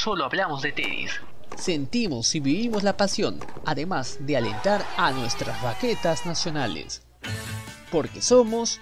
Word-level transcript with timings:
solo 0.00 0.24
hablamos 0.24 0.62
de 0.62 0.72
tenis. 0.72 1.20
Sentimos 1.56 2.34
y 2.34 2.40
vivimos 2.40 2.82
la 2.82 2.96
pasión, 2.96 3.38
además 3.66 4.16
de 4.20 4.38
alentar 4.38 4.82
a 4.96 5.12
nuestras 5.12 5.60
raquetas 5.62 6.24
nacionales. 6.24 7.02
Porque 7.92 8.22
somos 8.22 8.80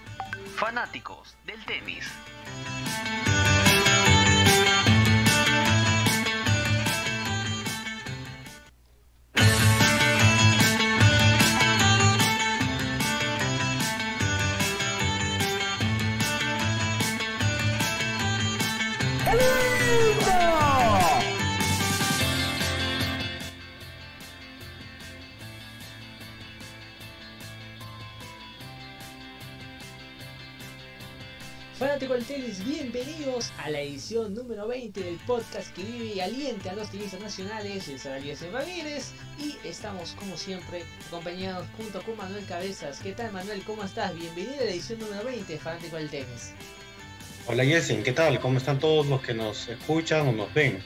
fanáticos 0.55 1.35
del 1.45 1.65
tenis. 1.65 2.05
Tenis, 32.09 32.65
bienvenidos 32.65 33.53
a 33.59 33.69
la 33.69 33.81
edición 33.81 34.33
número 34.33 34.67
20 34.67 34.99
del 34.99 35.17
podcast 35.27 35.71
que 35.75 35.83
vive 35.83 36.05
y 36.15 36.19
alienta 36.19 36.71
a 36.71 36.73
los 36.73 36.89
tenistas 36.89 37.21
nacionales. 37.21 37.87
Les 37.87 38.03
habla 38.03 38.17
Elías 38.17 38.41
Ramírez 38.51 39.11
y 39.37 39.55
estamos 39.65 40.15
como 40.17 40.35
siempre 40.35 40.85
acompañados 41.07 41.67
junto 41.77 42.01
con 42.01 42.17
Manuel 42.17 42.43
Cabezas. 42.47 42.99
¿Qué 43.03 43.11
tal 43.11 43.31
Manuel? 43.31 43.61
¿Cómo 43.61 43.83
estás? 43.83 44.15
Bienvenido 44.15 44.55
a 44.55 44.63
la 44.65 44.71
edición 44.71 44.99
número 44.99 45.23
20 45.23 45.53
de 45.53 45.59
Fanático 45.59 45.97
del 45.97 46.09
tenis. 46.09 46.55
Hola 47.45 47.63
Jessen, 47.63 48.01
¿qué 48.01 48.11
tal? 48.11 48.39
¿Cómo 48.39 48.57
están 48.57 48.79
todos 48.79 49.05
los 49.05 49.21
que 49.21 49.35
nos 49.35 49.67
escuchan 49.67 50.27
o 50.29 50.31
nos 50.31 50.51
ven? 50.55 50.79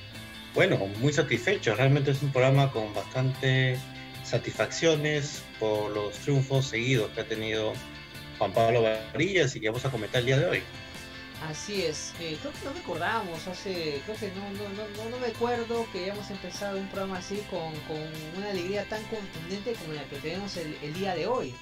Bueno, 0.53 0.77
muy 0.99 1.13
satisfechos. 1.13 1.77
Realmente 1.77 2.11
es 2.11 2.21
un 2.21 2.33
programa 2.33 2.69
con 2.69 2.93
bastante 2.93 3.79
satisfacciones 4.25 5.41
por 5.57 5.89
los 5.91 6.15
triunfos 6.15 6.65
seguidos 6.65 7.11
que 7.11 7.21
ha 7.21 7.25
tenido 7.25 7.71
Juan 8.37 8.51
Pablo 8.51 8.81
Varillas 8.81 9.55
y 9.55 9.61
que 9.61 9.69
vamos 9.69 9.85
a 9.85 9.89
comentar 9.89 10.19
el 10.19 10.25
día 10.25 10.37
de 10.37 10.45
hoy. 10.47 10.63
Así 11.49 11.83
es, 11.83 12.13
eh, 12.21 12.37
creo 12.39 12.53
que 12.53 12.65
no 12.65 12.73
recordábamos, 12.73 13.47
hace, 13.47 14.01
creo 14.05 14.17
que 14.17 14.31
no, 14.31 14.49
no, 14.51 14.69
no, 14.69 15.09
no, 15.09 15.17
me 15.19 15.27
acuerdo 15.27 15.85
que 15.91 16.05
hayamos 16.05 16.31
empezado 16.31 16.77
un 16.79 16.87
programa 16.87 17.17
así 17.17 17.43
con, 17.49 17.73
con 17.81 17.97
una 18.37 18.49
alegría 18.49 18.85
tan 18.85 19.03
contundente 19.03 19.73
como 19.73 19.91
la 19.93 20.03
que 20.05 20.15
tenemos 20.17 20.55
el, 20.55 20.93
día 20.93 21.15
de 21.15 21.27
hoy. 21.27 21.53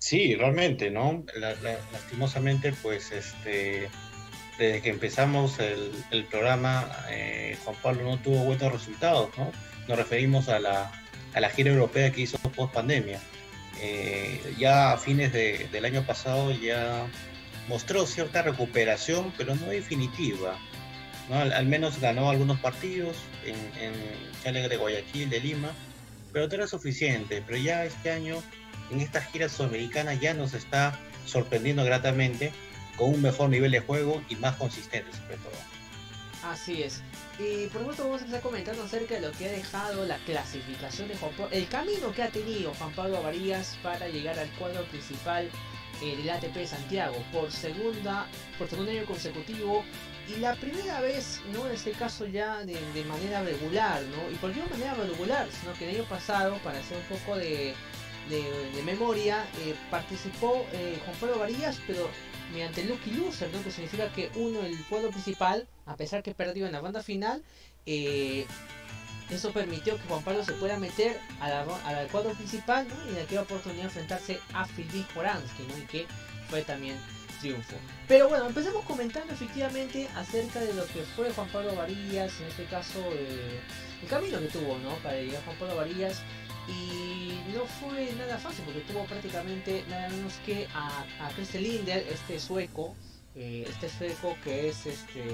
Sí, 0.00 0.34
realmente, 0.34 0.90
¿no? 0.90 1.24
La, 1.36 1.54
la, 1.56 1.78
lastimosamente, 1.92 2.72
pues, 2.82 3.12
este, 3.12 3.88
desde 4.58 4.82
que 4.82 4.90
empezamos 4.90 5.60
el, 5.60 5.92
el 6.10 6.24
programa, 6.24 6.90
eh, 7.08 7.56
Juan 7.64 7.76
Pablo 7.82 8.02
no 8.02 8.18
tuvo 8.18 8.38
buenos 8.44 8.72
resultados, 8.72 9.30
¿no? 9.38 9.52
Nos 9.86 9.96
referimos 9.96 10.48
a 10.48 10.58
la, 10.58 10.90
a 11.34 11.40
la 11.40 11.50
gira 11.50 11.70
europea 11.70 12.10
que 12.10 12.22
hizo 12.22 12.36
post 12.38 12.74
pandemia. 12.74 13.20
Eh, 13.80 14.54
ya 14.58 14.92
a 14.92 14.98
fines 14.98 15.32
de, 15.32 15.68
del 15.70 15.84
año 15.84 16.04
pasado 16.04 16.50
ya 16.50 17.06
mostró 17.68 18.06
cierta 18.06 18.42
recuperación, 18.42 19.32
pero 19.36 19.54
no 19.54 19.66
definitiva. 19.66 20.58
¿no? 21.28 21.36
Al, 21.36 21.66
menos 21.66 22.00
ganó 22.00 22.30
algunos 22.30 22.58
partidos 22.60 23.16
en, 23.44 23.56
en 24.44 24.68
de 24.68 24.76
Guayaquil, 24.76 25.28
de 25.28 25.40
Lima, 25.40 25.72
pero 26.32 26.46
no 26.48 26.54
era 26.54 26.66
suficiente. 26.66 27.42
Pero 27.46 27.58
ya 27.58 27.84
este 27.84 28.10
año, 28.10 28.42
en 28.90 29.00
esta 29.00 29.20
gira 29.20 29.48
sudamericana, 29.48 30.14
ya 30.14 30.34
nos 30.34 30.54
está 30.54 30.98
sorprendiendo 31.24 31.84
gratamente 31.84 32.52
con 32.96 33.10
un 33.12 33.22
mejor 33.22 33.50
nivel 33.50 33.72
de 33.72 33.80
juego 33.80 34.22
y 34.28 34.36
más 34.36 34.56
consistente 34.56 35.10
sobre 35.16 35.36
todo. 35.36 35.76
Así 36.44 36.82
es. 36.82 37.02
Y 37.38 37.66
por 37.66 37.80
supuesto 37.80 38.04
vamos 38.04 38.20
a 38.20 38.24
empezar 38.24 38.42
comentando 38.42 38.84
acerca 38.84 39.16
de 39.16 39.20
lo 39.20 39.32
que 39.32 39.46
ha 39.46 39.52
dejado 39.52 40.04
la 40.06 40.16
clasificación 40.18 41.08
de 41.08 41.16
Juan 41.16 41.32
Pablo, 41.32 41.48
el 41.52 41.68
camino 41.68 42.12
que 42.12 42.22
ha 42.22 42.28
tenido 42.28 42.72
Juan 42.74 42.92
Pablo 42.92 43.22
Varías 43.22 43.76
para 43.82 44.08
llegar 44.08 44.38
al 44.38 44.48
cuadro 44.50 44.84
principal 44.84 45.50
eh, 46.02 46.16
del 46.16 46.30
ATP 46.30 46.66
Santiago 46.66 47.16
por 47.32 47.50
segunda, 47.50 48.26
por 48.58 48.68
segundo 48.68 48.90
año 48.90 49.04
consecutivo 49.04 49.84
y 50.28 50.40
la 50.40 50.54
primera 50.56 51.00
vez, 51.00 51.40
¿no? 51.52 51.66
En 51.66 51.72
este 51.72 51.92
caso 51.92 52.26
ya 52.26 52.64
de, 52.64 53.04
manera 53.04 53.42
regular, 53.42 54.02
¿no? 54.02 54.30
Y 54.30 54.34
por 54.36 54.52
qué 54.52 54.60
de 54.60 54.68
manera 54.68 54.94
regular, 54.94 55.48
sino 55.60 55.72
que 55.74 55.88
el 55.88 55.96
año 55.96 56.08
pasado, 56.08 56.56
para 56.64 56.78
hacer 56.78 56.98
un 56.98 57.18
poco 57.18 57.36
de, 57.36 57.74
de, 58.28 58.82
memoria, 58.84 59.46
eh, 59.60 59.74
participó 59.90 60.66
eh, 60.72 60.98
Juan 61.04 61.16
Pablo 61.20 61.38
Varías, 61.38 61.80
pero 61.86 62.08
mediante 62.52 62.82
el 62.82 62.88
Lucky 62.88 63.12
Loser, 63.12 63.50
¿no? 63.52 63.62
que 63.62 63.70
significa 63.70 64.12
que 64.12 64.30
uno, 64.34 64.62
el 64.62 64.76
cuadro 64.86 65.10
principal, 65.10 65.66
a 65.86 65.96
pesar 65.96 66.22
que 66.22 66.34
perdió 66.34 66.66
en 66.66 66.72
la 66.72 66.80
banda 66.80 67.02
final, 67.02 67.42
eh, 67.86 68.46
eso 69.30 69.52
permitió 69.52 69.96
que 69.96 70.08
Juan 70.08 70.22
Pablo 70.22 70.44
se 70.44 70.52
pueda 70.52 70.78
meter 70.78 71.20
a 71.40 71.48
la, 71.48 71.60
al 71.84 72.06
cuadro 72.08 72.32
principal 72.32 72.86
y 73.08 73.16
en 73.16 73.24
aquella 73.24 73.42
oportunidad 73.42 73.86
enfrentarse 73.86 74.40
a 74.52 74.64
Filip 74.64 75.06
Horansky, 75.16 75.64
que 75.90 76.06
fue 76.48 76.62
también 76.62 76.96
triunfo. 77.40 77.76
Pero 78.08 78.28
bueno, 78.28 78.46
empecemos 78.46 78.84
comentando 78.84 79.32
efectivamente 79.32 80.08
acerca 80.14 80.60
de 80.60 80.72
lo 80.74 80.86
que 80.86 81.02
fue 81.02 81.32
Juan 81.32 81.48
Pablo 81.48 81.74
Varillas, 81.74 82.40
en 82.40 82.46
este 82.46 82.64
caso 82.66 82.98
eh, 83.12 83.60
el 84.02 84.08
camino 84.08 84.38
que 84.38 84.46
tuvo 84.46 84.78
¿no? 84.78 84.94
para 84.96 85.16
llegar 85.16 85.42
a 85.42 85.44
Juan 85.44 85.56
Pablo 85.58 85.76
Varillas 85.76 86.22
y 86.68 87.38
no 87.54 87.64
fue 87.64 88.12
nada 88.18 88.38
fácil 88.38 88.64
porque 88.64 88.80
tuvo 88.80 89.04
prácticamente 89.04 89.84
nada 89.88 90.08
menos 90.08 90.34
que 90.44 90.66
a, 90.74 91.04
a 91.20 91.28
Christer 91.30 91.62
Linder, 91.62 92.06
este 92.10 92.40
sueco, 92.40 92.94
eh, 93.38 93.66
este 93.68 93.90
sueco 93.90 94.34
que 94.42 94.70
es 94.70 94.86
este 94.86 95.24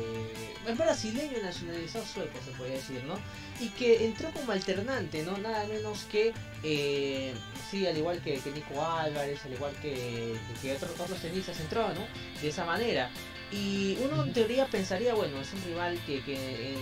es 0.67 0.77
brasileño 0.77 1.39
nacionalizado 1.41 2.05
sueco 2.05 2.39
se 2.45 2.51
podría 2.53 2.77
decir, 2.77 3.03
¿no? 3.05 3.15
Y 3.61 3.69
que 3.71 4.05
entró 4.05 4.31
como 4.33 4.51
alternante, 4.51 5.23
¿no? 5.23 5.39
Nada 5.39 5.65
menos 5.67 6.05
que 6.11 6.33
eh, 6.65 7.33
sí, 7.71 7.87
al 7.87 7.97
igual 7.97 8.21
que, 8.21 8.39
que, 8.41 8.51
Nico 8.51 8.85
Álvarez, 8.85 9.45
al 9.45 9.53
igual 9.53 9.73
que, 9.81 10.35
que 10.61 10.73
otros, 10.73 10.99
otros 10.99 11.21
tenistas 11.21 11.61
entró, 11.61 11.89
¿no? 11.91 12.07
De 12.41 12.49
esa 12.49 12.65
manera. 12.65 13.09
Y 13.53 13.99
uno 14.01 14.25
en 14.25 14.33
teoría 14.33 14.67
pensaría, 14.67 15.15
bueno, 15.15 15.41
es 15.41 15.53
un 15.53 15.63
rival 15.63 15.97
que, 16.07 16.23
que 16.25 16.35
eh, 16.35 16.77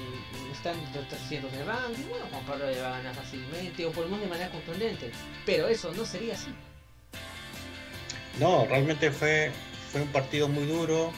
está 0.53 0.71
en 0.71 0.79
los 0.95 1.09
300 1.09 1.53
de 1.53 1.65
ranking, 1.65 2.09
bueno, 2.09 2.27
Juan 2.31 2.47
Pablo 2.47 2.71
le 2.71 2.81
va 2.81 2.95
a 2.95 2.99
ganar 2.99 3.15
fácilmente, 3.15 3.85
o 3.85 3.91
por 3.91 4.05
lo 4.05 4.11
menos 4.11 4.25
de 4.25 4.31
manera 4.31 4.51
contundente. 4.51 5.11
Pero 5.45 5.69
eso 5.69 5.93
no 5.95 6.07
sería 6.07 6.35
así. 6.35 6.55
No, 8.39 8.65
realmente 8.67 9.11
fue, 9.11 9.51
fue 9.91 10.03
un 10.03 10.09
partido 10.09 10.49
muy 10.49 10.67
duro. 10.67 11.13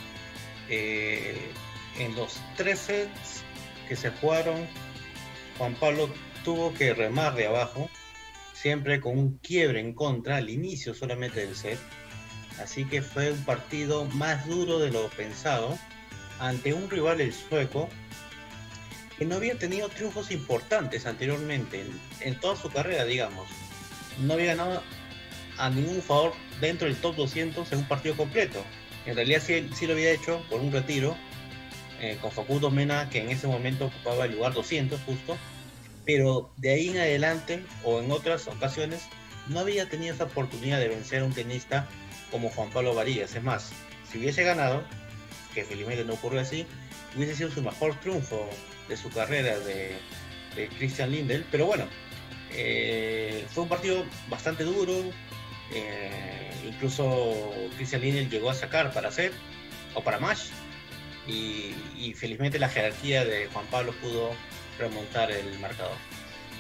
Eh, 0.69 1.51
en 1.99 2.15
los 2.17 2.41
tres 2.57 2.79
sets 2.79 3.45
que 3.89 3.97
se 3.97 4.11
jugaron, 4.11 4.67
Juan 5.59 5.75
Pablo 5.75 6.09
tuvo 6.45 6.73
que 6.73 6.95
remar 6.95 7.35
de 7.35 7.47
abajo, 7.47 7.91
siempre 8.55 9.01
con 9.01 9.19
un 9.19 9.39
quiebre 9.39 9.81
en 9.81 9.93
contra 9.93 10.39
al 10.39 10.49
inicio 10.49 10.95
solamente 10.95 11.47
del 11.47 11.55
set. 11.55 11.79
Así 12.63 12.85
que 12.85 13.03
fue 13.03 13.33
un 13.33 13.45
partido 13.45 14.05
más 14.07 14.47
duro 14.47 14.79
de 14.79 14.91
lo 14.91 15.09
pensado 15.11 15.79
ante 16.39 16.73
un 16.73 16.91
rival 16.91 17.21
el 17.21 17.33
sueco 17.33 17.89
que 19.19 19.25
no 19.25 19.37
había 19.37 19.59
tenido 19.59 19.89
triunfos 19.89 20.31
importantes 20.31 21.07
anteriormente 21.07 21.81
en, 21.81 22.01
en, 22.21 22.41
toda 22.41 22.57
su 22.57 22.71
carrera, 22.71 23.05
digamos. 23.05 23.49
No 24.21 24.35
había 24.35 24.55
ganado 24.55 24.83
a 25.63 25.71
ningún 25.71 26.01
jugador 26.03 26.33
dentro 26.61 26.89
del 26.89 26.97
top 26.97 27.15
200 27.15 27.71
en 27.71 27.79
un 27.79 27.85
partido 27.85 28.17
completo. 28.17 28.65
En 29.07 29.15
realidad 29.15 29.41
sí, 29.41 29.87
lo 29.87 29.93
había 29.93 30.11
hecho 30.11 30.45
por 30.51 30.61
un 30.61 30.73
retiro 30.73 31.17
eh, 32.01 32.19
con 32.21 32.33
Facundo 32.33 32.69
Mena, 32.71 33.09
que 33.09 33.21
en 33.21 33.31
ese 33.31 33.47
momento 33.47 33.87
ocupaba 33.87 34.25
el 34.25 34.33
lugar 34.33 34.55
200 34.55 35.01
justo. 35.03 35.39
Pero 36.05 36.51
de 36.57 36.71
ahí 36.73 36.89
en 36.89 36.99
adelante 36.99 37.63
o 37.85 38.01
en 38.01 38.11
otras 38.11 38.49
ocasiones 38.49 39.03
no 39.47 39.61
había 39.61 39.89
tenido 39.89 40.13
esa 40.13 40.25
oportunidad 40.25 40.81
de 40.81 40.89
vencer 40.89 41.23
a 41.23 41.27
un 41.27 41.33
tenista 41.33 41.87
como 42.33 42.51
Juan 42.51 42.71
Pablo 42.71 42.93
Varillas. 42.93 43.33
Es 43.37 43.43
más, 43.45 43.71
si 44.11 44.19
hubiese 44.19 44.43
ganado, 44.43 44.83
que 45.55 45.65
felizmente 45.65 46.05
no 46.05 46.15
ocurrió 46.15 46.41
así, 46.41 46.67
hubiese 47.17 47.37
sido 47.37 47.53
su 47.53 47.63
mejor 47.63 47.95
triunfo 48.01 48.51
de 48.89 48.97
su 48.97 49.11
carrera 49.11 49.61
de, 49.61 49.97
de 50.57 50.69
Christian 50.77 51.13
Lindel. 51.13 51.47
Pero 51.53 51.67
bueno, 51.67 51.87
eh, 52.55 53.45
fue 53.51 53.63
un 53.63 53.69
partido 53.69 54.05
bastante 54.29 54.65
duro. 54.65 54.93
Eh, 55.75 56.51
incluso 56.67 57.35
Christian 57.77 58.03
Lindel 58.03 58.29
llegó 58.29 58.51
a 58.51 58.55
sacar 58.55 58.93
para 58.93 59.09
hacer 59.09 59.33
o 59.95 60.03
para 60.03 60.19
Mash. 60.19 60.49
Y, 61.27 61.75
felizmente 62.15 62.59
la 62.59 62.69
jerarquía 62.69 63.25
de 63.25 63.47
Juan 63.53 63.65
Pablo 63.67 63.93
pudo 64.03 64.31
remontar 64.79 65.31
el 65.31 65.59
marcador. 65.61 65.97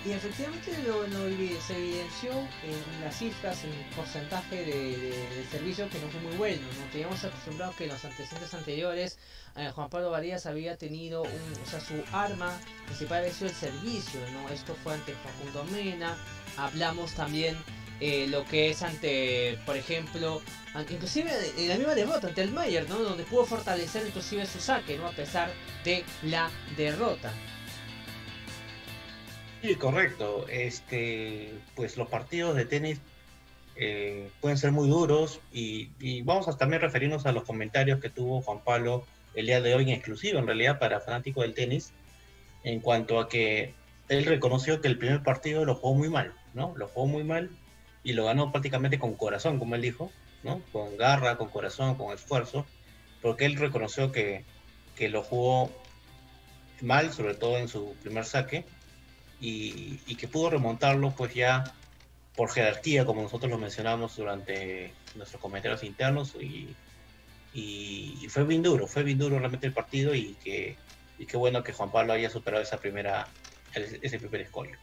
Y 0.05 0.13
efectivamente 0.13 0.73
lo, 0.85 1.07
lo, 1.07 1.29
se 1.61 1.77
evidenció 1.77 2.33
en 2.33 3.05
las 3.05 3.17
cifras, 3.17 3.63
el 3.63 3.71
porcentaje 3.95 4.65
de, 4.65 4.97
de, 4.97 5.45
servicio 5.51 5.89
que 5.89 6.01
no 6.01 6.09
fue 6.09 6.21
muy 6.21 6.37
bueno. 6.37 6.63
¿no? 6.81 6.91
Teníamos 6.91 7.23
acostumbrado 7.23 7.73
que 7.77 7.85
en 7.85 7.91
los 7.91 8.05
antecedentes 8.05 8.53
anteriores 8.55 9.19
eh, 9.57 9.71
Juan 9.73 9.91
Pablo 9.91 10.11
Varías 10.11 10.47
había 10.47 10.77
tenido, 10.77 11.23
un, 11.23 11.31
o 11.65 11.71
sea, 11.71 11.79
su 11.81 12.03
arma 12.13 12.59
principal 12.87 13.19
había 13.19 13.31
el 13.31 13.51
servicio. 13.51 14.21
¿no? 14.33 14.49
Esto 14.49 14.75
fue 14.83 14.95
ante 14.95 15.13
Facundo 15.13 15.65
Mena. 15.71 16.17
Hablamos 16.57 17.13
también 17.13 17.57
eh, 18.05 18.27
lo 18.27 18.45
que 18.45 18.69
es 18.69 18.83
ante, 18.83 19.57
por 19.65 19.77
ejemplo, 19.77 20.43
inclusive 20.91 21.31
en 21.57 21.69
la 21.69 21.77
misma 21.77 21.95
derrota 21.95 22.27
ante 22.27 22.43
el 22.43 22.51
Mayer, 22.51 22.89
¿no? 22.89 22.99
Donde 22.99 23.23
pudo 23.23 23.45
fortalecer 23.45 24.05
inclusive 24.05 24.45
su 24.45 24.59
saque, 24.59 24.99
¿no? 24.99 25.07
A 25.07 25.13
pesar 25.13 25.53
de 25.85 26.03
la 26.25 26.51
derrota. 26.77 27.33
Sí, 29.63 29.77
correcto. 29.77 30.47
Este, 30.49 31.53
pues 31.77 31.97
los 31.97 32.09
partidos 32.09 32.57
de 32.57 32.65
tenis 32.65 33.01
eh, 33.77 34.31
pueden 34.41 34.59
ser 34.59 34.73
muy 34.73 34.89
duros 34.89 35.39
y, 35.53 36.23
vamos 36.23 36.49
a 36.49 36.57
también 36.57 36.83
referirnos 36.83 37.25
a 37.25 37.31
los 37.31 37.45
comentarios 37.45 38.01
que 38.01 38.11
tuvo 38.11 38.43
Juan 38.43 38.65
Pablo 38.65 39.07
el 39.37 39.47
día 39.47 39.61
de 39.61 39.77
hoy 39.77 39.85
en 39.85 39.91
exclusivo, 39.91 40.41
en 40.41 40.47
realidad 40.49 40.81
para 40.81 40.99
fanáticos 40.99 41.45
del 41.45 41.55
tenis, 41.55 41.93
en 42.65 42.81
cuanto 42.81 43.21
a 43.21 43.29
que 43.29 43.75
él 44.09 44.25
reconoció 44.25 44.81
que 44.81 44.89
el 44.89 44.99
primer 44.99 45.23
partido 45.23 45.65
lo 45.65 45.77
jugó 45.77 45.95
muy 45.95 46.09
mal, 46.09 46.35
¿no? 46.53 46.75
Lo 46.77 46.89
jugó 46.89 47.07
muy 47.07 47.23
mal 47.23 47.49
y 48.05 48.13
lo 48.13 48.25
ganó 48.25 48.51
prácticamente 48.51 48.99
con 48.99 49.15
corazón, 49.15 49.59
como 49.59 49.75
él 49.75 49.83
dijo, 49.83 50.11
¿no? 50.43 50.61
Con 50.73 50.97
garra, 50.97 51.37
con 51.37 51.49
corazón, 51.49 51.95
con 51.95 52.13
esfuerzo, 52.13 52.67
porque 53.21 53.45
él 53.45 53.57
reconoció 53.57 54.11
que, 54.11 54.45
que 54.97 55.09
lo 55.09 55.23
jugó 55.23 55.71
mal, 56.81 57.13
sobre 57.13 57.35
todo 57.35 57.59
en 57.59 57.69
su 57.69 57.95
primer 58.03 58.25
saque, 58.25 58.65
y, 59.41 60.01
y, 60.07 60.15
que 60.17 60.29
pudo 60.29 60.51
remontarlo 60.51 61.11
pues 61.17 61.35
ya 61.35 61.65
por 62.37 62.51
jerarquía, 62.51 63.05
como 63.05 63.23
nosotros 63.23 63.51
lo 63.51 63.59
mencionamos 63.59 64.17
durante 64.17 64.93
nuestros 65.17 65.41
comentarios 65.41 65.83
internos, 65.83 66.35
y, 66.41 66.75
y, 67.55 68.27
fue 68.29 68.45
bien 68.45 68.63
duro, 68.63 68.87
fue 68.87 69.03
bien 69.03 69.19
duro 69.19 69.39
realmente 69.39 69.67
el 69.67 69.73
partido, 69.73 70.15
y 70.15 70.35
que, 70.43 70.77
y 71.19 71.27
qué 71.27 71.37
bueno 71.37 71.63
que 71.63 71.73
Juan 71.73 71.93
Pablo 71.93 72.13
haya 72.13 72.31
superado 72.31 72.63
esa 72.63 72.79
primera, 72.79 73.29
ese 73.75 74.19
primer 74.19 74.43
escollo. 74.43 74.77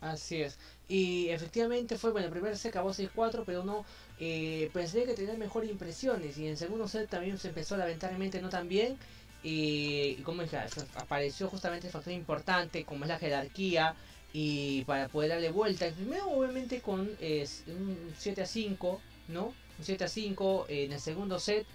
Así 0.00 0.42
es. 0.42 0.58
Y 0.88 1.28
efectivamente 1.28 1.98
fue, 1.98 2.12
bueno, 2.12 2.26
el 2.26 2.32
primer 2.32 2.56
set 2.56 2.70
acabó 2.70 2.92
6-4, 2.94 3.42
pero 3.44 3.64
no 3.64 3.84
eh, 4.20 4.70
pensé 4.72 5.04
que 5.04 5.14
tenía 5.14 5.34
mejores 5.34 5.70
impresiones. 5.70 6.38
Y 6.38 6.46
en 6.46 6.56
segundo 6.56 6.88
set 6.88 7.08
también 7.10 7.38
se 7.38 7.48
empezó 7.48 7.76
lamentablemente 7.76 8.40
no 8.40 8.48
tan 8.48 8.68
bien. 8.68 8.96
Y, 9.42 10.16
como 10.22 10.42
dije, 10.42 10.58
apareció 10.96 11.48
justamente 11.48 11.86
el 11.88 11.92
factor 11.92 12.12
importante, 12.12 12.84
como 12.84 13.04
es 13.04 13.08
la 13.08 13.18
jerarquía. 13.18 13.94
Y 14.32 14.84
para 14.84 15.08
poder 15.08 15.30
darle 15.30 15.50
vuelta. 15.50 15.86
El 15.86 15.94
primero, 15.94 16.28
obviamente, 16.30 16.80
con 16.80 17.00
un 17.00 18.14
7 18.16 18.42
a 18.42 18.46
5, 18.46 19.00
¿no? 19.28 19.46
Un 19.46 19.84
7 19.84 20.04
a 20.04 20.08
5 20.08 20.66
en 20.68 20.92
el 20.92 21.00
segundo 21.00 21.38
set. 21.40 21.66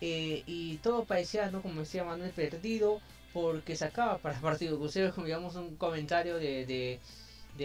Eh, 0.00 0.42
y 0.46 0.76
todo 0.78 1.04
parecía, 1.04 1.50
¿no? 1.50 1.62
Como 1.62 1.80
decía 1.80 2.04
Manuel, 2.04 2.32
perdido. 2.32 3.00
Porque 3.32 3.76
sacaba 3.76 4.18
para 4.18 4.36
el 4.36 4.40
partido. 4.42 4.74
Inclusive, 4.74 5.12
digamos, 5.24 5.54
un 5.56 5.76
comentario 5.76 6.36
de 6.38 6.66
de 6.66 7.00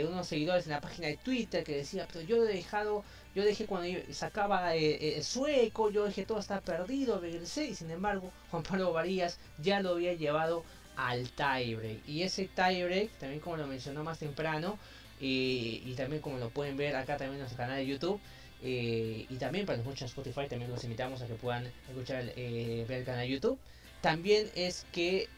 unos 0.02 0.28
seguidores 0.28 0.66
en 0.66 0.72
la 0.72 0.82
página 0.82 1.08
de 1.08 1.18
Twitter 1.18 1.64
que 1.64 1.76
decía, 1.78 2.08
pero 2.12 2.26
yo 2.26 2.44
he 2.44 2.54
dejado, 2.54 3.04
yo 3.36 3.44
dejé 3.44 3.66
cuando 3.66 4.00
sacaba 4.12 4.76
eh, 4.76 4.96
eh, 4.96 5.14
el 5.18 5.24
sueco, 5.24 5.92
yo 5.92 6.06
dejé 6.06 6.26
todo 6.26 6.40
está 6.40 6.62
perdido, 6.62 7.20
regresé 7.20 7.66
y 7.66 7.76
sin 7.76 7.92
embargo 7.92 8.32
Juan 8.52 8.64
Pablo 8.64 8.92
Varillas 8.94 9.40
ya 9.60 9.82
lo 9.82 9.92
había 9.92 10.14
llevado 10.14 10.64
al 10.96 11.30
tiebreak. 11.30 12.08
Y 12.08 12.24
ese 12.24 12.48
tiebreak, 12.48 13.12
también 13.20 13.40
como 13.40 13.58
lo 13.58 13.68
mencionó 13.68 14.04
más 14.04 14.20
temprano, 14.20 14.78
y 15.20 15.94
también 15.96 16.22
como 16.22 16.38
lo 16.38 16.50
pueden 16.50 16.76
ver 16.76 16.98
acá 16.98 17.16
también 17.16 17.36
en 17.36 17.40
nuestro 17.40 17.58
canal 17.58 17.78
de 17.78 17.88
YouTube, 17.88 18.20
eh, 18.62 19.26
y 19.30 19.36
también 19.36 19.66
para 19.66 19.78
los 19.78 19.86
muchos 19.86 20.10
Spotify 20.10 20.48
también 20.50 20.70
los 20.70 20.84
invitamos 20.84 21.22
a 21.22 21.28
que 21.28 21.36
puedan 21.36 21.66
escuchar 21.88 22.26
ver 22.26 22.92
el 22.92 23.06
canal 23.06 23.22
de 23.22 23.30
YouTube. 23.30 23.58
También 24.02 24.50
es 24.54 24.86
que 24.92 25.30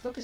creo 0.00 0.12
que 0.12 0.22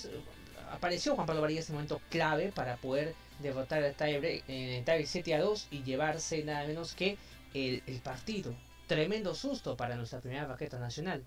apareció 0.70 1.14
Juan 1.14 1.26
Pablo 1.26 1.42
Varillas 1.42 1.64
en 1.64 1.66
ese 1.66 1.72
momento 1.72 2.00
clave 2.10 2.52
para 2.54 2.76
poder 2.76 3.14
derrotar 3.40 3.94
tiebreak 3.94 4.44
en 4.48 4.84
el 4.86 5.06
7 5.06 5.34
a 5.34 5.40
2 5.40 5.68
y 5.70 5.82
llevarse 5.82 6.44
nada 6.44 6.66
menos 6.66 6.94
que 6.94 7.16
el, 7.54 7.82
partido. 8.02 8.54
Tremendo 8.86 9.34
susto 9.34 9.76
para 9.76 9.96
nuestra 9.96 10.20
primera 10.20 10.48
paqueta 10.48 10.78
nacional. 10.78 11.24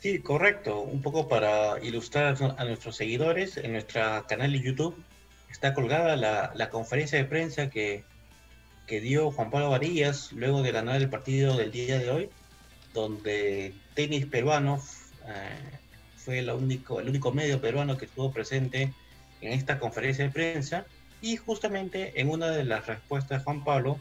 Sí, 0.00 0.20
correcto. 0.20 0.80
Un 0.80 1.02
poco 1.02 1.28
para 1.28 1.82
ilustrar 1.82 2.36
a 2.58 2.64
nuestros 2.64 2.96
seguidores, 2.96 3.56
en 3.56 3.72
nuestro 3.72 4.26
canal 4.26 4.52
de 4.52 4.60
YouTube 4.60 4.96
está 5.50 5.72
colgada 5.72 6.16
la, 6.16 6.70
conferencia 6.70 7.18
de 7.18 7.24
prensa 7.24 7.70
que, 7.70 8.04
que, 8.86 9.00
dio 9.00 9.30
Juan 9.30 9.50
Pablo 9.50 9.70
Varillas 9.70 10.32
luego 10.32 10.62
de 10.62 10.72
ganar 10.72 10.96
el 10.96 11.08
partido 11.08 11.56
del 11.56 11.70
día 11.70 11.98
de 11.98 12.10
hoy, 12.10 12.30
donde 12.92 13.72
tenis 13.94 14.26
peruano 14.26 14.82
eh, 15.26 15.78
fue 16.24 16.38
el 16.38 16.50
único, 16.50 17.00
el 17.00 17.08
único 17.08 17.32
medio 17.32 17.60
peruano 17.60 17.98
que 17.98 18.06
estuvo 18.06 18.32
presente 18.32 18.92
en 19.40 19.52
esta 19.52 19.78
conferencia 19.78 20.24
de 20.24 20.30
prensa 20.30 20.86
y 21.20 21.36
justamente 21.36 22.20
en 22.20 22.30
una 22.30 22.50
de 22.50 22.64
las 22.64 22.86
respuestas 22.86 23.40
de 23.40 23.44
Juan 23.44 23.62
Pablo 23.62 23.98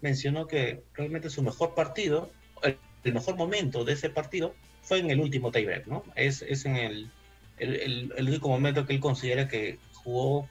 mencionó 0.00 0.46
que 0.46 0.82
realmente 0.94 1.30
su 1.30 1.42
mejor 1.42 1.74
partido, 1.74 2.30
el, 2.62 2.78
mejor 3.12 3.36
momento 3.36 3.84
de 3.84 3.92
ese 3.92 4.10
partido 4.10 4.54
fue 4.82 4.98
en 4.98 5.10
el 5.10 5.20
último 5.20 5.52
tiebreak, 5.52 5.86
¿no? 5.86 6.02
Es, 6.16 6.42
es 6.42 6.64
el, 6.64 7.10
el, 7.58 8.12
el, 8.16 8.28
único 8.28 8.48
momento 8.48 8.86
que 8.86 8.94
él 8.94 9.00
considera 9.00 9.48
que 9.48 9.78
jugó 9.94 10.48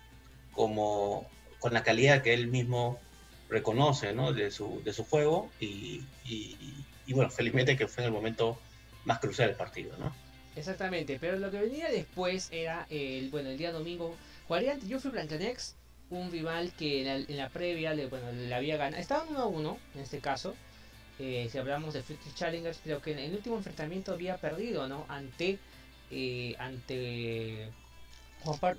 como 0.54 1.28
con 1.60 1.74
la 1.74 1.84
calidad 1.84 2.22
que 2.22 2.34
él 2.34 2.48
mismo 2.48 3.00
reconoce, 3.50 4.14
¿no? 4.14 4.32
De 4.32 4.52
su, 4.52 4.82
de 4.84 4.94
su 4.94 5.04
juego 5.04 5.50
y, 5.60 6.04
y, 6.24 6.58
y 7.06 7.14
bueno, 7.14 7.30
felizmente 7.30 7.76
que 7.76 7.88
fue 7.88 8.04
en 8.04 8.08
el 8.08 8.14
momento 8.14 8.60
más 9.06 9.20
crucial 9.20 9.50
del 9.50 9.58
partido, 9.58 9.98
¿no? 9.98 10.25
Exactamente, 10.56 11.18
pero 11.20 11.38
lo 11.38 11.52
que 11.52 11.60
venía 11.60 11.90
después 11.90 12.50
era 12.52 12.88
el, 12.90 13.30
bueno, 13.30 13.50
el 13.50 13.58
día 13.58 13.72
domingo 13.72 14.16
jugaría 14.48 14.74
ante 14.74 14.88
Blancanex, 14.96 15.76
un 16.10 16.32
rival 16.32 16.72
que 16.78 17.02
en 17.10 17.38
la, 17.38 17.50
previa 17.50 17.94
le, 17.94 18.08
bueno, 18.08 18.32
le 18.32 18.54
había 18.54 18.78
ganado, 18.78 19.02
estaban 19.02 19.28
1 19.30 19.40
a 19.40 19.48
1 19.48 19.78
en 19.96 20.02
este 20.02 20.20
caso, 20.20 20.56
eh, 21.20 21.50
si 21.52 21.58
hablamos 21.58 21.94
de 21.94 22.04
Free 22.04 22.18
Challengers, 22.36 22.80
pero 22.84 23.02
que 23.02 23.12
en 23.12 23.20
el 23.20 23.34
último 23.34 23.58
enfrentamiento 23.58 24.14
había 24.14 24.38
perdido, 24.38 24.88
¿no? 24.88 25.06
Ante, 25.10 25.60
eh, 26.12 26.56
ante 26.60 27.72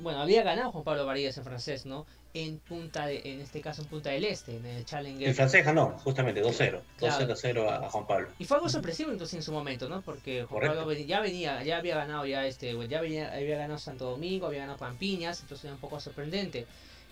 bueno, 0.00 0.20
había 0.20 0.42
ganado 0.42 0.70
Juan 0.70 0.84
Pablo 0.84 1.06
Varillas 1.06 1.36
en 1.38 1.44
francés, 1.44 1.86
¿no? 1.86 2.06
En 2.44 2.58
punta 2.58 3.06
de, 3.06 3.22
en 3.24 3.40
este 3.40 3.62
caso 3.62 3.80
en 3.80 3.88
Punta 3.88 4.10
del 4.10 4.24
Este, 4.24 4.56
en 4.56 4.66
el 4.66 4.84
Challenger. 4.84 5.28
En 5.28 5.34
francés 5.34 5.64
ganó, 5.64 5.98
justamente 6.04 6.42
2-0, 6.42 6.82
2-0 7.00 7.68
a, 7.68 7.88
Juan 7.88 8.06
Pablo. 8.06 8.28
Y 8.38 8.44
fue 8.44 8.58
algo 8.58 8.68
sorpresivo 8.68 9.10
entonces 9.10 9.36
en 9.36 9.42
su 9.42 9.52
momento, 9.52 9.88
¿no? 9.88 10.02
Porque 10.02 10.44
Juan 10.44 10.66
Pablo 10.66 10.92
ya 10.92 11.20
venía, 11.20 11.62
ya 11.62 11.78
había 11.78 11.96
ganado 11.96 12.26
ya 12.26 12.46
este, 12.46 12.76
ya 12.88 13.00
venía, 13.00 13.32
había 13.32 13.56
ganado 13.56 13.78
Santo 13.78 14.10
Domingo, 14.10 14.46
había 14.46 14.60
ganado 14.60 14.78
Pampiñas, 14.78 15.40
entonces 15.40 15.64
era 15.64 15.74
un 15.74 15.80
poco 15.80 15.98
sorprendente. 15.98 16.66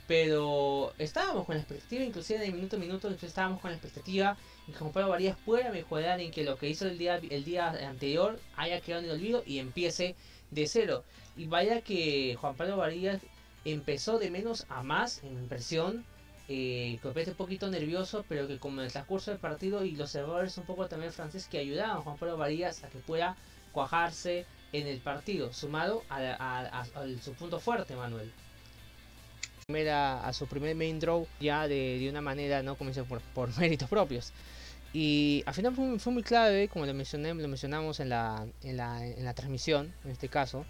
Pero 0.06 0.92
estábamos 0.98 1.46
con 1.46 1.54
la 1.54 1.62
expectativa, 1.62 2.04
inclusive 2.04 2.38
de 2.38 2.52
minuto 2.52 2.76
a 2.76 2.78
minuto, 2.78 3.08
estábamos 3.08 3.62
con 3.62 3.70
la 3.70 3.78
expectativa 3.78 4.36
y 4.68 4.72
Juan 4.74 4.92
Pablo 4.92 5.08
Varías 5.08 5.38
pueda 5.46 5.70
mejorar 5.70 6.20
en 6.20 6.30
que 6.30 6.44
lo 6.44 6.58
que 6.58 6.68
hizo 6.68 6.86
el 6.86 6.98
día, 6.98 7.16
el 7.30 7.44
día 7.44 7.70
anterior 7.88 8.38
haya 8.56 8.82
quedado 8.82 9.02
en 9.02 9.08
el 9.08 9.16
olvido 9.16 9.42
y 9.46 9.58
empiece 9.58 10.16
de 10.50 10.66
cero. 10.66 11.02
Y 11.34 11.46
vaya 11.46 11.80
que 11.80 12.36
Juan 12.38 12.54
Pablo 12.54 12.76
Varías 12.76 13.22
empezó 13.64 14.18
de 14.18 14.30
menos 14.30 14.66
a 14.68 14.82
más 14.82 15.22
en 15.22 15.38
impresión. 15.38 16.04
Eh, 16.46 16.98
que 17.02 17.08
un 17.08 17.36
poquito 17.36 17.70
nervioso, 17.70 18.22
pero 18.28 18.46
que 18.46 18.58
como 18.58 18.80
en 18.80 18.86
el 18.86 18.92
transcurso 18.92 19.30
del 19.30 19.40
partido 19.40 19.82
y 19.82 19.96
los 19.96 20.14
errores 20.14 20.58
un 20.58 20.64
poco 20.64 20.86
también 20.88 21.10
francés 21.10 21.48
que 21.50 21.56
ayudaban 21.56 21.96
a 21.96 22.00
Juan 22.02 22.18
Pablo 22.18 22.36
Varillas 22.36 22.84
a 22.84 22.90
que 22.90 22.98
pueda 22.98 23.34
cuajarse 23.72 24.44
en 24.74 24.86
el 24.86 24.98
partido, 24.98 25.52
sumado 25.52 26.02
a, 26.10 26.84
su 27.22 27.32
punto 27.32 27.60
fuerte, 27.60 27.96
Manuel. 27.96 28.30
A, 29.90 30.30
su 30.34 30.46
primer 30.46 30.76
main 30.76 31.00
draw 31.00 31.26
ya 31.40 31.66
de, 31.66 32.06
una 32.10 32.20
manera, 32.20 32.62
no 32.62 32.76
como 32.76 32.90
por, 33.04 33.20
por 33.20 33.56
méritos 33.58 33.88
propios. 33.88 34.32
Y 34.92 35.42
al 35.46 35.54
final 35.54 35.74
fue, 35.74 36.12
muy 36.12 36.22
clave, 36.22 36.68
como 36.68 36.86
lo, 36.86 36.94
mencioné, 36.94 37.32
lo 37.34 37.48
mencionamos 37.48 38.00
en 38.00 38.10
la, 38.10 38.46
en, 38.62 38.76
la, 38.76 39.06
en 39.06 39.24
la 39.24 39.34
transmisión, 39.34 39.94
en 40.04 40.10
este 40.10 40.28
caso, 40.28 40.66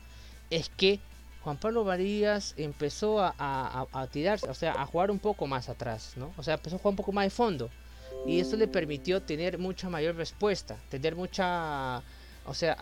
es 0.50 0.68
que 0.68 1.00
Juan 1.44 1.58
Pablo 1.58 1.84
Varillas 1.84 2.54
empezó 2.56 3.20
a, 3.20 4.08
tirarse, 4.10 4.48
o 4.48 4.54
sea, 4.54 4.80
a 4.80 4.86
jugar 4.86 5.10
un 5.10 5.18
poco 5.18 5.46
más 5.46 5.68
atrás, 5.68 6.14
¿no? 6.16 6.32
O 6.38 6.42
sea, 6.42 6.54
empezó 6.54 6.76
a 6.76 6.78
jugar 6.78 6.92
un 6.92 6.96
poco 6.96 7.12
más 7.12 7.26
de 7.26 7.30
fondo. 7.30 7.70
Y 8.26 8.40
eso 8.40 8.56
le 8.56 8.66
permitió 8.66 9.20
tener 9.20 9.58
mucha 9.58 9.90
mayor 9.90 10.16
respuesta, 10.16 10.78
tener 10.88 11.14
mucha, 11.14 12.02
o 12.46 12.54
sea, 12.54 12.78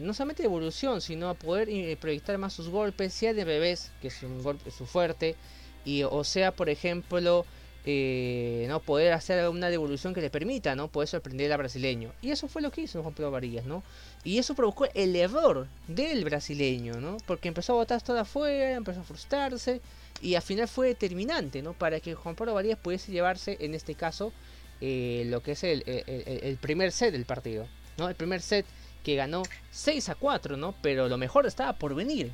no 0.00 0.14
solamente 0.14 0.44
evolución, 0.44 1.02
sino 1.02 1.28
a 1.28 1.34
poder 1.34 1.68
eh, 1.68 1.94
proyectar 2.00 2.38
más 2.38 2.54
sus 2.54 2.70
golpes, 2.70 3.12
sea 3.12 3.34
de 3.34 3.44
revés, 3.44 3.92
que 4.00 4.08
es 4.08 4.22
un 4.22 4.42
golpe 4.42 4.70
su 4.70 4.86
fuerte, 4.86 5.36
y 5.84 6.02
o 6.02 6.24
sea, 6.24 6.52
por 6.52 6.70
ejemplo, 6.70 7.44
eh, 7.88 8.66
no 8.68 8.80
poder 8.80 9.12
hacer 9.12 9.48
una 9.48 9.70
devolución 9.70 10.12
que 10.12 10.20
le 10.20 10.28
permita 10.28 10.74
no 10.74 10.88
poder 10.88 11.08
sorprender 11.08 11.52
al 11.52 11.58
brasileño. 11.58 12.12
Y 12.20 12.32
eso 12.32 12.48
fue 12.48 12.60
lo 12.60 12.72
que 12.72 12.80
hizo 12.80 13.00
Juan 13.00 13.14
Pedro 13.14 13.30
Varillas 13.30 13.64
no 13.64 13.84
y 14.24 14.38
eso 14.38 14.54
provocó 14.54 14.88
el 14.92 15.14
error 15.14 15.68
del 15.86 16.24
brasileño 16.24 17.00
no 17.00 17.16
porque 17.26 17.46
empezó 17.46 17.74
a 17.74 17.76
botar 17.76 18.02
todo 18.02 18.18
afuera 18.18 18.72
empezó 18.72 19.00
a 19.00 19.04
frustrarse 19.04 19.80
y 20.20 20.34
al 20.34 20.42
final 20.42 20.66
fue 20.66 20.88
determinante 20.88 21.62
no 21.62 21.74
para 21.74 22.00
que 22.00 22.14
Juan 22.14 22.34
Pablo 22.34 22.54
Varillas 22.54 22.78
pudiese 22.78 23.12
llevarse 23.12 23.56
en 23.60 23.74
este 23.74 23.94
caso 23.94 24.32
eh, 24.80 25.24
lo 25.26 25.42
que 25.42 25.52
es 25.52 25.62
el, 25.62 25.84
el, 25.86 26.56
primer 26.56 26.90
set 26.90 27.12
del 27.12 27.24
partido 27.24 27.68
no 27.98 28.08
el 28.08 28.16
primer 28.16 28.42
set 28.42 28.66
que 29.04 29.14
ganó 29.14 29.44
6 29.70 30.08
a 30.08 30.16
4 30.16 30.56
no 30.56 30.74
pero 30.82 31.08
lo 31.08 31.18
mejor 31.18 31.46
estaba 31.46 31.74
por 31.74 31.94
venir. 31.94 32.32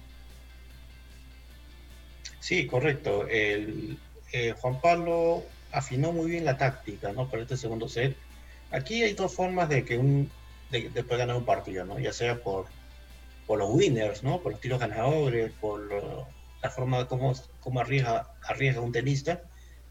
Sí 2.40 2.66
correcto. 2.66 3.26
El 3.28 3.99
eh, 4.32 4.54
Juan 4.58 4.80
Pablo 4.80 5.44
afinó 5.72 6.12
muy 6.12 6.30
bien 6.30 6.44
la 6.44 6.56
táctica, 6.56 7.12
¿no? 7.12 7.28
Para 7.28 7.42
este 7.42 7.56
segundo 7.56 7.88
set. 7.88 8.16
Aquí 8.70 9.02
hay 9.02 9.14
dos 9.14 9.34
formas 9.34 9.68
de 9.68 9.84
que 9.84 9.98
un 9.98 10.30
de, 10.70 10.90
poder 11.04 11.18
ganar 11.18 11.36
un 11.36 11.44
partido, 11.44 11.84
¿no? 11.84 11.98
Ya 11.98 12.12
sea 12.12 12.36
por, 12.42 12.66
por 13.46 13.58
los 13.58 13.70
winners, 13.70 14.22
¿no? 14.22 14.40
Por 14.40 14.52
los 14.52 14.60
tiros 14.60 14.80
ganadores, 14.80 15.52
por 15.60 16.26
la 16.62 16.70
forma 16.70 16.98
de 16.98 17.06
cómo, 17.06 17.34
cómo 17.60 17.80
arriesga, 17.80 18.28
arriesga 18.42 18.80
un 18.80 18.92
tenista. 18.92 19.42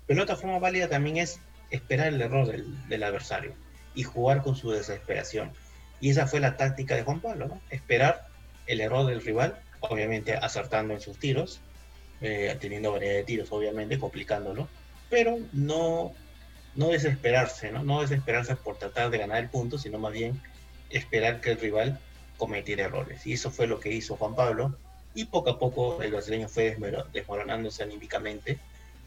Pero 0.07 0.23
otra 0.23 0.35
forma 0.35 0.59
válida 0.59 0.89
también 0.89 1.17
es 1.17 1.39
esperar 1.69 2.07
el 2.07 2.21
error 2.21 2.47
del, 2.47 2.87
del 2.89 3.03
adversario 3.03 3.53
y 3.93 4.03
jugar 4.03 4.41
con 4.41 4.55
su 4.55 4.71
desesperación. 4.71 5.51
Y 5.99 6.09
esa 6.09 6.25
fue 6.25 6.39
la 6.39 6.57
táctica 6.57 6.95
de 6.95 7.03
Juan 7.03 7.19
Pablo. 7.19 7.59
Esperar 7.69 8.27
el 8.65 8.81
error 8.81 9.05
del 9.05 9.21
rival, 9.21 9.59
obviamente 9.81 10.33
acertando 10.35 10.93
en 10.93 11.01
sus 11.01 11.19
tiros, 11.19 11.61
eh, 12.21 12.55
teniendo 12.59 12.91
variedad 12.91 13.15
de 13.15 13.23
tiros, 13.23 13.51
obviamente, 13.51 13.99
complicándolo, 13.99 14.67
pero 15.09 15.39
no, 15.53 16.13
no 16.75 16.89
desesperarse, 16.89 17.71
¿no? 17.71 17.83
No 17.83 18.01
desesperarse 18.01 18.55
por 18.55 18.77
tratar 18.77 19.09
de 19.09 19.17
ganar 19.17 19.37
el 19.37 19.49
punto, 19.49 19.77
sino 19.77 19.99
más 19.99 20.13
bien 20.13 20.41
esperar 20.89 21.41
que 21.41 21.51
el 21.51 21.59
rival 21.59 21.99
cometiera 22.37 22.85
errores. 22.85 23.25
Y 23.25 23.33
eso 23.33 23.51
fue 23.51 23.67
lo 23.67 23.79
que 23.79 23.91
hizo 23.91 24.15
Juan 24.15 24.35
Pablo, 24.35 24.75
y 25.13 25.25
poco 25.25 25.49
a 25.49 25.59
poco 25.59 26.01
el 26.01 26.11
brasileño 26.11 26.47
fue 26.47 26.77
desmoronándose 27.11 27.83
anímicamente, 27.83 28.59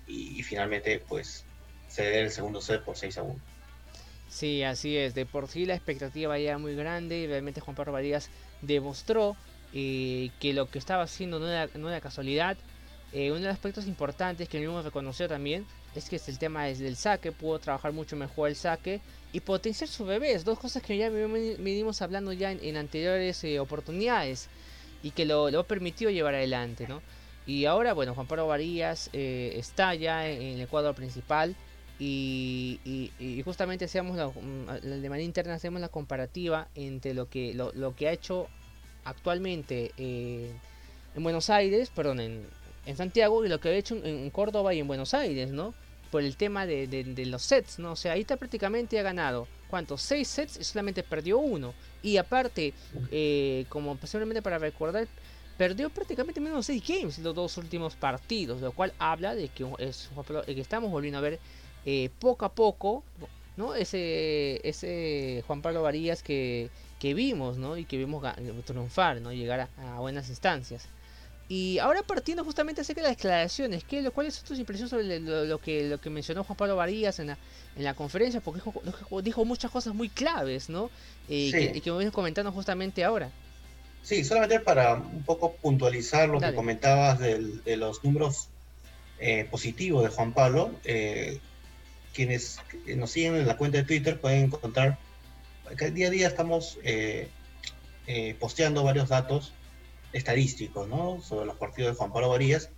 y, 0.07 0.39
y 0.39 0.43
finalmente, 0.43 1.01
pues, 1.09 1.45
ceder 1.89 2.25
el 2.25 2.31
segundo 2.31 2.61
set 2.61 2.83
por 2.83 2.97
6 2.97 3.19
a 3.19 3.23
1. 3.23 3.41
Sí, 4.29 4.65
así 4.65 4.97
es. 4.97 5.15
De 5.15 5.27
por 5.27 5.49
sí 5.49 5.65
la 5.65 5.75
expectativa 5.75 6.37
ya 6.41 6.59
muy 6.59 6.75
grande 6.75 7.19
y 7.19 7.27
realmente 7.29 7.61
Juan 7.61 7.77
Pablo 7.77 7.93
Varías 7.93 8.31
demostró 8.63 9.37
eh, 9.73 10.31
que 10.41 10.53
lo 10.53 10.69
que 10.69 10.81
estaba 10.81 11.05
haciendo 11.05 11.39
no 11.39 11.49
era, 11.49 11.69
no 11.75 11.89
era 11.89 12.01
casualidad. 12.01 12.57
Eh, 13.15 13.31
uno 13.31 13.41
de 13.41 13.47
los 13.47 13.55
aspectos 13.55 13.87
importantes 13.87 14.49
que 14.49 14.59
mismo 14.59 14.83
reconoció 14.83 15.29
también 15.29 15.65
es 15.95 16.09
que 16.09 16.17
es 16.17 16.29
el 16.29 16.39
tema 16.39 16.65
del 16.65 16.97
saque, 16.97 17.33
pudo 17.33 17.59
trabajar 17.61 17.93
mucho 17.93 18.17
mejor 18.17 18.49
el 18.49 18.57
saque 18.57 19.01
y 19.33 19.41
potenciar 19.41 19.89
su 19.89 20.05
bebés, 20.05 20.45
dos 20.45 20.59
cosas 20.59 20.83
que 20.83 20.99
ya 20.99 21.09
venimos 21.09 22.03
hablando 22.03 22.33
ya 22.33 22.51
en, 22.51 22.77
anteriores 22.77 23.43
eh, 23.45 23.61
oportunidades 23.61 24.49
y 25.03 25.13
que 25.13 25.25
lo, 25.25 25.51
lo 25.51 25.65
permitió 25.65 26.11
llevar 26.11 26.35
adelante, 26.35 26.87
¿no? 26.89 27.01
Y 27.47 27.67
ahora, 27.67 27.93
bueno, 27.93 28.15
Juan 28.15 28.27
Pablo 28.27 28.47
Varías 28.47 29.11
está 29.13 29.95
ya 29.95 30.27
en 30.27 30.59
el 30.59 30.67
cuadro 30.67 30.95
principal, 30.95 31.55
y, 31.99 32.81
y, 33.21 33.43
justamente 33.43 33.85
hacemos 33.85 34.17
mm, 34.17 34.67
de 34.83 35.09
manera 35.09 35.23
interna 35.25 35.55
hacemos 35.55 35.81
la 35.81 35.89
comparativa 35.89 36.69
entre 36.75 37.15
lo 37.15 37.29
que 37.29 37.55
lo, 37.55 37.73
lo 37.73 37.95
que 37.95 38.09
ha 38.09 38.13
hecho 38.13 38.49
actualmente 39.05 39.93
eh, 39.97 40.51
en 41.15 41.23
Buenos 41.23 41.51
Aires, 41.51 41.91
perdón, 41.95 42.21
en, 42.21 42.47
en, 42.87 42.97
Santiago 42.97 43.45
y 43.45 43.49
lo 43.49 43.61
que 43.61 43.69
ha 43.69 43.73
hecho 43.73 43.97
en, 44.03 44.31
Córdoba 44.31 44.75
y 44.75 44.81
en 44.81 44.87
Buenos 44.87 45.15
Aires, 45.15 45.51
¿no? 45.51 45.75
Por 46.11 46.23
el 46.23 46.37
tema 46.37 46.67
de, 46.67 47.27
los 47.27 47.43
sets, 47.43 47.79
¿no? 47.79 47.93
O 47.93 47.97
sea, 47.97 48.13
ahí 48.13 48.21
está 48.21 48.37
prácticamente 48.37 48.99
ha 48.99 49.03
ganado, 49.03 49.49
¿cuántos? 49.69 50.03
Seis 50.03 50.29
sets 50.29 50.59
y 50.59 50.65
solamente 50.65 51.03
perdió 51.03 51.39
uno. 51.39 51.75
Y 52.03 52.17
aparte, 52.17 52.73
eh, 53.11 53.67
como 53.69 53.97
posiblemente 53.97 54.43
para 54.43 54.59
recordar, 54.59 55.09
perdió 55.57 55.91
prácticamente 55.91 56.41
menos 56.41 56.67
seis 56.67 56.83
games 56.87 57.19
los 57.19 57.35
dos 57.35 57.57
últimos 57.59 57.97
partidos, 57.97 58.61
lo 58.61 58.73
cual 58.73 58.93
habla 58.99 59.35
de 59.35 59.49
que, 59.49 59.67
es, 59.79 60.11
que 60.47 60.61
estamos 60.61 60.91
volviendo 60.91 61.19
a 61.19 61.23
ver 61.23 61.41
eh, 61.85 62.11
poco 62.19 62.45
a 62.45 62.53
poco, 62.53 63.05
¿no? 63.57 63.75
Ese, 63.75 64.61
ese 64.69 65.43
Juan 65.47 65.63
Pablo 65.63 65.83
Varías 65.83 66.23
que, 66.23 66.71
que 66.99 67.15
vimos, 67.15 67.59
¿no? 67.59 67.77
Y 67.77 67.85
que 67.85 67.97
vimos 67.97 68.25
triunfar, 68.65 69.21
¿no? 69.21 69.33
Llegar 69.33 69.69
a, 69.77 70.01
buenas 70.01 70.29
instancias. 70.29 70.89
Y 71.49 71.79
ahora 71.79 72.03
partiendo 72.03 72.43
justamente 72.43 72.81
acerca 72.81 73.03
de 73.03 73.09
las 73.09 73.17
declaraciones, 73.17 73.85
¿qué, 73.85 74.09
¿cuáles 74.11 74.35
son 74.35 74.47
tus 74.47 74.59
impresiones 74.59 74.91
sobre 74.91 75.21
lo, 75.21 75.59
que, 75.59 75.89
lo 75.89 76.01
que 76.01 76.09
mencionó 76.09 76.43
Juan 76.43 76.57
Pablo 76.57 76.77
Varías 76.77 77.19
en 77.19 77.29
la, 77.29 77.39
en 77.77 77.85
la 77.85 77.95
conferencia? 77.95 78.41
Porque 78.41 78.63
dijo, 78.85 79.23
dijo 79.23 79.45
muchas 79.45 79.71
cosas 79.71 79.95
muy 79.95 80.09
claves, 80.09 80.71
¿no? 80.71 80.91
Eh, 81.29 81.73
y 81.75 81.81
que, 81.81 81.91
me 81.91 81.99
vienes 81.99 82.15
comentando 82.15 82.51
justamente 82.51 83.05
ahora. 83.05 83.31
Sí, 84.03 84.25
solamente 84.25 84.61
para 84.61 84.95
un 84.95 85.23
poco 85.23 85.53
puntualizar 85.53 86.29
lo 86.29 86.41
que 86.41 86.55
comentabas 86.55 87.19
de 87.19 87.77
los 87.77 88.03
números 88.05 88.49
eh, 89.19 89.47
positivos 89.51 90.03
de 90.03 90.11
Juan 90.11 90.33
Pablo. 90.33 90.71
Eh, 90.85 91.39
quienes 92.13 92.59
nos 92.97 93.11
siguen 93.11 93.37
en 93.37 93.47
la 93.47 93.57
cuenta 93.57 93.79
de 93.79 93.85
Twitter 93.85 94.21
pueden 94.21 94.45
encontrar 94.45 94.99
que 95.79 95.91
día 95.91 96.09
a 96.09 96.11
día 96.11 96.29
estamos 96.29 96.79
eh, 96.85 97.29
posteando 98.39 98.85
varios 98.85 99.09
datos 99.09 99.53
estadísticos 100.15 100.89
¿no? 100.89 101.21
sobre 101.21 101.45
los 101.45 101.57
partidos 101.57 101.93
de 101.93 101.99
Juan 101.99 102.13
Pablo 102.13 102.31
Varías 102.31 102.71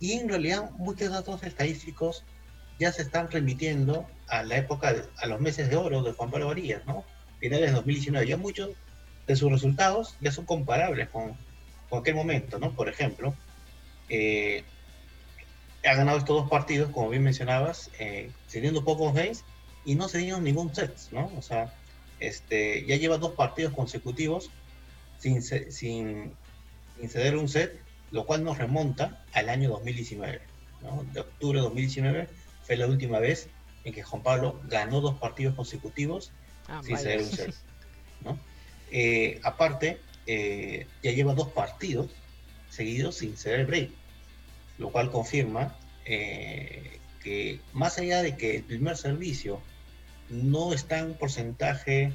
y 0.00 0.12
en 0.12 0.28
realidad 0.28 0.70
muchos 0.72 1.10
datos 1.10 1.42
estadísticos 1.42 2.24
ya 2.78 2.92
se 2.92 3.02
están 3.02 3.30
remitiendo 3.30 4.06
a 4.28 4.42
la 4.42 4.56
época, 4.56 4.94
a 5.16 5.26
los 5.26 5.40
meses 5.40 5.70
de 5.70 5.76
oro 5.76 6.02
de 6.02 6.12
Juan 6.12 6.30
Pablo 6.30 6.48
Varías, 6.48 6.84
¿no? 6.86 7.04
finales 7.42 7.70
de 7.70 7.76
2019. 7.76 8.26
Ya 8.26 8.36
muchos 8.36 8.70
de 9.26 9.36
sus 9.36 9.50
resultados 9.50 10.16
ya 10.20 10.30
son 10.30 10.44
comparables 10.44 11.08
con, 11.08 11.36
con 11.90 12.00
aquel 12.00 12.14
momento, 12.14 12.58
¿no? 12.58 12.72
Por 12.72 12.88
ejemplo, 12.88 13.34
eh, 14.08 14.64
ha 15.84 15.94
ganado 15.94 16.18
estos 16.18 16.42
dos 16.42 16.50
partidos, 16.50 16.90
como 16.92 17.10
bien 17.10 17.22
mencionabas, 17.22 17.90
eh, 17.98 18.30
cediendo 18.48 18.84
pocos 18.84 19.12
games 19.14 19.44
y 19.84 19.96
no 19.96 20.08
cediendo 20.08 20.40
ningún 20.40 20.74
set, 20.74 20.96
¿no? 21.10 21.30
O 21.36 21.42
sea, 21.42 21.74
este, 22.20 22.86
ya 22.86 22.96
lleva 22.96 23.18
dos 23.18 23.32
partidos 23.32 23.74
consecutivos 23.74 24.50
sin, 25.18 25.42
sin, 25.42 26.32
ceder 27.08 27.36
un 27.36 27.48
set, 27.48 27.80
lo 28.10 28.26
cual 28.26 28.44
nos 28.44 28.58
remonta 28.58 29.24
al 29.32 29.48
año 29.48 29.70
2019, 29.70 30.40
¿no? 30.82 31.04
De 31.12 31.20
octubre 31.20 31.58
de 31.58 31.62
2019 31.62 32.28
fue 32.62 32.76
la 32.76 32.86
última 32.86 33.18
vez 33.18 33.48
en 33.84 33.92
que 33.92 34.02
Juan 34.02 34.22
Pablo 34.22 34.60
ganó 34.68 35.00
dos 35.00 35.18
partidos 35.18 35.54
consecutivos 35.54 36.32
ah, 36.68 36.80
sin 36.84 36.96
ceder 36.96 37.20
un 37.22 37.30
set, 37.30 37.54
¿no? 38.24 38.38
Eh, 38.90 39.40
aparte, 39.42 39.98
eh, 40.26 40.86
ya 41.02 41.12
lleva 41.12 41.34
dos 41.34 41.48
partidos 41.48 42.10
seguidos 42.68 43.16
sin 43.16 43.36
ceder 43.36 43.66
break 43.66 43.90
lo 44.78 44.90
cual 44.90 45.10
confirma 45.10 45.76
eh, 46.04 46.98
que 47.22 47.60
más 47.72 47.98
allá 47.98 48.22
de 48.22 48.36
que 48.36 48.56
el 48.56 48.62
primer 48.62 48.96
servicio 48.96 49.60
no 50.28 50.72
está 50.72 50.98
en 50.98 51.06
un 51.06 51.14
porcentaje 51.14 52.12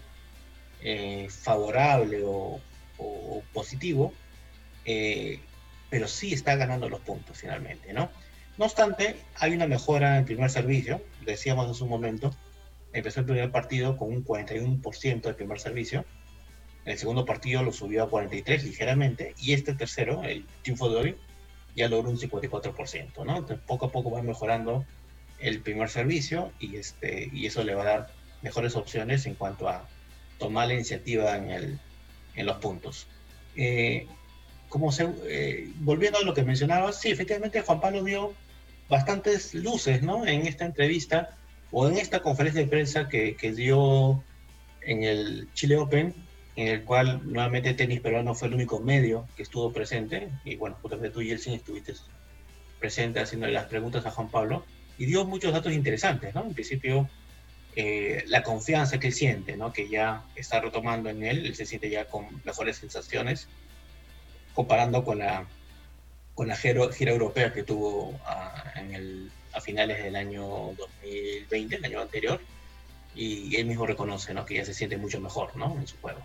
favorable 1.29 2.21
o, 2.25 2.61
positivo, 3.53 4.13
eh, 4.87 5.39
pero 5.89 6.07
sí 6.07 6.33
está 6.33 6.55
ganando 6.55 6.89
los 6.89 7.01
puntos 7.01 7.37
finalmente, 7.37 7.93
¿no? 7.93 8.09
No 8.57 8.65
obstante, 8.65 9.17
hay 9.35 9.53
una 9.53 9.67
mejora 9.67 10.13
en 10.13 10.15
el 10.19 10.25
primer 10.25 10.49
servicio, 10.49 11.03
decíamos 11.23 11.69
hace 11.69 11.83
un 11.83 11.89
momento, 11.89 12.35
empezó 12.93 13.19
el 13.19 13.27
primer 13.27 13.51
partido 13.51 13.97
con 13.97 14.09
un 14.09 14.25
41% 14.25 15.21
de 15.21 15.33
primer 15.35 15.59
servicio, 15.59 16.05
el 16.85 16.97
segundo 16.97 17.25
partido 17.25 17.61
lo 17.63 17.73
subió 17.73 18.03
a 18.03 18.09
43 18.09 18.63
ligeramente, 18.63 19.35
y 19.37 19.53
este 19.53 19.73
tercero, 19.73 20.23
el 20.23 20.45
triunfo 20.63 20.89
de 20.89 20.95
hoy, 20.95 21.15
ya 21.75 21.89
logró 21.89 22.09
un 22.09 22.17
54%, 22.17 23.25
¿no? 23.25 23.37
Entonces, 23.37 23.59
poco 23.67 23.87
a 23.87 23.91
poco 23.91 24.09
va 24.09 24.23
mejorando 24.23 24.85
el 25.39 25.61
primer 25.61 25.89
servicio 25.89 26.51
y, 26.59 26.77
este, 26.77 27.29
y 27.31 27.45
eso 27.45 27.63
le 27.63 27.75
va 27.75 27.83
a 27.83 27.85
dar 27.85 28.07
mejores 28.41 28.75
opciones 28.75 29.25
en 29.27 29.35
cuanto 29.35 29.69
a 29.69 29.87
tomar 30.39 30.69
la 30.69 30.73
iniciativa 30.75 31.37
en, 31.37 31.51
el, 31.51 31.79
en 32.35 32.45
los 32.45 32.57
puntos. 32.57 33.05
Eh, 33.55 34.07
como 34.69 34.91
se, 34.91 35.07
eh, 35.27 35.69
volviendo 35.79 36.19
a 36.19 36.23
lo 36.23 36.33
que 36.33 36.43
mencionabas, 36.43 36.99
sí, 36.99 37.09
efectivamente 37.09 37.61
Juan 37.61 37.79
Pablo 37.79 38.03
dio 38.03 38.33
bastantes 38.89 39.53
luces 39.53 40.01
¿no? 40.01 40.25
en 40.25 40.47
esta 40.47 40.65
entrevista 40.65 41.35
o 41.71 41.87
en 41.87 41.97
esta 41.97 42.21
conferencia 42.21 42.61
de 42.61 42.67
prensa 42.67 43.09
que, 43.09 43.35
que 43.35 43.51
dio 43.51 44.23
en 44.81 45.03
el 45.03 45.49
Chile 45.53 45.77
Open 45.77 46.15
en 46.57 46.67
el 46.67 46.83
cual 46.83 47.21
nuevamente 47.23 47.75
tenis 47.75 48.01
peruano 48.01 48.33
fue 48.33 48.47
el 48.47 48.55
único 48.55 48.79
medio 48.79 49.27
que 49.37 49.43
estuvo 49.43 49.71
presente, 49.71 50.29
y 50.43 50.55
bueno, 50.55 50.75
justamente 50.81 51.11
tú, 51.11 51.21
Yeltsin, 51.21 51.53
estuviste 51.53 51.93
presente 52.79 53.19
haciendo 53.19 53.47
las 53.47 53.65
preguntas 53.65 54.05
a 54.07 54.11
Juan 54.11 54.29
Pablo, 54.29 54.65
y 54.97 55.05
dio 55.05 55.23
muchos 55.23 55.53
datos 55.53 55.71
interesantes, 55.71 56.33
¿no? 56.33 56.43
En 56.43 56.55
principio, 56.55 57.07
eh, 57.75 58.23
la 58.25 58.41
confianza 58.41 58.99
que 58.99 59.07
él 59.07 59.13
siente, 59.13 59.55
¿no? 59.55 59.71
Que 59.71 59.87
ya 59.87 60.23
está 60.35 60.59
retomando 60.59 61.11
en 61.11 61.23
él, 61.23 61.45
él 61.45 61.55
se 61.55 61.67
siente 61.67 61.91
ya 61.91 62.05
con 62.05 62.25
mejores 62.43 62.77
sensaciones, 62.77 63.47
comparando 64.57 65.03
con 65.03 65.19
la, 65.19 65.45
con 66.33 66.47
la 66.47 66.55
gira, 66.57 66.81
europea 67.11 67.53
que 67.53 67.61
tuvo 67.61 68.19
a, 68.25 68.73
en 68.75 68.91
el, 68.91 69.31
a 69.53 69.61
finales 69.61 70.03
del 70.03 70.15
año 70.15 70.73
2020, 70.75 71.75
el 71.75 71.85
año 71.85 72.01
anterior, 72.01 72.41
y 73.15 73.55
él 73.55 73.67
mismo 73.67 73.85
reconoce, 73.85 74.33
¿no? 74.33 74.47
Que 74.47 74.55
ya 74.55 74.65
se 74.65 74.73
siente 74.73 74.97
mucho 74.97 75.21
mejor, 75.21 75.55
¿no? 75.55 75.77
En 75.79 75.85
su 75.85 75.95
juego. 75.97 76.21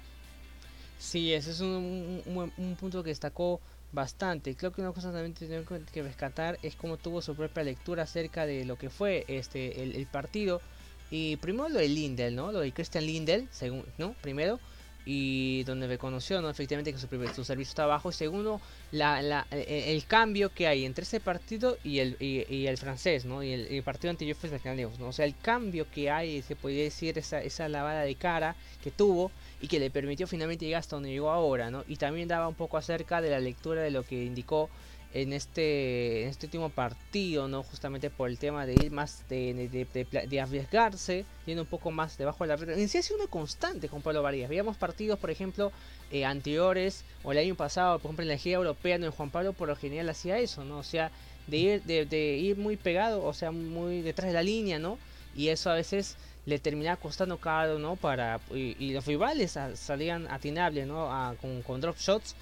Sí, 0.98 1.34
ese 1.34 1.50
es 1.50 1.60
un, 1.60 2.22
un, 2.56 2.76
punto 2.76 3.02
que 3.02 3.10
destacó 3.10 3.60
bastante. 3.92 4.56
Creo 4.56 4.72
que 4.72 4.80
una 4.80 4.92
cosa 4.92 5.12
también 5.12 5.34
tenemos 5.34 5.68
que 5.92 6.02
rescatar 6.02 6.58
es 6.62 6.74
cómo 6.74 6.96
tuvo 6.96 7.20
su 7.20 7.34
propia 7.34 7.64
lectura 7.64 8.04
acerca 8.04 8.46
de 8.46 8.64
lo 8.64 8.78
que 8.78 8.88
fue 8.88 9.26
este 9.28 9.82
el, 9.82 10.06
partido. 10.06 10.62
Y 11.10 11.36
primero 11.36 11.68
lo 11.68 11.80
de 11.80 11.88
Lindel, 11.88 12.34
¿no? 12.34 12.50
Lo 12.50 12.60
de 12.60 12.72
Christian 12.72 13.04
Lindel, 13.04 13.46
según, 13.50 13.84
¿no? 13.98 14.14
Primero. 14.22 14.58
Y 15.04 15.64
donde 15.64 15.86
reconoció 15.86 16.40
¿no? 16.40 16.50
efectivamente 16.50 16.92
que 16.92 16.98
su, 16.98 17.08
su 17.34 17.44
servicio 17.44 17.70
está 17.70 17.86
bajo 17.86 18.10
y 18.10 18.12
segundo 18.12 18.60
la, 18.92 19.46
e, 19.50 19.56
e, 19.56 19.92
el, 19.92 20.06
cambio 20.06 20.50
que 20.50 20.68
hay 20.68 20.84
entre 20.84 21.02
ese 21.02 21.20
partido 21.20 21.76
y 21.82 21.98
el, 21.98 22.16
y, 22.20 22.66
el 22.66 22.76
francés 22.78 23.24
¿no? 23.24 23.42
y 23.42 23.52
el, 23.52 23.82
partido 23.82 24.10
anterior 24.10 24.36
fue 24.36 24.50
¿no? 24.98 25.08
o 25.08 25.12
sea 25.12 25.24
el 25.24 25.36
cambio 25.36 25.86
que 25.90 26.10
hay 26.10 26.42
se 26.42 26.54
podría 26.54 26.84
decir 26.84 27.18
esa, 27.18 27.42
esa 27.42 27.68
lavada 27.68 28.02
de 28.02 28.14
cara 28.14 28.54
que 28.82 28.90
tuvo 28.90 29.30
y 29.60 29.68
que 29.68 29.78
le 29.78 29.90
permitió 29.90 30.26
finalmente 30.26 30.64
llegar 30.64 30.80
hasta 30.80 30.96
donde 30.96 31.10
llegó 31.10 31.30
ahora 31.30 31.70
¿no? 31.70 31.84
y 31.88 31.96
también 31.96 32.28
daba 32.28 32.48
un 32.48 32.54
poco 32.54 32.76
acerca 32.76 33.20
de 33.20 33.30
la 33.30 33.40
lectura 33.40 33.82
de 33.82 33.90
lo 33.90 34.04
que 34.04 34.24
indicó 34.24 34.70
en 35.14 35.32
este, 35.32 36.24
este 36.24 36.46
último 36.46 36.70
partido, 36.70 37.46
¿no? 37.46 37.62
Justamente 37.62 38.08
por 38.08 38.30
el 38.30 38.38
tema 38.38 38.64
de 38.64 38.72
ir 38.74 38.90
más, 38.90 39.24
de, 39.28 39.86
de, 40.28 40.40
arriesgarse, 40.40 41.26
yendo 41.44 41.62
un 41.62 41.68
poco 41.68 41.90
más 41.90 42.16
debajo 42.16 42.44
de 42.44 42.48
la 42.48 42.56
red. 42.56 42.78
En 42.78 42.88
sí 42.88 42.98
ha 42.98 43.02
sido 43.02 43.18
una 43.18 43.28
constante 43.28 43.88
con 43.88 44.00
Pablo 44.00 44.22
Varías. 44.22 44.48
Veíamos 44.48 44.76
partidos, 44.76 45.18
por 45.18 45.30
ejemplo, 45.30 45.70
eh, 46.10 46.24
anteriores, 46.24 47.04
o 47.24 47.32
el 47.32 47.38
año 47.38 47.54
pasado, 47.54 47.98
por 47.98 48.08
ejemplo, 48.08 48.22
en 48.22 48.28
la 48.28 48.36
Liga 48.36 48.56
Europea, 48.56 48.98
donde 48.98 49.10
Juan 49.10 49.30
Pablo 49.30 49.52
por 49.52 49.68
lo 49.68 49.76
general 49.76 50.08
hacía 50.08 50.38
eso, 50.38 50.64
¿no? 50.64 50.78
O 50.78 50.84
sea, 50.84 51.10
de 51.46 51.56
ir, 51.58 51.82
de, 51.82 52.36
ir 52.38 52.56
muy 52.56 52.76
pegado, 52.76 53.22
o 53.22 53.34
sea, 53.34 53.50
muy 53.50 54.00
detrás 54.00 54.28
de 54.28 54.34
la 54.34 54.42
línea, 54.42 54.78
¿no? 54.78 54.98
Y 55.36 55.48
eso 55.48 55.70
a 55.70 55.74
veces 55.74 56.16
le 56.46 56.58
terminaba 56.58 56.96
costando 56.96 57.36
caro, 57.36 57.78
¿no? 57.78 57.96
Para, 57.96 58.40
y, 58.50 58.92
los 58.92 59.04
rivales 59.06 59.58
salían 59.74 60.26
atinables, 60.30 60.86
¿no? 60.86 61.36
con, 61.40 61.62
con 61.62 61.80
drop 61.80 61.98
shots 61.98 62.34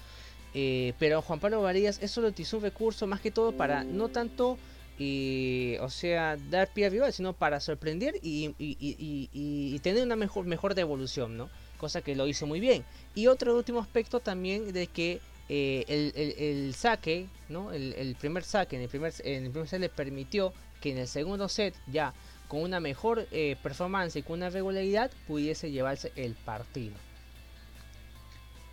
eh, 0.53 0.93
pero 0.99 1.21
Juan 1.21 1.39
Pablo 1.39 1.61
Varías 1.61 1.99
eso 2.01 2.21
lo 2.21 2.27
utilizó 2.27 2.57
un 2.57 2.63
recurso 2.63 3.07
más 3.07 3.21
que 3.21 3.31
todo 3.31 3.51
para 3.51 3.83
no 3.83 4.09
tanto, 4.09 4.57
y, 4.97 5.77
o 5.79 5.89
sea, 5.89 6.37
dar 6.49 6.71
pie 6.71 6.85
a 6.85 6.89
rival, 6.89 7.11
sino 7.11 7.33
para 7.33 7.59
sorprender 7.59 8.15
y, 8.21 9.79
tener 9.79 10.03
una 10.03 10.15
mejor, 10.15 10.45
mejor 10.45 10.75
devolución, 10.75 11.37
¿no? 11.37 11.49
Cosa 11.77 12.01
que 12.01 12.15
lo 12.15 12.27
hizo 12.27 12.45
muy 12.45 12.59
bien. 12.59 12.85
Y 13.15 13.25
otro 13.27 13.55
último 13.55 13.79
aspecto 13.79 14.19
también 14.19 14.71
de 14.71 14.85
que 14.85 15.19
eh, 15.49 15.85
el, 15.87 16.13
el, 16.37 16.75
saque, 16.75 17.27
¿no? 17.49 17.71
El, 17.71 18.15
primer 18.19 18.43
saque 18.43 18.75
en 18.75 18.83
el 18.83 18.89
primer, 18.89 19.13
en 19.23 19.45
el 19.45 19.51
primer 19.51 19.67
set 19.67 19.81
le 19.81 19.89
permitió 19.89 20.53
que 20.79 20.91
en 20.91 20.99
el 20.99 21.07
segundo 21.07 21.49
set 21.49 21.73
ya 21.87 22.13
con 22.47 22.61
una 22.61 22.79
mejor 22.79 23.27
eh, 23.31 23.55
performance 23.63 24.17
y 24.17 24.23
con 24.23 24.39
una 24.39 24.49
regularidad 24.49 25.09
pudiese 25.27 25.71
llevarse 25.71 26.11
el 26.15 26.35
partido. 26.35 26.93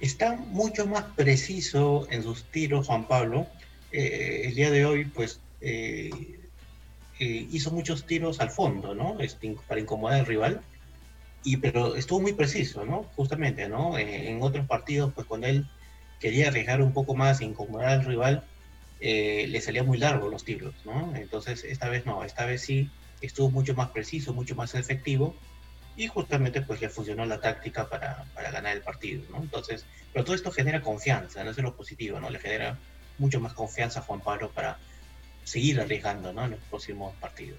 Está 0.01 0.37
mucho 0.37 0.87
más 0.87 1.05
preciso 1.17 2.07
en 2.11 2.23
sus 2.23 2.45
tiros 2.45 2.87
Juan 2.87 3.09
Pablo. 3.09 3.47
Eh, 3.91 4.43
el 4.45 4.55
día 4.55 4.71
de 4.71 4.85
hoy, 4.85 5.07
pues, 5.07 5.41
eh, 5.61 6.11
eh, 7.19 7.47
hizo 7.51 7.73
muchos 7.73 8.07
tiros 8.07 8.39
al 8.39 8.51
fondo, 8.51 8.95
¿no? 8.95 9.19
Este, 9.19 9.57
para 9.67 9.81
incomodar 9.81 10.21
al 10.21 10.27
rival. 10.27 10.61
Y, 11.43 11.57
pero 11.57 11.97
estuvo 11.97 12.21
muy 12.21 12.33
preciso, 12.33 12.85
¿no? 12.85 13.05
Justamente, 13.17 13.69
¿no? 13.69 13.99
en 13.99 14.43
otros 14.43 14.67
partidos, 14.67 15.13
pues, 15.15 15.27
cuando 15.27 15.49
él 15.49 15.67
quería 16.21 16.49
arriesgar 16.49 16.81
un 16.83 16.93
poco 16.93 17.15
más 17.15 17.41
e 17.41 17.45
incomodar 17.45 17.89
al 17.89 18.05
rival, 18.05 18.45
le 19.01 19.61
salía 19.61 19.83
muy 19.83 19.99
largo 19.99 20.29
los 20.29 20.45
tiros, 20.45 20.75
¿no? 20.85 21.15
Entonces, 21.17 21.65
esta 21.65 21.89
vez 21.89 22.07
no, 22.07 22.25
esta 22.25 22.45
vez 22.45 22.63
sí 22.63 22.91
estuvo 23.21 23.51
mucho 23.51 23.75
más 23.75 23.91
preciso, 23.91 24.33
mucho 24.33 24.55
más 24.55 24.75
efectivo 24.75 25.37
y 25.99 26.07
justamente 26.07 26.63
pues 26.63 26.81
le 26.81 26.89
funcionó 26.89 27.27
la 27.27 27.41
táctica 27.41 27.89
para, 27.89 28.25
para, 28.33 28.53
ganar 28.53 28.77
el 28.77 28.83
partido, 28.83 29.21
¿no? 29.31 29.39
Entonces, 29.39 29.85
pero 30.13 30.25
todo 30.25 30.37
esto 30.37 30.53
genera 30.53 30.81
confianza, 30.81 31.43
no 31.43 31.51
es 31.51 31.59
lo 31.59 31.75
positivo, 31.75 32.21
¿no? 32.21 32.31
Le 32.31 32.39
genera 32.39 32.79
mucho 33.19 33.41
más 33.41 33.53
confianza 33.53 33.99
a 33.99 34.03
Juan 34.05 34.21
Pablo 34.21 34.49
para 34.53 34.79
seguir 35.43 35.81
arriesgando, 35.81 36.33
¿no? 36.33 36.45
En 36.45 36.53
los 36.53 36.61
próximos 36.71 37.13
partidos. 37.17 37.59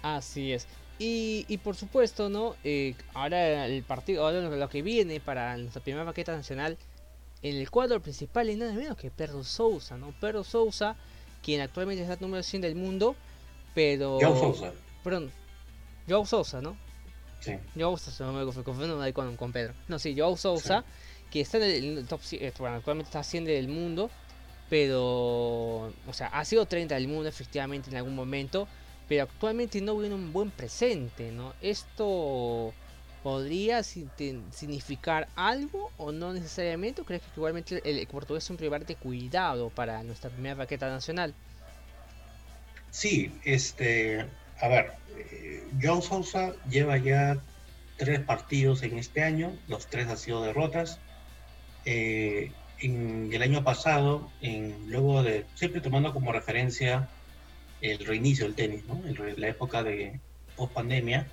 Así 0.00 0.54
es. 0.54 0.66
Y, 0.98 1.44
y 1.46 1.58
por 1.58 1.76
supuesto, 1.76 2.30
¿no? 2.30 2.56
Eh, 2.64 2.94
ahora 3.12 3.66
el 3.66 3.82
partido, 3.82 4.24
ahora 4.24 4.40
lo 4.40 4.68
que 4.70 4.80
viene 4.80 5.20
para 5.20 5.54
nuestra 5.58 5.82
primera 5.82 6.06
paqueta 6.06 6.34
nacional, 6.34 6.78
en 7.42 7.54
el 7.54 7.70
cuadro 7.70 8.00
principal 8.00 8.48
es 8.48 8.56
nada 8.56 8.72
menos 8.72 8.96
que 8.96 9.10
Pedro 9.10 9.44
Sousa, 9.44 9.98
¿no? 9.98 10.14
Pedro 10.18 10.42
Sousa, 10.42 10.96
quien 11.42 11.60
actualmente 11.60 12.02
es 12.02 12.08
el 12.08 12.18
número 12.18 12.42
100 12.42 12.62
del 12.62 12.76
mundo, 12.76 13.14
pero... 13.74 14.18
Joe 14.22 14.38
Sousa. 14.38 14.72
Perdón, 15.04 15.30
Joe 16.08 16.24
Sousa, 16.24 16.62
¿no? 16.62 16.87
Sí. 17.40 17.52
Joao 17.76 17.96
Sousa, 17.96 18.24
no 18.24 18.32
me 18.32 18.44
confundo 18.62 19.00
ahí 19.00 19.12
con, 19.12 19.36
con 19.36 19.52
Pedro. 19.52 19.74
No, 19.86 19.98
sí, 19.98 20.14
Joao 20.16 20.36
Sousa, 20.36 20.84
que 21.30 21.40
está 21.40 21.58
en 21.58 21.98
el 21.98 22.06
top 22.06 22.20
eh, 22.32 22.52
bueno, 22.58 22.76
actualmente 22.76 23.08
está 23.08 23.22
100 23.22 23.44
del 23.44 23.68
mundo, 23.68 24.10
pero, 24.68 24.98
o 26.06 26.12
sea, 26.12 26.28
ha 26.28 26.44
sido 26.44 26.66
30 26.66 26.94
del 26.94 27.08
mundo 27.08 27.28
efectivamente 27.28 27.90
en 27.90 27.96
algún 27.96 28.14
momento, 28.14 28.68
pero 29.08 29.24
actualmente 29.24 29.80
no 29.80 29.96
viene 29.96 30.14
un 30.14 30.32
buen 30.32 30.50
presente, 30.50 31.30
¿no? 31.30 31.54
Esto 31.60 32.74
podría 33.22 33.82
significar 33.82 35.28
algo 35.34 35.90
o 35.96 36.12
no 36.12 36.32
necesariamente, 36.32 37.02
crees 37.02 37.22
que 37.22 37.28
igualmente 37.36 37.82
el, 37.84 38.06
portugués 38.06 38.44
es 38.44 38.50
un 38.50 38.58
rival 38.58 38.86
de 38.86 38.96
cuidado 38.96 39.70
para 39.70 40.02
nuestra 40.02 40.30
primera 40.30 40.54
raqueta 40.54 40.88
nacional? 40.88 41.34
Sí, 42.90 43.32
este, 43.44 44.26
a 44.60 44.68
ver, 44.68 44.92
eh, 45.16 45.64
John 45.80 46.02
Sousa 46.02 46.54
lleva 46.68 46.96
ya 46.96 47.38
tres 47.96 48.20
partidos 48.20 48.82
en 48.82 48.98
este 48.98 49.22
año, 49.22 49.52
los 49.68 49.86
tres 49.88 50.08
han 50.08 50.18
sido 50.18 50.42
derrotas. 50.42 50.98
Eh, 51.84 52.52
en 52.80 53.30
el 53.32 53.42
año 53.42 53.64
pasado, 53.64 54.30
en, 54.40 54.90
luego 54.90 55.22
de, 55.22 55.44
siempre 55.54 55.80
tomando 55.80 56.12
como 56.12 56.32
referencia 56.32 57.08
el 57.80 58.04
reinicio 58.06 58.44
del 58.44 58.54
tenis, 58.54 58.84
¿no? 58.86 59.00
la 59.36 59.48
época 59.48 59.82
de 59.82 60.20
post 60.56 60.72
pandemia, 60.72 61.26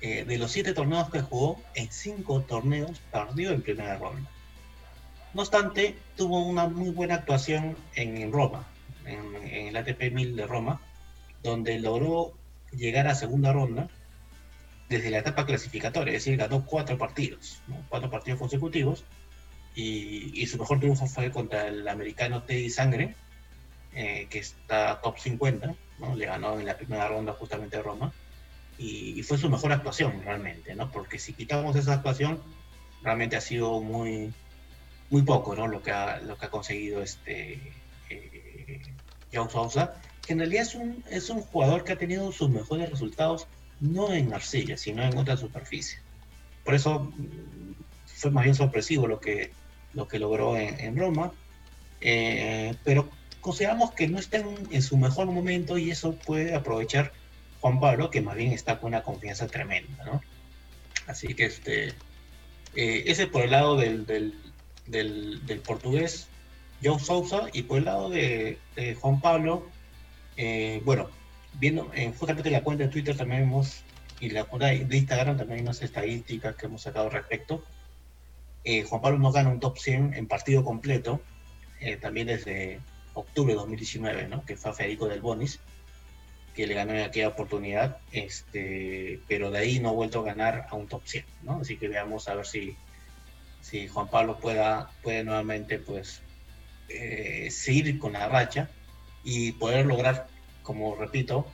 eh, 0.00 0.24
de 0.24 0.38
los 0.38 0.52
siete 0.52 0.74
torneos 0.74 1.10
que 1.10 1.22
jugó, 1.22 1.60
en 1.74 1.90
cinco 1.90 2.40
torneos 2.42 3.00
perdió 3.10 3.50
en 3.50 3.62
primera 3.62 3.98
ronda. 3.98 4.30
No 5.34 5.42
obstante, 5.42 5.96
tuvo 6.16 6.44
una 6.44 6.68
muy 6.68 6.90
buena 6.90 7.16
actuación 7.16 7.76
en 7.94 8.30
Roma, 8.32 8.66
en, 9.04 9.34
en 9.44 9.68
el 9.68 9.76
ATP 9.76 10.12
1000 10.12 10.36
de 10.36 10.46
Roma, 10.46 10.80
donde 11.42 11.78
logró 11.78 12.32
llegar 12.76 13.06
a 13.08 13.14
segunda 13.14 13.52
ronda 13.52 13.88
desde 14.88 15.10
la 15.10 15.18
etapa 15.18 15.46
clasificatoria, 15.46 16.14
es 16.14 16.24
decir, 16.24 16.38
ganó 16.38 16.64
cuatro 16.64 16.96
partidos, 16.96 17.60
cuatro 17.88 18.10
partidos 18.10 18.38
consecutivos, 18.38 19.04
y, 19.74 20.46
su 20.46 20.56
mejor 20.56 20.78
triunfo 20.78 21.06
fue 21.06 21.30
contra 21.30 21.68
el 21.68 21.86
americano 21.86 22.42
Teddy 22.42 22.70
Sangre, 22.70 23.14
eh, 23.92 24.26
que 24.30 24.38
está 24.38 25.00
top 25.02 25.18
50, 25.18 25.74
¿no? 25.98 26.14
le 26.16 26.26
ganó 26.26 26.58
en 26.58 26.64
la 26.64 26.76
primera 26.76 27.08
ronda 27.08 27.34
justamente 27.34 27.76
a 27.76 27.82
Roma, 27.82 28.12
y, 28.78 29.22
fue 29.22 29.38
su 29.38 29.50
mejor 29.50 29.72
actuación 29.72 30.22
realmente, 30.24 30.74
¿no? 30.74 30.90
porque 30.90 31.18
si 31.18 31.32
quitamos 31.32 31.76
esa 31.76 31.94
actuación, 31.94 32.40
realmente 33.02 33.36
ha 33.36 33.40
sido 33.40 33.80
muy, 33.80 34.32
muy 35.10 35.22
poco 35.22 35.54
¿no? 35.54 35.66
lo, 35.66 35.82
que 35.82 35.90
ha, 35.90 36.20
lo 36.20 36.38
que 36.38 36.46
ha 36.46 36.50
conseguido 36.50 37.02
este 37.02 37.72
eh, 38.08 38.82
John 39.32 39.50
Sousa, 39.50 39.94
que 40.26 40.32
en 40.32 40.40
realidad 40.40 40.62
es 40.62 40.74
un, 40.74 41.04
es 41.08 41.30
un 41.30 41.40
jugador 41.40 41.84
que 41.84 41.92
ha 41.92 41.98
tenido 41.98 42.32
sus 42.32 42.50
mejores 42.50 42.90
resultados 42.90 43.46
no 43.80 44.12
en 44.12 44.32
arcilla, 44.34 44.76
sino 44.76 45.02
en 45.02 45.16
otra 45.16 45.36
superficie. 45.36 45.98
Por 46.64 46.74
eso 46.74 47.00
mm, 47.00 47.74
fue 48.06 48.30
más 48.30 48.44
bien 48.44 48.56
sorpresivo 48.56 49.06
lo 49.06 49.20
que, 49.20 49.52
lo 49.94 50.08
que 50.08 50.18
logró 50.18 50.56
en, 50.56 50.96
Roma, 50.96 51.32
eh, 52.00 52.74
pero 52.84 53.08
consideramos 53.40 53.92
que 53.92 54.08
no 54.08 54.18
está 54.18 54.38
en, 54.70 54.82
su 54.82 54.96
mejor 54.96 55.26
momento 55.26 55.78
y 55.78 55.90
eso 55.90 56.14
puede 56.16 56.54
aprovechar 56.54 57.12
Juan 57.60 57.78
Pablo, 57.78 58.10
que 58.10 58.20
más 58.20 58.36
bien 58.36 58.52
está 58.52 58.80
con 58.80 58.88
una 58.88 59.02
confianza 59.02 59.46
tremenda, 59.46 60.04
¿no? 60.04 60.20
Así 61.06 61.34
que 61.34 61.44
este, 61.46 61.88
eh, 62.74 63.04
ese 63.06 63.28
por 63.28 63.42
el 63.42 63.52
lado 63.52 63.76
del, 63.76 64.06
del, 64.06 64.34
del, 64.86 65.60
portugués, 65.60 66.26
Joe 66.82 66.98
Sousa, 66.98 67.48
y 67.52 67.62
por 67.62 67.78
el 67.78 67.84
lado 67.84 68.10
de, 68.10 68.58
de 68.74 68.94
Juan 68.96 69.20
Pablo, 69.20 69.68
eh, 70.36 70.82
bueno, 70.84 71.08
viendo 71.54 71.90
en 71.94 72.12
justamente 72.12 72.50
la 72.50 72.62
cuenta 72.62 72.84
de 72.84 72.90
Twitter 72.90 73.16
también 73.16 73.42
vemos, 73.42 73.82
y 74.20 74.30
la 74.30 74.44
cuenta 74.44 74.68
de 74.68 74.96
Instagram 74.96 75.36
también 75.36 75.58
hay 75.58 75.62
unas 75.62 75.82
estadísticas 75.82 76.56
que 76.56 76.66
hemos 76.66 76.82
sacado 76.82 77.06
al 77.06 77.12
respecto. 77.12 77.62
Eh, 78.64 78.82
Juan 78.82 79.00
Pablo 79.00 79.18
no 79.18 79.32
gana 79.32 79.50
un 79.50 79.60
top 79.60 79.78
100 79.78 80.14
en 80.14 80.26
partido 80.26 80.64
completo, 80.64 81.20
eh, 81.80 81.96
también 81.96 82.26
desde 82.26 82.80
octubre 83.14 83.52
de 83.52 83.58
2019, 83.58 84.28
¿no? 84.28 84.44
que 84.44 84.56
fue 84.56 84.70
a 84.70 84.74
Federico 84.74 85.06
del 85.06 85.20
Bonis, 85.20 85.60
que 86.54 86.66
le 86.66 86.74
ganó 86.74 86.92
en 86.92 87.02
aquella 87.02 87.28
oportunidad, 87.28 87.98
este, 88.12 89.20
pero 89.28 89.50
de 89.50 89.58
ahí 89.58 89.78
no 89.78 89.90
ha 89.90 89.92
vuelto 89.92 90.20
a 90.20 90.24
ganar 90.24 90.66
a 90.70 90.74
un 90.74 90.88
top 90.88 91.02
100. 91.04 91.24
¿no? 91.42 91.60
Así 91.60 91.76
que 91.76 91.88
veamos 91.88 92.28
a 92.28 92.34
ver 92.34 92.46
si, 92.46 92.74
si 93.60 93.86
Juan 93.88 94.08
Pablo 94.08 94.38
pueda, 94.38 94.90
puede 95.02 95.22
nuevamente 95.22 95.78
pues, 95.78 96.22
seguir 97.50 97.98
con 97.98 98.14
la 98.14 98.28
racha 98.28 98.70
y 99.26 99.52
poder 99.52 99.84
lograr, 99.86 100.28
como 100.62 100.94
repito, 100.94 101.46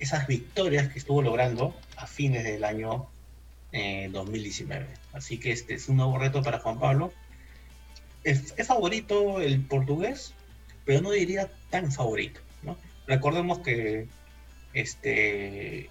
esas 0.00 0.26
victorias 0.26 0.88
que 0.88 0.98
estuvo 0.98 1.20
logrando 1.20 1.76
a 1.96 2.06
fines 2.06 2.42
del 2.42 2.64
año 2.64 3.06
2019. 4.10 4.84
Eh, 4.84 4.88
Así 5.12 5.38
que 5.38 5.52
este 5.52 5.74
es 5.74 5.88
un 5.90 5.98
nuevo 5.98 6.18
reto 6.18 6.42
para 6.42 6.58
Juan 6.58 6.78
Pablo. 6.78 7.12
Es, 8.24 8.54
favorito 8.66 9.42
el 9.42 9.60
portugués, 9.60 10.32
pero 10.86 11.02
no 11.02 11.10
diría 11.10 11.50
tan 11.70 11.92
favorito. 11.92 12.40
Recordemos 13.06 13.58
que 13.60 14.06
este, 14.72 15.90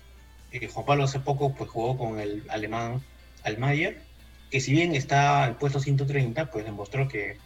eh, 0.51 0.67
Juan 0.71 0.85
Pablo 0.85 1.03
hace 1.03 1.19
poco 1.19 1.53
pues, 1.53 1.69
jugó 1.69 1.97
con 1.97 2.19
el 2.19 2.43
alemán 2.49 3.01
Almayer 3.43 4.01
que 4.49 4.59
si 4.59 4.71
bien 4.71 4.95
está 4.95 5.47
en 5.47 5.55
puesto 5.55 5.79
130, 5.79 6.51
pues 6.51 6.65
demostró 6.65 7.07
que 7.07 7.37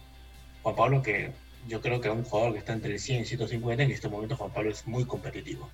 Juan 0.62 0.76
Pablo, 0.76 1.02
que 1.02 1.32
yo 1.68 1.80
creo 1.80 2.00
que 2.00 2.08
es 2.08 2.14
un 2.14 2.24
jugador 2.24 2.52
que 2.52 2.58
está 2.58 2.72
entre 2.72 2.92
el 2.92 3.00
100 3.00 3.22
y 3.22 3.24
150, 3.24 3.82
en 3.82 3.90
este 3.90 4.08
momento 4.08 4.36
Juan 4.36 4.50
Pablo 4.50 4.70
es 4.70 4.86
muy 4.86 5.04
competitivo. 5.04 5.68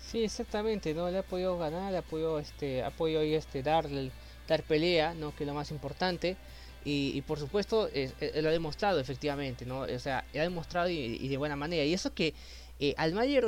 Sí, 0.00 0.22
exactamente, 0.22 0.94
¿no? 0.94 1.10
Le 1.10 1.18
ha 1.18 1.22
podido 1.22 1.58
ganar, 1.58 1.90
le 1.90 1.98
ha 1.98 2.02
podido, 2.02 2.38
este, 2.38 2.82
ha 2.82 2.90
podido 2.90 3.22
este, 3.22 3.62
darle, 3.62 4.12
dar 4.46 4.62
pelea, 4.62 5.14
¿no? 5.14 5.34
Que 5.34 5.42
es 5.42 5.48
lo 5.48 5.54
más 5.54 5.70
importante. 5.70 6.36
Y, 6.88 7.20
por 7.22 7.40
supuesto, 7.40 7.90
lo 8.36 8.48
ha 8.48 8.52
demostrado 8.52 9.00
efectivamente, 9.00 9.66
¿no? 9.66 9.80
O 9.80 9.98
sea, 9.98 10.24
lo 10.32 10.40
ha 10.40 10.44
demostrado 10.44 10.88
y, 10.88 11.26
de 11.26 11.36
buena 11.36 11.56
manera. 11.56 11.82
Y 11.84 11.92
eso 11.92 12.14
que 12.14 12.32
eh, 12.78 12.94
Almayer 12.96 13.44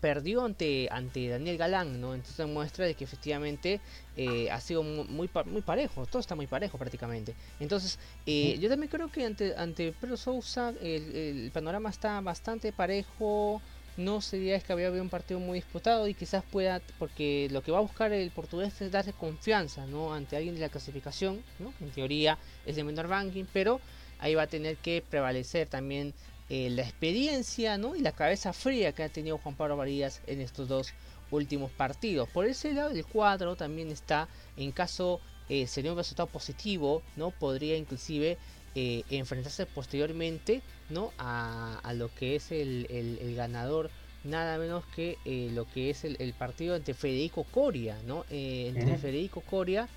perdió 0.00 0.44
ante, 0.44 0.88
ante 0.90 1.28
Daniel 1.28 1.58
Galán, 1.58 2.00
¿no? 2.00 2.14
Entonces 2.14 2.46
muestra 2.46 2.86
de 2.86 2.94
que 2.94 3.04
efectivamente 3.04 3.80
eh, 4.16 4.50
ha 4.50 4.60
sido 4.60 4.82
muy, 4.82 5.28
muy 5.46 5.62
parejo, 5.62 6.06
todo 6.06 6.20
está 6.20 6.34
muy 6.34 6.46
parejo 6.46 6.78
prácticamente. 6.78 7.34
Entonces, 7.58 7.98
eh, 8.26 8.58
yo 8.58 8.68
también 8.68 8.90
creo 8.90 9.10
que 9.10 9.26
ante, 9.26 9.54
ante 9.56 9.92
Pedro 9.92 10.16
Sousa 10.16 10.72
el, 10.80 11.14
el 11.14 11.50
panorama 11.52 11.90
está 11.90 12.20
bastante 12.20 12.72
parejo 12.72 13.60
no 13.96 14.20
sería 14.20 14.56
es 14.56 14.64
que 14.64 14.72
había 14.72 14.90
un 14.90 15.08
partido 15.08 15.40
muy 15.40 15.58
disputado 15.58 16.08
y 16.08 16.14
quizás 16.14 16.42
pueda, 16.44 16.80
porque 16.98 17.48
lo 17.50 17.62
que 17.62 17.72
va 17.72 17.78
a 17.78 17.82
buscar 17.82 18.12
el 18.12 18.30
portugués 18.30 18.80
es 18.80 18.90
darse 18.90 19.12
confianza 19.12 19.86
¿no? 19.86 20.14
ante 20.14 20.36
alguien 20.36 20.54
de 20.54 20.60
la 20.60 20.68
clasificación, 20.68 21.42
¿no? 21.58 21.72
en 21.80 21.90
teoría 21.90 22.38
es 22.66 22.76
de 22.76 22.84
menor 22.84 23.08
ranking, 23.08 23.44
pero 23.52 23.80
ahí 24.18 24.34
va 24.34 24.42
a 24.42 24.46
tener 24.46 24.76
que 24.76 25.02
prevalecer 25.08 25.68
también 25.68 26.14
eh, 26.50 26.68
la 26.70 26.82
experiencia 26.82 27.78
¿no? 27.78 27.96
y 27.96 28.00
la 28.00 28.12
cabeza 28.12 28.52
fría 28.52 28.92
que 28.92 29.02
ha 29.04 29.08
tenido 29.08 29.38
Juan 29.38 29.54
Pablo 29.54 29.76
Varillas 29.76 30.20
en 30.26 30.40
estos 30.40 30.68
dos 30.68 30.92
últimos 31.30 31.70
partidos. 31.70 32.28
Por 32.28 32.44
ese 32.44 32.72
lado, 32.72 32.90
el 32.90 33.06
cuadro 33.06 33.56
también 33.56 33.88
está, 33.90 34.28
en 34.56 34.72
caso 34.72 35.20
eh, 35.48 35.66
sería 35.66 35.92
un 35.92 35.98
resultado 35.98 36.28
positivo, 36.28 37.02
¿no? 37.16 37.30
podría 37.30 37.76
inclusive 37.76 38.36
eh, 38.76 39.02
enfrentarse 39.10 39.66
posteriormente 39.66 40.62
¿no? 40.90 41.12
a, 41.18 41.92
lo 41.96 42.08
que 42.14 42.36
es 42.36 42.52
el, 42.52 43.34
ganador 43.36 43.90
nada 44.22 44.58
menos 44.58 44.84
que 44.94 45.16
eh, 45.24 45.50
lo 45.52 45.66
que 45.66 45.90
es 45.90 46.04
el, 46.04 46.34
partido 46.38 46.76
entre 46.76 46.94
Federico 46.94 47.42
Coria 47.42 47.98
¿no? 48.06 48.24
Eh, 48.30 48.72
entre 48.72 48.96
Federico 48.96 49.40
Coria 49.40 49.88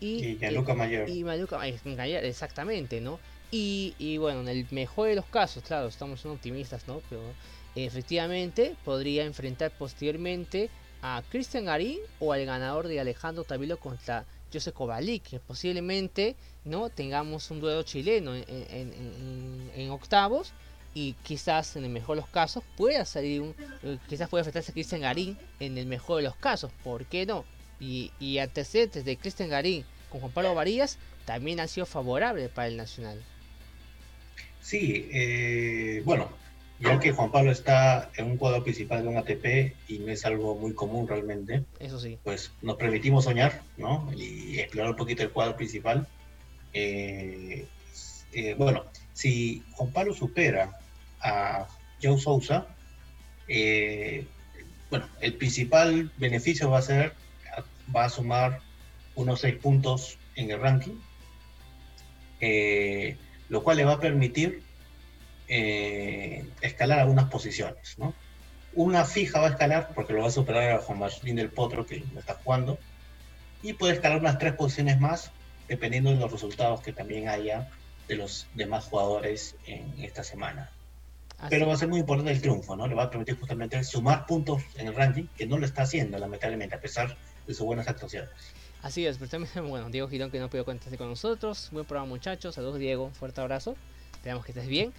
y, 0.00 0.38
y 1.08 1.22
Mayor 1.22 1.48
Mayor 1.84 2.24
exactamente 2.24 3.00
¿no? 3.00 3.20
Y, 3.50 4.18
bueno 4.18 4.40
en 4.40 4.48
el 4.48 4.66
mejor 4.70 5.08
de 5.08 5.14
los 5.14 5.24
casos 5.26 5.62
claro 5.62 5.86
estamos 5.86 6.24
optimistas 6.26 6.86
¿no? 6.88 7.00
pero 7.08 7.22
efectivamente 7.74 8.76
podría 8.84 9.24
enfrentar 9.24 9.70
posteriormente 9.70 10.68
a 11.02 11.22
Cristian 11.28 11.66
Garín 11.66 11.98
o 12.18 12.32
al 12.32 12.44
ganador 12.44 12.88
de 12.88 12.98
Alejandro 12.98 13.44
Tavilo 13.44 13.78
contra 13.78 14.24
José 14.52 14.72
Kovalik, 14.72 15.22
que 15.22 15.40
posiblemente 15.40 16.36
no 16.64 16.88
tengamos 16.88 17.50
un 17.50 17.60
duelo 17.60 17.82
chileno 17.82 18.32
en, 18.34 19.90
octavos 19.90 20.52
y 20.94 21.12
quizás 21.22 21.76
en 21.76 21.84
el 21.84 21.90
mejor 21.90 22.16
de 22.16 22.22
los 22.22 22.30
casos 22.30 22.64
pueda 22.76 23.04
salir 23.04 23.42
un 23.42 23.54
eh, 23.82 23.98
quizás 24.08 24.28
pueda 24.28 24.40
enfrentarse 24.40 24.72
a 24.72 24.74
Cristian 24.74 25.02
Garín 25.02 25.38
en 25.60 25.76
el 25.76 25.86
mejor 25.86 26.16
de 26.18 26.22
los 26.22 26.36
casos, 26.36 26.72
¿por 26.82 27.04
qué 27.04 27.26
no? 27.26 27.44
Y, 27.78 28.12
y 28.18 28.38
antecedentes 28.38 29.04
de 29.04 29.16
Cristian 29.16 29.50
Garín 29.50 29.84
con 30.10 30.20
Juan 30.20 30.32
Pablo 30.32 30.54
Varías 30.54 30.98
también 31.26 31.60
han 31.60 31.68
sido 31.68 31.86
favorables 31.86 32.48
para 32.48 32.68
el 32.68 32.76
Nacional. 32.76 33.22
Sí, 34.66 35.08
eh, 35.12 36.02
bueno, 36.04 36.28
ya 36.80 36.98
que 36.98 37.12
Juan 37.12 37.30
Pablo 37.30 37.52
está 37.52 38.10
en 38.16 38.32
un 38.32 38.36
cuadro 38.36 38.64
principal 38.64 39.00
de 39.00 39.08
un 39.08 39.16
ATP 39.16 39.76
y 39.86 40.00
no 40.00 40.10
es 40.10 40.26
algo 40.26 40.56
muy 40.56 40.74
común 40.74 41.06
realmente, 41.06 41.62
eso 41.78 42.00
sí, 42.00 42.18
pues 42.24 42.50
nos 42.62 42.74
permitimos 42.74 43.22
soñar, 43.22 43.62
¿no? 43.76 44.10
Y 44.16 44.58
explorar 44.58 44.90
un 44.90 44.96
poquito 44.96 45.22
el 45.22 45.30
cuadro 45.30 45.54
principal. 45.54 46.08
Eh, 46.72 47.64
eh, 48.32 48.54
bueno, 48.58 48.86
si 49.12 49.62
Juan 49.70 49.92
Pablo 49.92 50.14
supera 50.14 50.76
a 51.20 51.68
Joe 52.02 52.18
Sousa, 52.18 52.66
eh, 53.46 54.26
bueno, 54.90 55.08
el 55.20 55.34
principal 55.34 56.10
beneficio 56.16 56.70
va 56.70 56.78
a 56.78 56.82
ser, 56.82 57.12
va 57.94 58.06
a 58.06 58.08
sumar 58.08 58.62
unos 59.14 59.42
seis 59.42 59.54
puntos 59.54 60.18
en 60.34 60.50
el 60.50 60.60
ranking, 60.60 60.98
lo 63.48 63.62
cual 63.62 63.76
le 63.76 63.84
va 63.84 63.94
a 63.94 64.00
permitir 64.00 64.62
eh, 65.48 66.44
escalar 66.60 67.00
algunas 67.00 67.30
posiciones. 67.30 67.98
¿no? 67.98 68.14
Una 68.74 69.04
fija 69.04 69.40
va 69.40 69.48
a 69.48 69.50
escalar 69.50 69.90
porque 69.94 70.12
lo 70.12 70.22
va 70.22 70.28
a 70.28 70.30
superar 70.30 70.72
a 70.72 70.78
Juan 70.78 70.98
Martín 70.98 71.36
del 71.36 71.50
Potro 71.50 71.86
que 71.86 72.04
lo 72.12 72.20
está 72.20 72.34
jugando 72.34 72.78
y 73.62 73.72
puede 73.72 73.94
escalar 73.94 74.20
unas 74.20 74.38
tres 74.38 74.54
posiciones 74.54 75.00
más 75.00 75.30
dependiendo 75.68 76.10
de 76.10 76.16
los 76.16 76.30
resultados 76.30 76.80
que 76.80 76.92
también 76.92 77.28
haya 77.28 77.68
de 78.08 78.16
los 78.16 78.46
demás 78.54 78.84
jugadores 78.84 79.56
en 79.66 79.92
esta 79.98 80.22
semana. 80.22 80.70
Pero 81.50 81.66
va 81.66 81.74
a 81.74 81.76
ser 81.76 81.88
muy 81.88 82.00
importante 82.00 82.32
el 82.32 82.40
triunfo, 82.40 82.76
¿no? 82.76 82.86
Le 82.86 82.94
va 82.94 83.04
a 83.04 83.10
permitir 83.10 83.38
justamente 83.38 83.82
sumar 83.84 84.26
puntos 84.26 84.62
en 84.76 84.86
el 84.86 84.94
ranking, 84.94 85.24
que 85.36 85.46
no 85.46 85.58
lo 85.58 85.66
está 85.66 85.82
haciendo, 85.82 86.18
lamentablemente, 86.18 86.76
a 86.76 86.80
pesar 86.80 87.14
de 87.46 87.54
sus 87.54 87.66
buenas 87.66 87.88
actuaciones. 87.88 88.30
Así 88.86 89.04
es, 89.04 89.18
pero 89.18 89.28
también, 89.28 89.52
bueno, 89.68 89.90
Diego 89.90 90.08
Girón 90.08 90.30
que 90.30 90.38
no 90.38 90.48
pudo 90.48 90.64
conectarse 90.64 90.96
con 90.96 91.08
nosotros. 91.08 91.70
Buen 91.72 91.84
programa, 91.84 92.08
muchachos. 92.08 92.54
Saludos, 92.54 92.78
Diego. 92.78 93.10
Fuerte 93.10 93.40
abrazo. 93.40 93.74
Esperamos 94.12 94.44
que 94.44 94.52
estés 94.52 94.68
bien. 94.68 94.92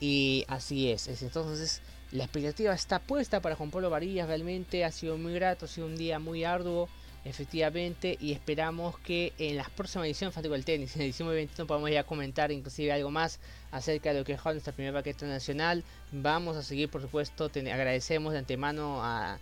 Y 0.00 0.44
así 0.48 0.90
es, 0.90 1.06
entonces 1.22 1.80
la 2.10 2.24
expectativa 2.24 2.74
está 2.74 2.98
puesta 2.98 3.40
para 3.40 3.54
Juan 3.54 3.70
Pablo 3.70 3.90
Varillas, 3.90 4.26
realmente 4.26 4.84
ha 4.84 4.90
sido 4.90 5.16
muy 5.18 5.34
grato, 5.34 5.66
ha 5.66 5.68
sido 5.68 5.86
un 5.86 5.96
día 5.96 6.18
muy 6.18 6.42
arduo, 6.42 6.88
efectivamente, 7.24 8.16
y 8.20 8.32
esperamos 8.32 8.98
que 8.98 9.32
en 9.38 9.56
las 9.56 9.70
próximas 9.70 10.06
ediciones 10.06 10.34
de 10.34 10.48
del 10.48 10.64
Tenis, 10.64 10.96
en 10.96 11.02
edición 11.02 11.28
21, 11.28 11.66
podamos 11.66 11.90
ya 11.92 12.02
comentar 12.02 12.50
inclusive 12.50 12.92
algo 12.92 13.10
más 13.10 13.38
acerca 13.70 14.12
de 14.12 14.18
lo 14.20 14.24
que 14.24 14.32
es 14.32 14.44
nuestra 14.44 14.72
primera 14.72 14.98
paquete 14.98 15.26
nacional. 15.26 15.84
Vamos 16.10 16.56
a 16.56 16.64
seguir, 16.64 16.88
por 16.90 17.02
supuesto, 17.02 17.44
agradecemos 17.44 18.32
de 18.32 18.40
antemano 18.40 19.00
a, 19.00 19.38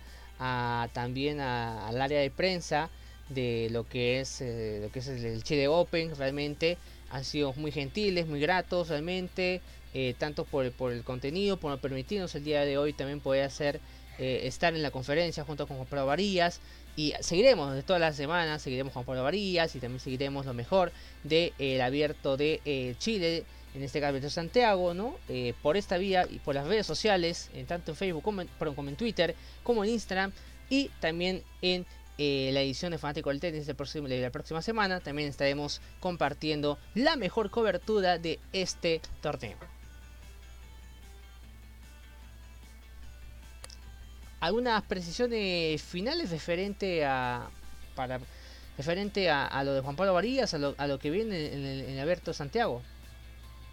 también 0.93 1.39
al 1.39 1.99
área 1.99 2.19
de 2.19 2.29
prensa 2.29 2.91
de 3.29 3.69
lo 3.71 3.87
que 3.87 4.19
es, 4.19 4.41
eh, 4.41 4.79
lo 4.81 4.91
que 4.91 4.99
es 4.99 5.07
el 5.07 5.43
Chile 5.43 5.67
Open, 5.67 6.15
realmente 6.15 6.77
han 7.09 7.23
sido 7.23 7.53
muy 7.53 7.71
gentiles, 7.71 8.27
muy 8.27 8.39
gratos, 8.39 8.89
realmente. 8.89 9.61
Eh, 9.93 10.13
tanto 10.17 10.43
por, 10.45 10.65
el 10.65 11.03
contenido, 11.03 11.57
por 11.57 11.79
permitirnos 11.79 12.35
el 12.35 12.43
día 12.43 12.63
de 12.65 12.77
hoy 12.77 12.93
también 12.93 13.19
poder 13.19 13.45
hacer, 13.45 13.79
eh, 14.19 14.41
estar 14.43 14.75
en 14.75 14.83
la 14.83 14.91
conferencia 14.91 15.43
junto 15.43 15.65
con 15.65 15.77
Juan 15.77 15.87
Pablo 15.87 16.05
Varillas. 16.05 16.59
Y 16.95 17.13
seguiremos 17.21 17.73
de 17.73 17.83
todas 17.83 17.99
las 17.99 18.15
semanas, 18.15 18.61
seguiremos 18.61 18.93
Juan 18.93 19.05
Pablo 19.05 19.23
Varillas 19.23 19.75
y 19.75 19.79
también 19.79 19.99
seguiremos 19.99 20.45
lo 20.45 20.53
mejor 20.53 20.91
del 21.23 21.53
de, 21.57 21.81
abierto 21.81 22.37
de 22.37 22.95
Chile, 22.99 23.45
en 23.73 23.83
este 23.83 23.99
caso 24.01 24.19
de 24.19 24.29
Santiago, 24.29 24.93
¿no? 24.93 25.15
por 25.61 25.77
esta 25.77 25.97
vía 25.97 26.27
y 26.29 26.39
por 26.39 26.55
las 26.55 26.67
redes 26.67 26.87
sociales, 26.87 27.51
tanto 27.67 27.91
en 27.91 27.97
Facebook 27.97 28.23
como 28.23 28.41
en, 28.41 28.49
como 28.75 28.89
en 28.89 28.95
Twitter, 28.95 29.35
como 29.63 29.83
en 29.83 29.91
Instagram 29.91 30.31
y 30.69 30.89
también 30.99 31.43
en 31.61 31.85
la 32.17 32.61
edición 32.61 32.91
de 32.91 32.97
Fanático 32.97 33.29
del 33.29 33.39
Tenis 33.39 33.67
de 33.67 34.21
la 34.21 34.31
próxima 34.31 34.61
semana 34.61 34.99
también 34.99 35.29
estaremos 35.29 35.81
compartiendo 35.99 36.77
la 36.95 37.15
mejor 37.15 37.51
cobertura 37.51 38.17
de 38.17 38.39
este 38.53 39.01
torneo. 39.21 39.57
algunas 44.39 44.83
precisiones 44.83 45.81
finales 45.81 46.29
referente 46.31 47.05
a 47.05 47.47
para 47.95 48.19
referente 48.77 49.29
a, 49.31 49.63
lo 49.63 49.73
de 49.73 49.81
Juan 49.81 49.95
Pablo 49.95 50.13
Varías, 50.13 50.53
a 50.53 50.59
lo, 50.59 50.75
a 50.77 50.85
lo 50.85 50.99
que 50.99 51.09
viene 51.09 51.51
en 51.51 51.65
el, 51.65 51.81
en 51.81 51.97
Alberto 51.97 52.31
Santiago. 52.31 52.83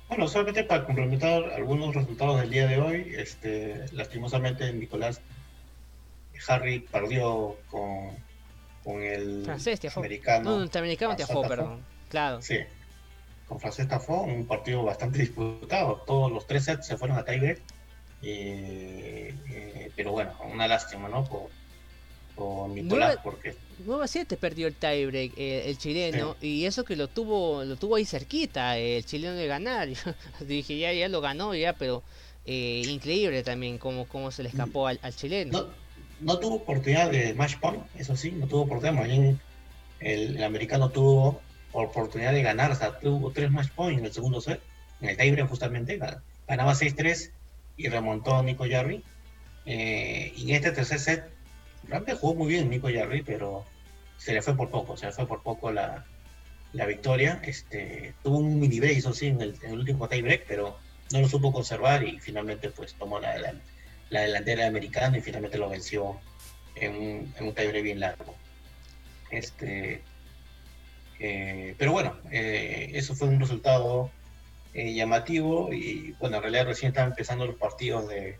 Bueno, 0.09 0.29
solamente 0.29 0.65
para 0.65 0.87
complementar 0.87 1.45
algunos 1.53 1.95
resultados 1.95 2.41
del 2.41 2.49
día 2.49 2.67
de 2.67 2.79
hoy, 2.79 3.13
este, 3.15 3.85
lastimosamente 3.93 4.73
Nicolás 4.73 5.21
Harry 6.49 6.81
perdió 6.81 7.57
con, 7.71 8.13
con 8.85 9.03
el 9.03 9.42
francés 9.44 9.81
americano. 9.97 10.59
No, 10.59 10.62
el 10.62 10.70
americano 10.73 11.16
Tiafó, 11.16 11.42
perdón. 11.42 11.83
Claro. 12.11 12.40
Sí, 12.42 12.59
con 13.49 13.59
francés 13.59 13.88
Tafó, 13.88 14.23
un 14.23 14.47
partido 14.47 14.85
bastante 14.85 15.18
disputado. 15.18 16.03
Todos 16.07 16.31
los 16.31 16.47
tres 16.47 16.64
sets 16.64 16.87
se 16.87 16.97
fueron 16.97 17.18
a 17.18 17.25
tiebreak 17.25 17.61
eh, 18.27 19.35
eh, 19.51 19.90
pero 19.94 20.12
bueno, 20.12 20.33
una 20.51 20.66
lástima, 20.66 21.09
¿no? 21.09 21.25
Por, 21.25 21.51
Nicolás, 22.70 23.18
porque... 23.23 23.55
9 23.87 24.09
7 24.09 24.37
perdió 24.37 24.66
el 24.66 24.75
tiebreak 24.75 25.33
eh, 25.37 25.70
el 25.70 25.79
chileno 25.79 26.37
y 26.40 26.64
eso 26.64 26.85
que 26.85 26.97
lo 26.97 27.07
tuvo 27.07 27.62
lo 27.64 27.77
tuvo 27.77 27.94
ahí 27.94 28.05
cerquita 28.05 28.77
el 28.77 29.05
chileno 29.05 29.35
de 29.35 29.47
ganar 29.47 29.88
dije 30.40 30.77
ya 30.77 30.92
ya 30.92 31.09
lo 31.09 31.20
ganó 31.20 31.55
ya 31.55 31.75
pero 31.75 32.03
increíble 32.44 33.44
también 33.44 33.79
cómo, 33.79 34.07
cómo 34.07 34.33
se 34.33 34.42
le 34.42 34.49
escapó 34.49 34.88
al, 34.88 34.99
chileno 35.14 35.61
no, 35.61 35.68
tuvo 36.25 36.57
oportunidad 36.57 37.11
de 37.11 37.35
match 37.35 37.57
point 37.57 37.83
eso 37.97 38.17
sí 38.17 38.31
no 38.33 38.47
tuvo 38.47 38.63
oportunidad 38.63 38.99
más 39.01 39.09
bien 39.09 39.41
el, 40.01 40.43
americano 40.43 40.91
tuvo 40.91 41.41
oportunidad 41.73 42.33
de 42.33 42.43
ganar 42.43 42.73
o 42.73 42.75
sea 42.75 42.99
tuvo 42.99 43.31
tres 43.31 43.51
match 43.51 43.71
points 43.71 43.99
en 43.99 44.07
el 44.07 44.13
segundo 44.13 44.41
set 44.41 44.61
en 45.01 45.11
el 45.11 45.17
tiebreak 45.17 45.49
justamente 45.49 45.99
ganaba 46.47 46.75
6-3 46.75 47.31
y 47.77 47.89
remontó 47.89 48.43
Nico 48.43 48.65
Jarry. 48.69 49.03
Eh, 49.67 50.33
y 50.37 50.51
en 50.51 50.57
este 50.57 50.71
tercer 50.73 50.99
set, 50.99 51.25
realmente 51.89 52.15
jugó 52.15 52.35
muy 52.35 52.49
bien 52.49 52.71
Nico 52.71 52.89
Jarry, 52.93 53.23
pero 53.23 53.65
se 54.19 54.33
le 54.33 54.43
fue 54.43 54.57
por 54.57 54.71
poco, 54.71 54.97
se 54.97 55.07
le 55.07 55.13
fue 55.13 55.27
por 55.27 55.43
poco 55.43 55.73
la, 55.73 56.05
la 56.73 56.87
victoria. 56.87 57.41
Este, 57.45 58.15
tuvo 58.23 58.39
un 58.39 58.61
mini 58.61 58.81
break, 58.81 58.99
eso 58.99 59.13
sí, 59.13 59.29
en 59.29 59.41
el, 59.41 59.59
último 59.71 60.09
tie 60.09 60.23
break, 60.23 60.45
pero 60.47 60.79
no 61.13 61.21
lo 61.21 61.29
supo 61.29 61.53
conservar 61.53 62.07
y 62.07 62.19
finalmente 62.19 62.71
pues 62.71 62.95
tomó 62.95 63.21
la, 63.21 63.55
la, 64.14 64.22
delantera 64.22 64.66
americana 64.66 65.18
y 65.18 65.20
finalmente 65.20 65.59
lo 65.59 65.68
venció 65.68 66.20
en 66.77 66.94
un, 66.96 67.35
en 67.37 67.46
un 67.46 67.55
tie 67.55 67.68
break 67.68 67.83
bien 67.83 68.00
largo. 68.00 68.35
Este, 69.31 70.03
eh, 71.18 71.74
pero 71.79 71.92
bueno, 71.92 72.16
eh, 72.31 72.90
eso 72.94 73.14
fue 73.14 73.29
un 73.29 73.40
resultado 73.40 74.11
eh, 74.72 74.94
llamativo 74.94 75.72
y 75.72 76.12
bueno, 76.20 76.37
en 76.37 76.42
realidad 76.42 76.66
recién 76.66 76.90
están 76.90 77.09
empezando 77.09 77.46
los 77.46 77.57
partidos 77.57 78.09
de, 78.09 78.38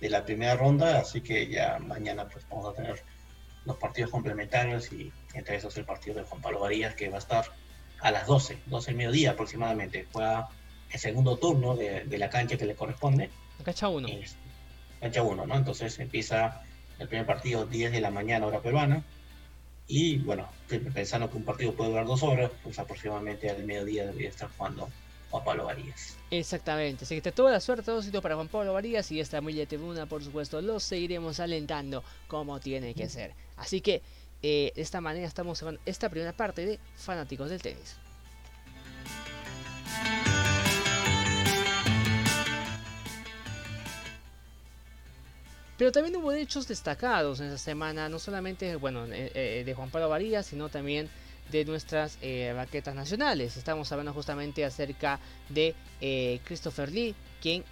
de, 0.00 0.08
la 0.08 0.24
primera 0.24 0.54
ronda, 0.54 0.98
así 0.98 1.20
que 1.20 1.48
ya 1.48 1.78
mañana 1.78 2.28
pues 2.28 2.46
vamos 2.48 2.72
a 2.72 2.74
tener 2.74 3.02
los 3.64 3.76
partidos 3.76 4.10
complementarios 4.10 4.92
y 4.92 5.12
entre 5.34 5.56
esos 5.56 5.76
el 5.76 5.84
partido 5.84 6.16
de 6.16 6.22
Juan 6.22 6.40
Pablo 6.40 6.60
Varías 6.60 6.94
que 6.94 7.08
va 7.08 7.16
a 7.16 7.18
estar 7.18 7.44
a 8.00 8.10
las 8.10 8.26
12, 8.26 8.58
12 8.66 8.90
del 8.90 8.96
mediodía 8.96 9.32
aproximadamente. 9.32 10.06
Juega 10.12 10.48
el 10.90 10.98
segundo 10.98 11.36
turno 11.36 11.76
de, 11.76 12.04
de 12.04 12.18
la 12.18 12.30
cancha 12.30 12.56
que 12.56 12.64
le 12.64 12.74
corresponde. 12.74 13.30
La 13.58 13.64
cancha 13.64 13.88
1. 13.88 14.08
Cancha 15.00 15.22
1, 15.22 15.46
¿no? 15.46 15.56
Entonces 15.56 15.98
empieza 15.98 16.62
el 16.98 17.08
primer 17.08 17.26
partido 17.26 17.66
10 17.66 17.92
de 17.92 18.00
la 18.00 18.10
mañana 18.10 18.46
hora 18.46 18.60
peruana 18.60 19.02
y 19.86 20.18
bueno, 20.18 20.48
pensando 20.92 21.30
que 21.30 21.38
un 21.38 21.44
partido 21.44 21.72
puede 21.72 21.90
durar 21.90 22.06
dos 22.06 22.22
horas, 22.22 22.50
pues 22.62 22.78
aproximadamente 22.78 23.48
al 23.48 23.64
mediodía 23.64 24.04
debería 24.06 24.28
estar 24.28 24.50
jugando 24.56 24.90
Juan 25.30 25.44
Pablo 25.44 25.64
Varías. 25.64 26.16
Exactamente, 26.30 27.04
así 27.04 27.14
que 27.14 27.22
te 27.22 27.32
toda 27.32 27.52
la 27.52 27.60
suerte, 27.60 27.84
todo 27.84 28.02
sitio 28.02 28.20
para 28.20 28.34
Juan 28.34 28.48
Pablo 28.48 28.74
Varías 28.74 29.10
y 29.10 29.20
esta 29.20 29.40
muy 29.40 29.54
tribuna, 29.66 30.04
por 30.04 30.22
supuesto, 30.22 30.60
lo 30.60 30.78
seguiremos 30.78 31.40
alentando 31.40 32.04
como 32.26 32.60
tiene 32.60 32.94
que 32.94 33.08
ser. 33.08 33.32
Así 33.56 33.80
que 33.80 34.02
eh, 34.42 34.72
de 34.76 34.82
esta 34.82 35.00
manera 35.00 35.26
estamos 35.26 35.62
en 35.62 35.78
esta 35.86 36.10
primera 36.10 36.32
parte 36.32 36.66
de 36.66 36.78
Fanáticos 36.96 37.48
del 37.48 37.62
Tenis. 37.62 37.96
Pero 45.78 45.92
también 45.92 46.16
hubo 46.16 46.32
hechos 46.32 46.66
destacados 46.66 47.38
en 47.38 47.46
esta 47.46 47.58
semana, 47.58 48.08
no 48.08 48.18
solamente 48.18 48.74
bueno, 48.74 49.06
eh, 49.06 49.30
eh, 49.32 49.62
de 49.64 49.74
Juan 49.74 49.90
Pablo 49.90 50.08
Varías, 50.08 50.44
sino 50.44 50.68
también 50.68 51.08
de 51.52 51.64
nuestras 51.64 52.18
eh, 52.20 52.52
raquetas 52.52 52.96
nacionales. 52.96 53.56
Estamos 53.56 53.90
hablando 53.92 54.12
justamente 54.12 54.64
acerca 54.64 55.20
de 55.48 55.76
Christopher 56.44 56.90
Lee, 56.90 57.14
quien 57.40 57.64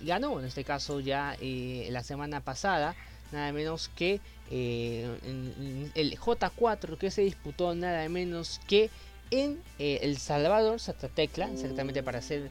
ganó 0.00 0.38
en 0.38 0.46
este 0.46 0.62
caso 0.62 1.00
ya 1.00 1.36
la 1.40 2.02
semana 2.04 2.40
pasada, 2.40 2.94
nada 3.32 3.52
menos 3.52 3.90
que 3.94 4.20
el 4.50 6.18
J4 6.18 6.96
que 6.96 7.10
se 7.10 7.22
disputó 7.22 7.74
nada 7.74 8.08
menos 8.08 8.60
que 8.68 8.88
en 9.30 9.60
El 9.78 10.16
Salvador, 10.18 10.80
Santa 10.80 11.08
Tecla, 11.08 11.50
exactamente 11.52 12.02
para 12.02 12.22
ser 12.22 12.50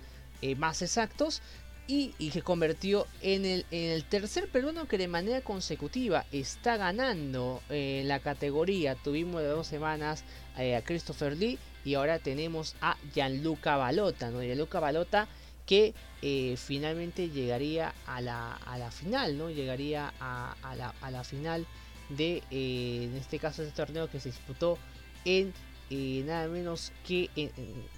más 0.58 0.82
exactos, 0.84 1.42
y, 1.88 2.12
que 2.32 2.42
convirtió 2.42 3.08
en 3.22 3.46
el, 3.46 3.66
en 3.72 3.92
el 3.92 4.04
tercer 4.04 4.50
peruano 4.50 4.88
que 4.88 4.98
de 4.98 5.08
manera 5.08 5.42
consecutiva 5.42 6.26
está 6.32 6.76
ganando 6.76 7.62
eh, 7.70 8.04
la 8.06 8.20
categoría. 8.20 8.96
Tuvimos 8.96 9.42
de 9.42 9.48
dos 9.48 9.68
semanas 9.68 10.24
eh, 10.58 10.76
a 10.76 10.84
Christopher 10.84 11.38
Lee 11.38 11.58
y 11.86 11.94
ahora 11.94 12.20
tenemos 12.20 12.76
a 12.82 12.98
Gianluca 13.14 13.78
Balota. 13.78 14.30
¿no? 14.32 14.42
Gianluca 14.42 14.80
Balota 14.82 15.28
que 15.66 15.94
eh, 16.22 16.56
finalmente 16.58 17.30
llegaría 17.30 17.94
a 18.06 18.22
la, 18.22 18.54
a 18.56 18.78
la, 18.78 18.92
final, 18.92 19.38
¿no? 19.38 19.50
Llegaría 19.50 20.14
a, 20.20 20.56
a, 20.62 20.76
la, 20.76 20.94
a 21.02 21.12
la, 21.12 21.24
final 21.24 21.66
de, 22.10 22.42
en 22.50 23.16
este 23.16 23.38
caso, 23.38 23.64
este 23.64 23.76
torneo 23.76 24.10
que 24.10 24.22
se 24.22 24.30
disputó 24.30 24.78
en 25.26 25.54
nada 25.90 26.48
menos 26.48 26.92
que, 27.06 27.30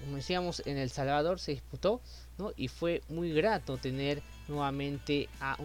como 0.00 0.16
decíamos, 0.16 0.62
en 0.66 0.76
El 0.78 0.90
Salvador 0.90 1.40
se 1.40 1.52
disputó 1.52 2.00
y 2.56 2.68
fue 2.68 3.02
muy 3.08 3.32
grato 3.32 3.76
tener 3.76 4.22
nuevamente 4.48 5.28
a, 5.40 5.56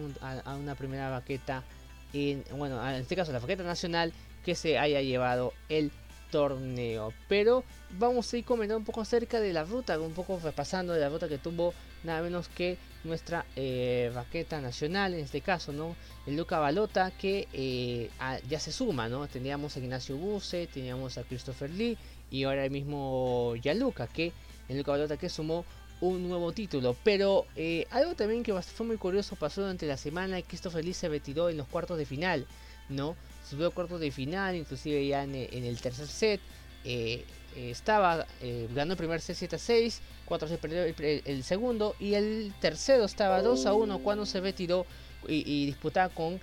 una 0.56 0.74
primera 0.74 1.10
baqueta, 1.10 1.64
en, 2.12 2.44
bueno, 2.56 2.86
en 2.88 2.96
este 2.96 3.16
caso 3.16 3.32
la 3.32 3.38
baqueta 3.38 3.62
nacional, 3.62 4.12
que 4.44 4.54
se 4.54 4.78
haya 4.78 5.00
llevado 5.02 5.52
el 5.68 5.90
torneo. 6.30 7.12
Pero 7.28 7.64
vamos 7.98 8.32
a 8.32 8.36
ir 8.36 8.44
comentando 8.44 8.78
un 8.78 8.84
poco 8.84 9.00
acerca 9.00 9.40
de 9.40 9.52
la 9.52 9.64
ruta, 9.64 9.98
un 9.98 10.12
poco 10.12 10.38
repasando 10.42 10.92
de 10.92 11.00
la 11.00 11.08
ruta 11.08 11.28
que 11.28 11.38
tuvo 11.38 11.74
nada 12.04 12.22
menos 12.22 12.48
que 12.48 12.78
nuestra 13.04 13.46
eh, 13.56 14.10
baqueta 14.14 14.60
nacional, 14.60 15.14
en 15.14 15.20
este 15.20 15.40
caso, 15.40 15.72
¿no? 15.72 15.96
El 16.26 16.36
Luca 16.36 16.58
Balota 16.58 17.10
que 17.10 17.48
eh, 17.52 18.10
ya 18.48 18.60
se 18.60 18.72
suma, 18.72 19.08
¿no? 19.08 19.26
Teníamos 19.28 19.76
a 19.76 19.80
Ignacio 19.80 20.16
Buse, 20.16 20.66
teníamos 20.66 21.18
a 21.18 21.22
Christopher 21.22 21.70
Lee 21.70 21.96
y 22.30 22.44
ahora 22.44 22.64
el 22.64 22.70
mismo 22.70 23.54
Yaluca, 23.56 24.06
que 24.06 24.32
el 24.68 24.78
Luca 24.78 24.92
Balota 24.92 25.16
que 25.16 25.28
sumó 25.28 25.64
un 26.00 26.28
nuevo 26.28 26.52
título. 26.52 26.96
Pero 27.04 27.46
eh, 27.56 27.86
algo 27.90 28.14
también 28.14 28.42
que 28.42 28.52
fue 28.62 28.86
muy 28.86 28.96
curioso 28.96 29.36
pasó 29.36 29.62
durante 29.62 29.86
la 29.86 29.96
semana 29.96 30.42
que 30.42 30.56
esto 30.56 30.70
feliz 30.70 30.96
se 30.96 31.08
retiró 31.08 31.48
en 31.48 31.56
los 31.56 31.68
cuartos 31.68 31.98
de 31.98 32.06
final, 32.06 32.46
¿no? 32.88 33.16
Subió 33.48 33.68
a 33.68 33.70
cuartos 33.70 34.00
de 34.00 34.10
final, 34.10 34.56
inclusive 34.56 35.06
ya 35.06 35.22
en, 35.22 35.34
el 35.34 35.80
tercer 35.80 36.06
set. 36.06 36.40
Eh, 36.84 37.24
estaba, 37.56 38.26
eh, 38.42 38.68
ganó 38.74 38.92
el 38.92 38.98
primer 38.98 39.20
set 39.20 39.36
7 39.36 39.56
a 39.56 39.58
6, 39.58 40.02
4 40.26 40.48
se 40.48 40.58
perdió 40.58 40.82
el, 40.84 41.42
segundo 41.42 41.96
y 41.98 42.12
el 42.12 42.52
tercero 42.60 43.04
estaba 43.04 43.40
2 43.40 43.64
a 43.64 43.72
1 43.72 43.98
cuando 44.00 44.26
se 44.26 44.40
retiró 44.40 44.84
y, 45.26 45.64
disputaba 45.64 46.12
con 46.12 46.38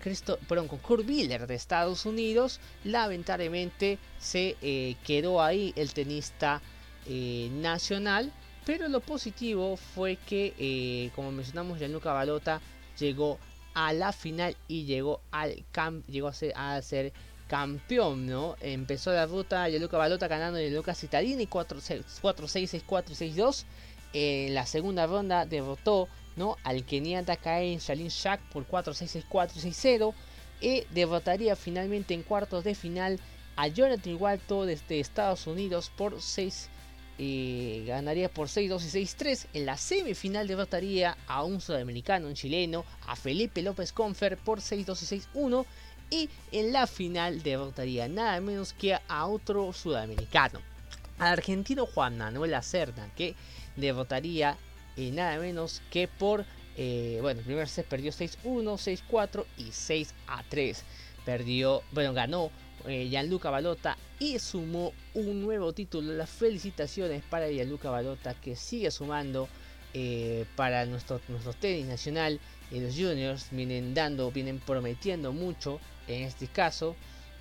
Cristo, 0.00 0.38
perdón, 0.48 0.68
con 0.68 0.78
Kurt 0.78 1.08
Willer 1.08 1.46
de 1.46 1.54
Estados 1.54 2.06
Unidos. 2.06 2.60
Lamentablemente 2.84 3.98
se 4.18 4.56
quedó 5.04 5.42
ahí 5.42 5.72
el 5.76 5.92
tenista 5.92 6.62
nacional 7.06 8.32
pero 8.68 8.86
lo 8.88 9.00
positivo 9.00 9.76
fue 9.78 10.16
que, 10.16 10.52
eh, 10.58 11.10
como 11.16 11.32
mencionamos, 11.32 11.78
Gianluca 11.78 12.12
Balota 12.12 12.60
llegó 12.98 13.38
a 13.72 13.94
la 13.94 14.12
final 14.12 14.58
y 14.68 14.84
llegó, 14.84 15.22
al 15.30 15.64
llegó 16.06 16.28
a, 16.28 16.34
ser, 16.34 16.52
a 16.54 16.82
ser 16.82 17.14
campeón, 17.46 18.26
¿no? 18.26 18.56
Empezó 18.60 19.10
la 19.10 19.24
ruta 19.24 19.70
Gianluca 19.70 19.96
Balota 19.96 20.28
ganando 20.28 20.60
Lucas 20.60 20.98
Cittadini 20.98 21.46
4-6-6-4-6-2. 21.46 23.64
En 24.12 24.52
la 24.52 24.66
segunda 24.66 25.06
ronda 25.06 25.46
derrotó 25.46 26.06
¿no? 26.38 26.56
al 26.64 26.84
keniata 26.84 27.36
Kain 27.36 27.78
Shalin 27.78 28.08
Shak 28.08 28.40
por 28.50 28.66
4-6-6-4-6-0. 28.66 30.14
Y 30.60 30.84
derrotaría 30.90 31.54
finalmente 31.54 32.14
en 32.14 32.22
cuartos 32.22 32.64
de 32.64 32.74
final 32.74 33.20
a 33.56 33.68
Jonathan 33.68 34.16
Walto 34.18 34.64
desde 34.64 35.00
Estados 35.00 35.46
Unidos 35.46 35.92
por 35.96 36.20
6 36.20 36.70
ganaría 37.18 38.28
por 38.28 38.48
6-2 38.48 38.94
y 38.94 39.04
6-3. 39.04 39.46
En 39.54 39.66
la 39.66 39.76
semifinal 39.76 40.46
derrotaría 40.46 41.16
a 41.26 41.42
un 41.42 41.60
sudamericano, 41.60 42.28
un 42.28 42.34
chileno, 42.34 42.84
a 43.06 43.16
Felipe 43.16 43.62
López 43.62 43.92
Confer 43.92 44.38
por 44.38 44.60
6-2 44.60 45.26
y 45.34 45.38
6-1. 45.38 45.66
Y 46.10 46.30
en 46.52 46.72
la 46.72 46.86
final 46.86 47.42
derrotaría 47.42 48.08
nada 48.08 48.40
menos 48.40 48.72
que 48.72 48.96
a 49.08 49.26
otro 49.26 49.72
sudamericano, 49.72 50.60
al 51.18 51.32
argentino 51.32 51.84
Juan 51.84 52.16
Manuel 52.16 52.54
Acerna, 52.54 53.12
que 53.14 53.34
derrotaría 53.76 54.56
eh, 54.98 55.10
nada 55.12 55.38
menos 55.38 55.80
que 55.90 56.08
por. 56.08 56.44
Eh, 56.76 57.18
bueno, 57.22 57.40
el 57.40 57.46
primer 57.46 57.68
set 57.68 57.86
perdió 57.86 58.12
6-1, 58.12 59.00
6-4 59.08 59.44
y 59.56 59.64
6-3. 59.70 60.82
Perdió, 61.24 61.82
bueno, 61.92 62.12
ganó 62.12 62.50
eh, 62.86 63.08
Gianluca 63.08 63.50
Balota 63.50 63.96
y 64.18 64.38
sumó 64.38 64.92
un 65.14 65.40
nuevo 65.42 65.72
título. 65.72 66.12
Las 66.12 66.30
felicitaciones 66.30 67.22
para 67.22 67.48
Gianluca 67.48 67.90
Balota 67.90 68.34
que 68.34 68.56
sigue 68.56 68.90
sumando 68.90 69.48
eh, 69.94 70.44
para 70.56 70.84
nuestro, 70.86 71.20
nuestro 71.28 71.52
tenis 71.52 71.86
nacional. 71.86 72.40
y 72.70 72.80
los 72.80 72.94
juniors 72.94 73.48
vienen 73.50 73.94
dando, 73.94 74.30
vienen 74.30 74.58
prometiendo 74.58 75.32
mucho 75.32 75.80
en 76.06 76.24
este 76.24 76.48
caso. 76.48 76.96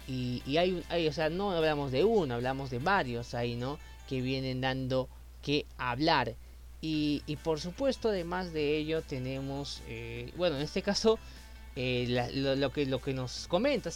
Y, 0.07 0.41
hay, 0.57 0.83
hay, 0.89 1.07
o 1.07 1.13
sea, 1.13 1.29
no 1.29 1.51
hablamos 1.51 1.91
de 1.91 2.03
uno, 2.03 2.35
hablamos 2.35 2.69
de 2.69 2.79
varios 2.79 3.33
ahí, 3.33 3.55
¿no? 3.55 3.77
Que 4.07 4.21
vienen 4.21 4.61
dando 4.61 5.09
que 5.41 5.65
hablar. 5.77 6.35
Y, 6.79 7.21
por 7.43 7.59
supuesto, 7.59 8.09
además 8.09 8.53
de 8.53 8.77
ello, 8.77 9.01
tenemos, 9.01 9.81
eh, 9.87 10.31
bueno, 10.35 10.57
en 10.57 10.61
este 10.61 10.83
caso, 10.83 11.19
eh, 11.79 12.07
lo, 12.33 12.71
que, 12.71 12.87
lo 12.87 12.99
que 12.99 13.13
nos 13.13 13.47
comenta, 13.47 13.91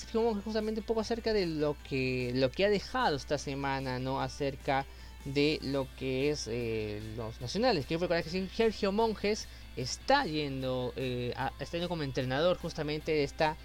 justamente 0.46 0.82
un 0.82 0.86
poco 0.86 1.02
acerca 1.02 1.34
de 1.34 1.48
lo 1.48 1.76
que, 1.89 2.32
lo 2.36 2.52
que 2.52 2.65
ha 2.65 2.70
dejado 2.70 3.15
esta 3.15 3.39
semana, 3.39 3.98
¿no? 3.98 4.22
Acerca 4.22 4.86
de 5.26 5.58
lo 5.63 5.88
que 5.96 6.30
es 6.30 6.48
eh, 6.48 7.02
los 7.17 7.41
nacionales. 7.41 7.88
Quiero 7.88 8.02
recordar 8.02 8.24
que 8.24 8.48
Sergio 8.48 8.91
Monjes 8.91 9.48
está 9.76 10.26
yendo, 10.26 10.94
eh, 10.96 11.34
está 11.60 11.78
yendo 11.78 11.89
como 11.89 12.04
entrenador 12.04 12.60
justamente 12.60 13.13
de 13.13 13.24
esta 13.24 13.58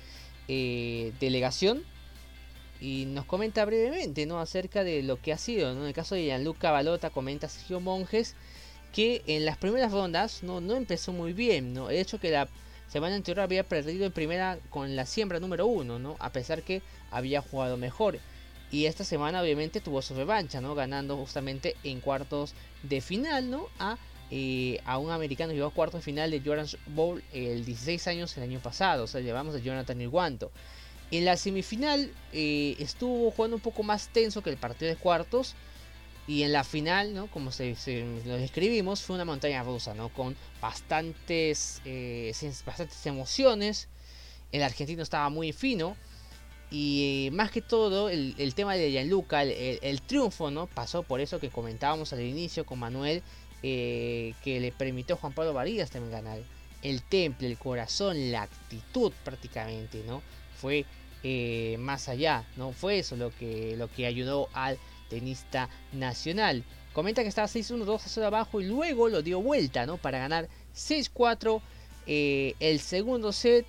delegación 0.49 1.83
y 2.81 3.05
nos 3.05 3.27
comenta 3.27 3.65
brevemente 3.67 4.25
¿no? 4.25 4.41
acerca 4.41 4.83
de 4.83 5.03
lo 5.03 5.21
que 5.21 5.35
ha 5.35 5.39
sido. 5.39 5.71
En 5.73 5.83
el 5.83 5.93
caso 5.93 6.15
de 6.15 6.25
Gianluca 6.25 6.71
Balota 6.71 7.11
comenta 7.11 7.51
Sergio 7.51 7.81
Monjes 7.81 8.35
que 8.97 9.23
en 9.27 9.45
las 9.45 9.59
primeras 9.59 9.93
rondas 9.93 10.43
no, 10.43 10.63
no 10.63 10.75
empezó 10.75 11.13
muy 11.13 11.35
bien. 11.35 11.75
¿no? 11.75 11.91
El 11.91 11.97
hecho 11.97 12.19
que 12.19 12.31
la 12.31 12.49
semana 12.89 13.15
anterior 13.15 13.45
había 13.45 13.63
perdido 13.63 14.07
en 14.07 14.13
primera 14.13 14.59
con 14.71 14.97
la 14.97 15.05
siembra 15.05 15.39
número 15.39 15.67
uno, 15.67 15.99
¿no? 15.99 16.17
A 16.19 16.33
pesar 16.33 16.63
que 16.63 16.81
había 17.11 17.43
jugado 17.43 17.77
mejor. 17.77 18.19
Y 18.71 18.87
esta 18.87 19.05
semana 19.05 19.43
obviamente 19.43 19.83
tuvo 19.83 20.01
su 20.01 20.15
revancha, 20.15 20.63
¿no? 20.63 20.75
Ganando 20.75 21.15
justamente 21.19 21.77
en 21.85 22.01
cuartos 22.01 22.55
de 22.85 23.03
final, 23.03 23.51
¿no? 23.51 23.67
A, 23.79 23.99
eh, 24.31 24.81
a 24.87 24.97
un 24.97 25.11
americano 25.11 25.51
que 25.51 25.57
llegó 25.57 25.69
a 25.69 25.75
cuartos 25.75 26.01
de 26.01 26.05
final 26.05 26.31
de 26.31 26.41
Jordan 26.41 26.67
Bowl 26.87 27.23
el 27.35 27.67
16 27.67 28.07
años 28.07 28.35
el 28.39 28.45
año 28.45 28.61
pasado. 28.61 29.05
O 29.05 29.07
sea, 29.07 29.21
llevamos 29.21 29.55
a 29.55 29.59
Jonathan 29.59 30.01
Irguanto. 30.01 30.51
En 31.11 31.27
la 31.27 31.37
semifinal 31.37 32.11
eh, 32.33 32.77
estuvo 32.79 33.31
jugando 33.31 33.57
un 33.57 33.63
poco 33.63 33.83
más 33.83 34.09
tenso 34.09 34.43
que 34.43 34.49
el 34.49 34.57
partido 34.57 34.89
de 34.89 34.97
cuartos. 34.97 35.55
Y 36.29 36.43
en 36.43 36.53
la 36.53 36.65
final, 36.65 37.15
¿no? 37.15 37.29
como 37.29 37.53
se, 37.53 37.77
lo 38.25 38.37
describimos, 38.37 39.03
fue 39.03 39.15
una 39.15 39.25
montaña 39.25 39.63
rusa, 39.63 39.95
¿no? 39.95 40.09
con 40.09 40.37
bastantes, 40.61 41.81
eh, 41.85 42.33
bastantes 42.65 43.07
emociones. 43.07 43.89
El 44.51 44.63
argentino 44.63 45.03
estaba 45.03 45.29
muy 45.29 45.53
fino. 45.53 45.97
Y 46.69 47.29
más 47.33 47.53
que 47.53 47.63
todo, 47.63 48.09
el, 48.09 48.55
tema 48.57 48.75
de 48.75 48.91
Gianluca, 48.91 49.43
el, 49.43 49.79
el, 49.83 50.03
triunfo, 50.03 50.51
¿no? 50.51 50.67
Pasó 50.67 51.05
por 51.05 51.21
eso 51.21 51.39
que 51.39 51.49
comentábamos 51.49 52.13
al 52.13 52.23
inicio 52.23 52.67
con 52.67 52.81
Manuel, 52.81 53.23
eh, 53.63 54.35
que 54.45 54.61
le 54.61 54.73
permitió 54.73 55.15
a 55.15 55.19
Juan 55.19 55.33
Pablo 55.33 55.53
Varillas 55.53 55.91
también 55.91 56.13
ganar. 56.13 56.39
El 56.83 57.03
temple, 57.03 57.49
el 57.49 57.59
corazón, 57.59 58.31
la 58.31 58.43
actitud 58.43 59.13
prácticamente, 59.25 60.03
¿no? 60.07 60.23
Fue 60.57 60.85
eh, 61.23 61.77
más 61.79 62.09
allá, 62.09 62.45
¿no? 62.57 62.73
Fue 62.73 62.99
eso 62.99 63.17
lo 63.17 63.35
que, 63.35 63.75
lo 63.77 63.91
que 63.91 64.07
ayudó 64.07 64.49
al 64.53 64.79
tenista 65.09 65.69
nacional. 65.93 66.65
Comenta 66.93 67.23
que 67.23 67.29
estaba 67.29 67.49
6-1, 67.49 67.85
2-0 67.85 68.23
abajo 68.25 68.61
y 68.61 68.65
luego 68.65 69.09
lo 69.09 69.23
dio 69.23 69.41
vuelta, 69.41 69.87
¿no? 69.87 69.97
Para 69.99 70.19
ganar 70.19 70.49
6-4 70.75 71.61
eh, 72.07 72.55
el 72.61 72.81
segundo 72.81 73.33
set 73.33 73.67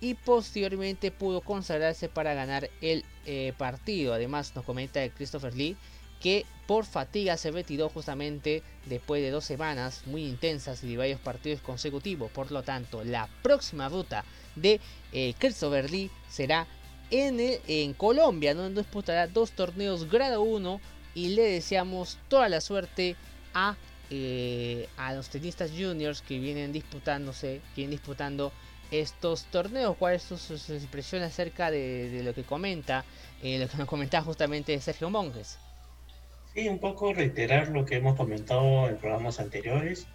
y 0.00 0.14
posteriormente 0.14 1.10
pudo 1.10 1.40
consagrarse 1.40 2.08
para 2.08 2.34
ganar 2.34 2.70
el 2.80 3.04
eh, 3.26 3.52
partido. 3.56 4.14
Además 4.14 4.54
nos 4.54 4.64
comenta 4.64 5.08
Christopher 5.10 5.54
Lee 5.54 5.76
que 6.20 6.44
por 6.66 6.84
fatiga 6.84 7.36
se 7.36 7.50
retiró 7.50 7.88
justamente 7.88 8.62
después 8.86 9.22
de 9.22 9.30
dos 9.30 9.44
semanas 9.44 10.02
muy 10.06 10.24
intensas 10.26 10.82
y 10.84 10.90
de 10.90 10.96
varios 10.96 11.20
partidos 11.20 11.60
consecutivos. 11.60 12.30
Por 12.30 12.50
lo 12.50 12.62
tanto, 12.62 13.04
la 13.04 13.28
próxima 13.42 13.88
ruta 13.88 14.24
de 14.56 14.80
eh, 15.12 15.34
Christopher 15.38 15.90
Lee 15.90 16.10
será 16.28 16.66
en, 17.10 17.94
Colombia, 17.94 18.54
donde 18.54 18.82
disputará 18.82 19.26
dos 19.26 19.52
torneos 19.52 20.10
grado 20.10 20.42
1 20.42 20.80
y 21.14 21.28
le 21.30 21.42
deseamos 21.42 22.18
toda 22.28 22.48
la 22.48 22.60
suerte 22.60 23.16
a, 23.54 23.76
eh, 24.10 24.88
a 24.96 25.14
los 25.14 25.28
tenistas 25.28 25.70
juniors 25.70 26.22
que 26.22 26.38
vienen 26.38 26.72
disputándose, 26.72 27.60
que 27.74 27.82
vienen 27.82 27.92
disputando 27.92 28.52
estos 28.90 29.44
torneos, 29.46 29.96
cuáles 29.96 30.22
son 30.22 30.38
sus, 30.38 30.68
impresiones 30.70 31.28
acerca 31.28 31.70
de, 31.70 32.22
lo 32.24 32.34
que 32.34 32.44
comenta, 32.44 33.04
eh, 33.42 33.58
lo 33.58 33.68
que 33.68 33.76
nos 33.76 33.88
comentaba 33.88 34.24
justamente 34.24 34.78
Sergio 34.80 35.10
Monjes. 35.10 35.58
Sí, 36.54 36.68
un 36.68 36.78
poco 36.78 37.12
reiterar 37.12 37.68
lo 37.68 37.84
que 37.84 37.96
hemos 37.96 38.16
comentado 38.16 38.88
en 38.88 38.96
programas 38.96 39.38
anteriores. 39.38 40.06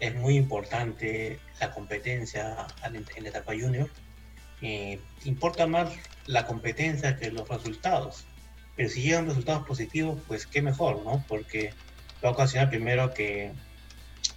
Es 0.00 0.14
muy 0.14 0.36
importante 0.36 1.38
la 1.60 1.72
competencia 1.72 2.66
en 2.84 3.22
la 3.22 3.28
etapa 3.28 3.52
junior. 3.52 3.88
Eh, 4.62 5.00
importa 5.24 5.66
más 5.66 5.92
la 6.26 6.46
competencia 6.46 7.16
que 7.16 7.30
los 7.30 7.48
resultados. 7.48 8.24
Pero 8.76 8.88
si 8.88 9.02
llegan 9.02 9.26
resultados 9.26 9.66
positivos, 9.66 10.20
pues 10.26 10.46
qué 10.46 10.62
mejor, 10.62 11.02
¿no? 11.04 11.24
Porque 11.28 11.72
va 12.24 12.30
a 12.30 12.32
ocasionar 12.32 12.68
primero 12.68 13.12
que 13.14 13.52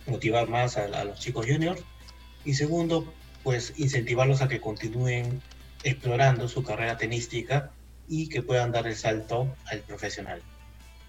motivar 0.06 0.48
más 0.48 0.78
a, 0.78 1.04
los 1.04 1.20
chicos 1.20 1.46
juniors 1.46 1.82
y 2.46 2.54
segundo, 2.54 3.14
pues 3.44 3.74
incentivarlos 3.78 4.42
a 4.42 4.48
que 4.48 4.62
continúen 4.62 5.42
explorando 5.84 6.48
su 6.48 6.64
carrera 6.64 6.98
tenística 6.98 7.72
y 8.08 8.30
que 8.30 8.42
puedan 8.42 8.72
dar 8.72 8.88
el 8.88 8.96
salto 8.96 9.56
al 9.66 9.80
profesional. 9.82 10.42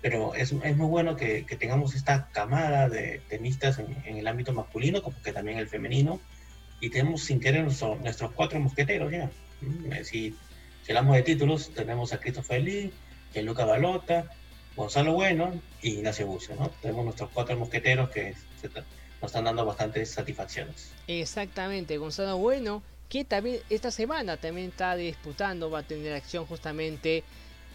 Pero 0.02 0.34
es, 0.34 0.52
es 0.52 0.76
muy 0.76 0.86
bueno 0.86 1.16
que, 1.16 1.44
que, 1.44 1.56
tengamos 1.56 1.94
esta 1.94 2.28
camada 2.32 2.88
de 2.88 3.20
tenistas 3.28 3.78
en, 3.78 3.96
en, 4.06 4.16
el 4.16 4.26
ámbito 4.26 4.52
masculino, 4.52 5.02
como 5.02 5.20
que 5.22 5.32
también 5.32 5.58
el 5.58 5.68
femenino, 5.68 6.20
y 6.80 6.90
tenemos 6.90 7.22
sin 7.22 7.40
querer 7.40 7.64
nuestro, 7.64 7.96
nuestros 7.96 8.32
cuatro 8.32 8.58
mosqueteros 8.58 9.12
ya. 9.12 9.30
Mm, 9.60 10.04
si, 10.04 10.34
si 10.82 10.92
hablamos 10.92 11.16
de 11.16 11.22
títulos, 11.22 11.70
tenemos 11.74 12.12
a 12.12 12.18
Christopher 12.18 12.62
Lee, 12.62 12.92
Luca 13.42 13.64
Balota, 13.64 14.30
Gonzalo 14.76 15.12
Bueno 15.12 15.60
y 15.82 15.94
Ignacio 15.94 16.26
Bucio, 16.26 16.54
¿no? 16.56 16.70
Tenemos 16.82 17.04
nuestros 17.04 17.30
cuatro 17.32 17.56
mosqueteros 17.56 18.10
que 18.10 18.34
nos 19.20 19.28
están 19.28 19.44
dando 19.44 19.64
bastantes 19.64 20.10
satisfacciones. 20.10 20.92
Exactamente, 21.06 21.98
Gonzalo 21.98 22.38
Bueno, 22.38 22.82
que 23.08 23.24
también 23.24 23.58
esta 23.68 23.90
semana 23.90 24.36
también 24.36 24.70
está 24.70 24.96
disputando, 24.96 25.70
va 25.70 25.80
a 25.80 25.82
tener 25.82 26.14
acción 26.14 26.46
justamente 26.46 27.24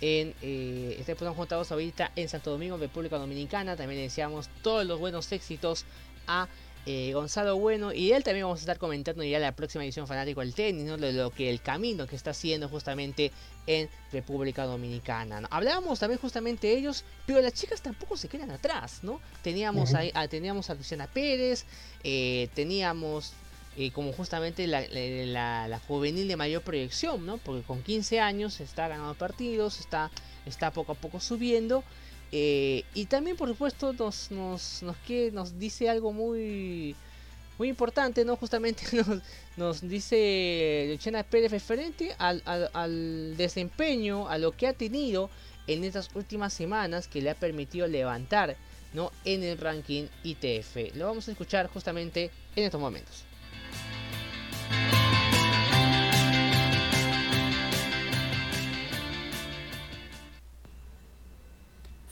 en 0.02 0.34
eh, 0.42 0.98
está 1.00 1.14
disputando 1.14 1.66
ahorita 1.70 2.12
en 2.16 2.28
Santo 2.28 2.52
Domingo, 2.52 2.78
República 2.78 3.18
Dominicana. 3.18 3.76
También 3.76 4.02
deseamos 4.02 4.50
todos 4.62 4.86
los 4.86 5.00
buenos 5.00 5.32
éxitos 5.32 5.86
a 6.28 6.48
eh, 6.86 7.12
Gonzalo 7.14 7.58
Bueno 7.58 7.94
y 7.94 8.12
él 8.12 8.24
también 8.24 8.46
vamos 8.46 8.60
a 8.60 8.62
estar 8.62 8.78
comentando 8.78 9.24
ya 9.24 9.40
la 9.40 9.54
próxima 9.54 9.84
edición 9.84 10.08
fanático 10.08 10.42
del 10.42 10.54
tenis, 10.54 10.86
¿no? 10.86 10.98
de 10.98 11.14
lo 11.14 11.32
que 11.32 11.50
el 11.50 11.62
camino 11.62 12.06
que 12.06 12.16
está 12.16 12.32
haciendo 12.32 12.70
justamente 12.70 13.32
en 13.68 13.90
República 14.12 14.66
Dominicana. 14.66 15.48
Hablábamos 15.50 16.00
también 16.00 16.20
justamente 16.20 16.68
de 16.68 16.78
ellos, 16.78 17.04
pero 17.26 17.42
las 17.42 17.54
chicas 17.54 17.82
tampoco 17.82 18.18
se 18.18 18.28
quedan 18.28 18.52
atrás, 18.52 19.00
¿no? 19.02 19.20
Teníamos, 19.42 19.94
ahí, 19.96 20.12
a, 20.14 20.28
teníamos 20.28 20.70
a 20.70 20.76
Luciana 20.76 21.08
Pérez, 21.08 21.66
eh, 22.04 22.50
teníamos 22.54 23.34
eh, 23.78 23.92
como 23.92 24.14
justamente 24.14 24.68
la, 24.68 24.88
la, 24.88 25.82
juvenil 25.88 26.30
de 26.30 26.38
mayor 26.38 26.62
proyección, 26.62 27.26
¿no? 27.26 27.38
Porque 27.40 27.62
con 27.64 27.84
15 27.84 28.22
años 28.22 28.62
está 28.62 28.88
ganando 28.88 29.16
partidos, 29.16 29.82
está, 29.82 30.12
está 30.46 30.72
poco 30.72 30.94
a 30.94 30.96
poco 30.96 31.20
subiendo. 31.20 31.84
Eh, 32.32 32.84
y 32.94 33.06
también, 33.06 33.38
por 33.38 33.50
supuesto, 33.50 33.94
nos, 33.94 34.32
nos, 34.32 34.84
nos, 34.84 34.98
que, 34.98 35.32
nos 35.32 35.58
dice 35.60 35.90
algo 35.90 36.12
muy, 36.12 36.96
muy 37.58 37.70
importante, 37.70 38.26
¿no? 38.26 38.36
Justamente 38.36 38.84
nos, 38.98 39.22
nos 39.58 39.82
dice 39.82 40.88
Luciana 40.92 41.24
Pérez 41.24 41.52
referente 41.52 42.16
al, 42.18 42.42
al, 42.46 42.70
al, 42.74 43.38
desempeño, 43.38 44.28
a 44.28 44.38
lo 44.38 44.52
que 44.52 44.68
ha 44.68 44.74
tenido 44.74 45.30
en 45.68 45.84
estas 45.84 46.10
últimas 46.14 46.54
semanas 46.54 47.08
que 47.08 47.22
le 47.22 47.30
ha 47.30 47.36
permitido 47.36 47.88
levantar, 47.88 48.56
¿no? 48.94 49.12
En 49.24 49.44
el 49.44 49.58
ranking 49.58 50.08
ITF. 50.24 50.96
Lo 50.96 51.08
vamos 51.08 51.28
a 51.28 51.32
escuchar 51.32 51.68
justamente 51.68 52.32
en 52.56 52.64
estos 52.64 52.80
momentos. 52.80 53.24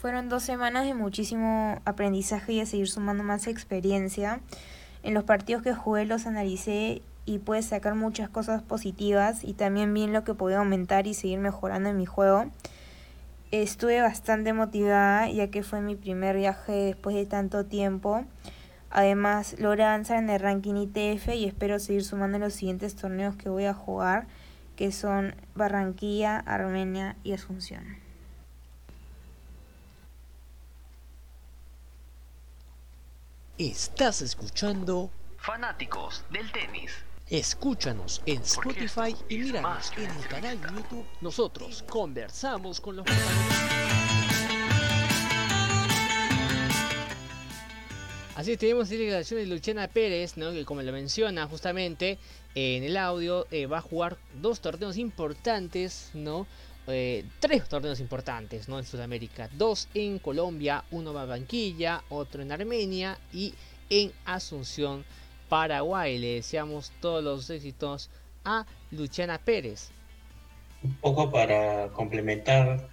Fueron 0.04 0.28
dos 0.28 0.44
semanas 0.44 0.86
de 0.86 0.94
muchísimo 0.94 1.82
aprendizaje 1.86 2.52
y 2.52 2.60
de 2.60 2.66
seguir 2.66 2.90
sumando 2.90 3.24
más 3.24 3.48
experiencia. 3.48 4.42
En 5.02 5.14
los 5.14 5.24
partidos 5.24 5.64
que 5.64 5.74
jugué 5.74 6.04
los 6.04 6.26
analicé 6.26 7.02
y 7.26 7.40
pude 7.40 7.62
sacar 7.62 7.96
muchas 7.96 8.28
cosas 8.28 8.62
positivas 8.62 9.46
y 9.46 9.54
también 9.54 9.94
vi 9.94 10.08
lo 10.08 10.26
que 10.26 10.34
podía 10.34 10.58
aumentar 10.58 11.08
y 11.08 11.14
seguir 11.14 11.40
mejorando 11.40 11.88
en 11.88 11.96
mi 11.96 12.06
juego. 12.06 12.52
Estuve 13.52 14.02
bastante 14.02 14.52
motivada 14.52 15.30
ya 15.30 15.50
que 15.50 15.64
fue 15.64 15.80
mi 15.80 15.96
primer 15.96 16.36
viaje 16.36 16.74
después 16.74 17.16
de 17.16 17.26
tanto 17.26 17.64
tiempo. 17.64 18.26
Además, 18.90 19.56
logré 19.58 19.86
avanzar 19.86 20.18
en 20.18 20.30
el 20.30 20.42
ranking 20.42 20.76
ITF 20.76 21.30
y 21.30 21.46
espero 21.46 21.80
seguir 21.80 22.04
sumando 22.04 22.36
en 22.36 22.44
los 22.44 22.56
siguientes 22.56 22.98
torneos 22.98 23.38
que 23.38 23.48
voy 23.48 23.64
a 23.64 23.74
jugar, 23.74 24.28
que 24.76 24.92
son 24.92 25.34
Barranquilla, 25.56 26.40
Armenia 26.40 27.16
y 27.24 27.32
Asunción. 27.32 28.03
Estás 33.60 34.24
escuchando 34.24 35.12
Fanáticos 35.38 36.26
del 36.32 36.52
Tenis. 36.52 36.92
Escúchanos 37.30 38.24
en 38.26 38.42
Spotify 38.42 39.16
y 39.30 39.38
míranos 39.38 39.92
en 39.96 40.10
el 40.10 40.28
canal 40.28 40.60
de 40.60 40.68
YouTube. 40.70 41.06
Nosotros 41.22 41.84
conversamos 41.88 42.82
con 42.82 42.96
los 42.96 43.06
Así 48.36 48.58
tenemos 48.58 48.90
declaraciones 48.90 49.48
de 49.48 49.56
Luciana 49.56 49.88
Pérez, 49.88 50.36
¿no? 50.36 50.52
que 50.52 50.66
como 50.66 50.82
lo 50.82 50.92
menciona 50.92 51.46
justamente 51.46 52.18
en 52.56 52.84
el 52.84 52.98
audio, 52.98 53.46
eh, 53.52 53.68
va 53.68 53.78
a 53.78 53.82
jugar 53.82 54.18
dos 54.42 54.62
torneos 54.62 54.98
importantes, 54.98 56.10
¿no? 56.16 56.48
Eh, 56.88 57.24
tres 57.40 57.68
torneos 57.70 58.02
importantes 58.02 58.68
¿no? 58.68 58.78
en 58.78 58.86
Sudamérica. 58.86 59.50
Dos 59.54 59.88
en 59.94 60.20
Colombia, 60.20 60.84
uno 60.92 61.12
en 61.12 61.16
Barranquilla, 61.16 62.04
otro 62.10 62.42
en 62.42 62.52
Armenia 62.52 63.18
y 63.32 63.54
en 63.90 64.12
Asunción, 64.26 65.06
Paraguay. 65.48 66.18
Le 66.18 66.36
deseamos 66.36 66.92
todos 67.00 67.24
los 67.24 67.50
éxitos 67.50 68.10
a 68.44 68.66
Luciana 68.92 69.38
Pérez. 69.38 69.92
Un 70.84 70.96
poco 70.96 71.32
para 71.32 71.88
complementar 71.90 72.90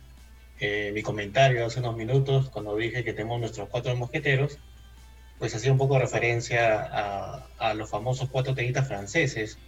eh, 0.60 0.92
mi 0.94 1.02
comentario 1.02 1.66
hace 1.66 1.80
unos 1.80 1.96
minutos 1.96 2.48
cuando 2.50 2.76
dije 2.76 3.02
que 3.02 3.12
tenemos 3.12 3.40
nuestros 3.40 3.68
cuatro 3.68 3.96
mosqueteros, 3.96 4.58
pues 5.40 5.52
hacía 5.54 5.72
un 5.72 5.78
poco 5.78 5.98
referencia 5.98 6.80
a, 6.82 7.46
a 7.58 7.74
los 7.74 7.90
famosos 7.90 8.28
cuatro 8.28 8.54
tenistas 8.54 8.86
franceses 8.86 9.58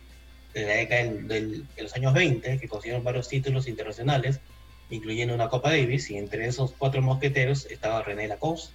de 0.54 0.66
la 0.66 0.74
década 0.74 1.04
de 1.04 1.64
los 1.78 1.94
años 1.94 2.14
20, 2.14 2.58
que 2.58 2.68
consiguieron 2.68 3.04
varios 3.04 3.28
títulos 3.28 3.68
internacionales, 3.68 4.40
incluyendo 4.90 5.34
una 5.34 5.48
Copa 5.48 5.70
Davis, 5.70 6.10
y 6.10 6.18
entre 6.18 6.46
esos 6.46 6.72
cuatro 6.72 7.00
mosqueteros 7.02 7.66
estaba 7.66 8.02
René 8.02 8.28
Lacoste, 8.28 8.72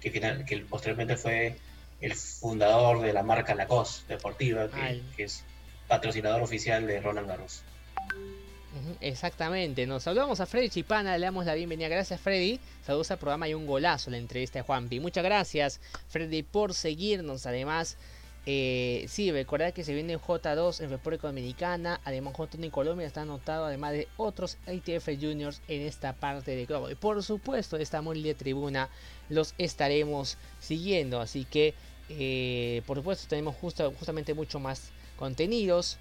que, 0.00 0.10
final, 0.10 0.44
que 0.44 0.58
posteriormente 0.58 1.16
fue 1.16 1.56
el 2.00 2.14
fundador 2.14 3.00
de 3.00 3.12
la 3.12 3.22
marca 3.22 3.54
Lacoste 3.54 4.14
Deportiva, 4.14 4.68
que, 4.68 5.02
que 5.16 5.24
es 5.24 5.44
patrocinador 5.86 6.42
oficial 6.42 6.86
de 6.86 7.00
Roland 7.00 7.28
Garros. 7.28 7.62
Exactamente, 9.00 9.86
nos 9.86 10.04
saludamos 10.04 10.40
a 10.40 10.46
Freddy 10.46 10.68
Chipana, 10.68 11.18
le 11.18 11.26
damos 11.26 11.44
la 11.44 11.54
bienvenida. 11.54 11.88
Gracias 11.88 12.20
Freddy, 12.20 12.60
saludos 12.86 13.10
al 13.10 13.18
programa 13.18 13.48
y 13.48 13.54
un 13.54 13.66
golazo 13.66 14.10
la 14.10 14.18
entrevista 14.18 14.60
de 14.60 14.62
Juanpi. 14.62 15.00
Muchas 15.00 15.24
gracias 15.24 15.80
Freddy 16.08 16.42
por 16.42 16.74
seguirnos. 16.74 17.46
Además, 17.46 17.96
eh, 18.46 19.04
sí, 19.08 19.30
recordad 19.30 19.72
que 19.72 19.84
se 19.84 19.92
viene 19.92 20.18
J2 20.18 20.80
en 20.80 20.90
República 20.90 21.26
Dominicana, 21.26 22.00
además 22.04 22.34
J1 22.34 22.64
en 22.64 22.70
Colombia 22.70 23.06
está 23.06 23.22
anotado, 23.22 23.66
además 23.66 23.92
de 23.92 24.08
otros 24.16 24.56
ITF 24.66 25.08
Juniors 25.20 25.60
en 25.68 25.82
esta 25.82 26.14
parte 26.14 26.56
de 26.56 26.64
globo. 26.64 26.90
Y 26.90 26.94
por 26.94 27.22
supuesto, 27.22 27.76
esta 27.76 28.00
de 28.00 28.34
tribuna 28.34 28.88
los 29.28 29.54
estaremos 29.58 30.38
siguiendo, 30.58 31.20
así 31.20 31.44
que 31.44 31.74
eh, 32.08 32.82
por 32.86 32.96
supuesto 32.96 33.28
tenemos 33.28 33.56
justamente 33.56 34.34
mucho 34.34 34.58
más 34.58 34.90
contenidos. 35.16 35.98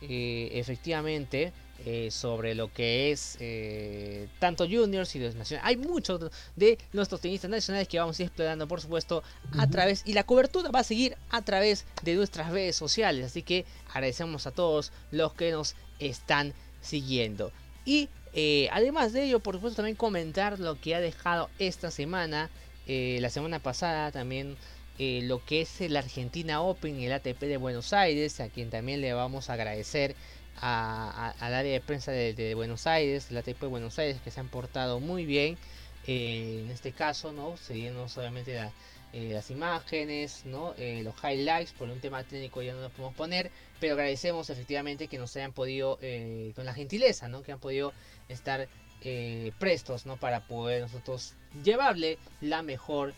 Eh, 0.00 0.50
efectivamente, 0.54 1.52
eh, 1.84 2.12
sobre 2.12 2.54
lo 2.54 2.72
que 2.72 3.10
es 3.10 3.36
eh, 3.40 4.28
tanto 4.38 4.68
juniors 4.68 5.16
y 5.16 5.18
los 5.18 5.34
nacionales. 5.34 5.68
Hay 5.68 5.76
muchos 5.76 6.30
de 6.54 6.78
nuestros 6.92 7.20
tenistas 7.20 7.50
nacionales 7.50 7.88
que 7.88 7.98
vamos 7.98 8.18
a 8.18 8.22
ir 8.22 8.26
explorando, 8.28 8.68
por 8.68 8.80
supuesto, 8.80 9.24
a 9.58 9.66
través, 9.68 10.02
y 10.04 10.12
la 10.12 10.22
cobertura 10.22 10.70
va 10.70 10.80
a 10.80 10.84
seguir 10.84 11.16
a 11.30 11.42
través 11.42 11.84
de 12.04 12.14
nuestras 12.14 12.50
redes 12.50 12.76
sociales. 12.76 13.26
Así 13.26 13.42
que 13.42 13.64
agradecemos 13.88 14.46
a 14.46 14.52
todos 14.52 14.92
los 15.10 15.34
que 15.34 15.50
nos 15.50 15.74
están 15.98 16.54
siguiendo. 16.80 17.50
Y 17.84 18.08
eh, 18.32 18.68
además 18.70 19.12
de 19.12 19.24
ello, 19.24 19.40
por 19.40 19.56
supuesto, 19.56 19.78
también 19.78 19.96
comentar 19.96 20.60
lo 20.60 20.80
que 20.80 20.94
ha 20.94 21.00
dejado 21.00 21.50
esta 21.58 21.90
semana, 21.90 22.48
la 22.86 23.30
semana 23.30 23.58
pasada 23.58 24.12
también. 24.12 24.56
lo 24.98 25.44
que 25.44 25.62
es 25.62 25.80
el 25.80 25.96
Argentina 25.96 26.60
Open, 26.60 27.00
el 27.00 27.12
ATP 27.12 27.40
de 27.40 27.56
Buenos 27.56 27.92
Aires, 27.92 28.38
a 28.38 28.50
quien 28.50 28.70
también 28.70 29.00
le 29.00 29.12
vamos 29.14 29.50
a 29.50 29.54
agradecer 29.54 30.14
al 30.60 31.54
área 31.54 31.72
de 31.72 31.80
prensa 31.80 32.12
de, 32.12 32.54
Buenos 32.54 32.86
Aires, 32.86 33.30
la 33.30 33.40
ATP 33.40 33.60
de 33.60 33.66
Buenos 33.66 33.98
Aires, 33.98 34.20
que 34.22 34.30
se 34.30 34.40
han 34.40 34.48
portado 34.48 35.00
muy 35.00 35.26
bien. 35.26 35.58
Eh, 36.06 36.62
en 36.64 36.70
este 36.70 36.92
caso, 36.92 37.32
¿no? 37.32 37.56
Siguiendo 37.56 38.08
solamente 38.08 38.58
eh, 39.12 39.30
las 39.32 39.50
imágenes, 39.50 40.44
¿no? 40.44 40.74
Eh, 40.76 41.02
los 41.04 41.14
highlights, 41.22 41.72
por 41.72 41.88
un 41.88 42.00
tema 42.00 42.24
técnico 42.24 42.60
ya 42.62 42.74
no 42.74 42.80
los 42.80 42.90
podemos 42.90 43.14
poner, 43.14 43.50
pero 43.78 43.94
agradecemos 43.94 44.50
efectivamente 44.50 45.06
que 45.06 45.18
nos 45.18 45.36
hayan 45.36 45.52
podido, 45.52 45.98
con 46.54 46.64
la 46.64 46.74
gentileza, 46.74 47.28
¿no? 47.28 47.42
Que 47.42 47.52
han 47.52 47.60
podido 47.60 47.92
estar 48.28 48.68
prestos, 49.58 50.06
¿no? 50.06 50.16
Para 50.16 50.46
poder 50.46 50.82
nosotros 50.82 51.34
llevarle 51.64 52.18
la 52.40 52.62
mejor 52.62 53.14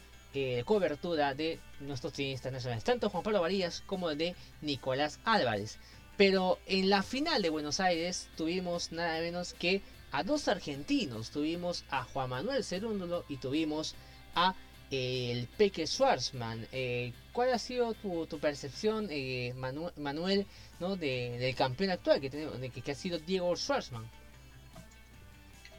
cobertura 0.65 1.35
de 1.35 1.61
nuestros 1.81 2.13
tenistas 2.13 2.53
nacionales, 2.53 2.85
tanto 2.85 3.09
Juan 3.09 3.23
Pablo 3.23 3.41
Varías 3.41 3.83
como 3.87 4.15
de 4.15 4.35
Nicolás 4.63 5.21
Álvarez. 5.25 5.79
Pero 6.17 6.59
en 6.67 6.91
la 6.91 7.03
final 7.03 7.43
de 7.43 7.51
Buenos 7.51 7.81
Aires 7.81 8.29
tuvimos 8.37 8.93
nada 8.93 9.21
menos 9.21 9.55
que 9.55 9.83
a 10.13 10.23
dos 10.23 10.47
argentinos. 10.47 11.31
Tuvimos 11.31 11.85
a 11.91 12.05
Juan 12.05 12.31
Manuel 12.31 12.63
Cerúndolo 12.63 13.25
y 13.29 13.37
tuvimos 13.39 13.97
a 14.37 14.55
eh, 14.91 15.33
el 15.33 15.49
Peque 15.49 15.87
Schwarzman. 15.87 16.69
Eh, 16.71 17.13
¿Cuál 17.33 17.53
ha 17.53 17.59
sido 17.59 17.95
tu, 17.95 18.39
percepción, 18.39 19.09
eh, 19.11 19.55
Manuel, 19.97 20.47
¿no? 20.79 20.97
del 20.97 21.55
campeón 21.57 21.91
actual 21.91 22.21
que, 22.21 22.31
tenemos, 22.31 22.61
de 22.61 22.71
que, 22.71 22.93
ha 22.93 22.95
sido 22.95 23.19
Diego 23.19 23.57
Schwarzman? 23.57 24.09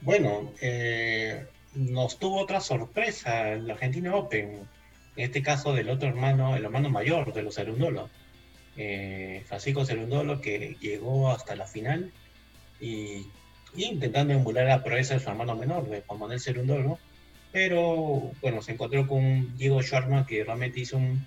Bueno, 0.01 0.51
nos 1.73 2.19
tuvo 2.19 2.41
otra 2.41 2.59
sorpresa 2.59 3.53
en 3.53 3.67
la 3.67 3.73
Argentina 3.75 4.13
Open. 4.15 4.67
En 5.15 5.23
este 5.23 5.41
caso 5.41 5.73
del 5.73 5.89
otro 5.89 6.09
hermano, 6.09 6.57
el 6.57 6.65
hermano 6.65 6.89
mayor 6.89 7.33
de 7.33 7.41
los 7.41 7.55
Cerúndolo 7.55 8.09
eh, 8.78 9.43
Francisco 9.45 9.86
Cerundolo, 9.86 10.41
que 10.41 10.76
llegó 10.80 11.32
hasta 11.32 11.55
la 11.55 11.65
final 11.65 12.11
y, 12.80 13.28
intentando 13.76 14.34
emular 14.34 14.67
la 14.67 14.84
proeza 14.84 15.15
de 15.15 15.19
su 15.19 15.30
hermano 15.30 15.55
menor, 15.55 15.89
de 15.89 16.01
Juan 16.01 16.19
Manuel 16.19 16.39
Cerundolo, 16.39 16.99
pero 17.51 18.32
bueno, 18.41 18.61
se 18.61 18.73
encontró 18.73 19.07
con 19.07 19.55
Diego 19.57 19.82
Sharma, 19.82 20.26
que 20.26 20.43
realmente 20.43 20.82
hizo 20.82 20.97
un 20.97 21.26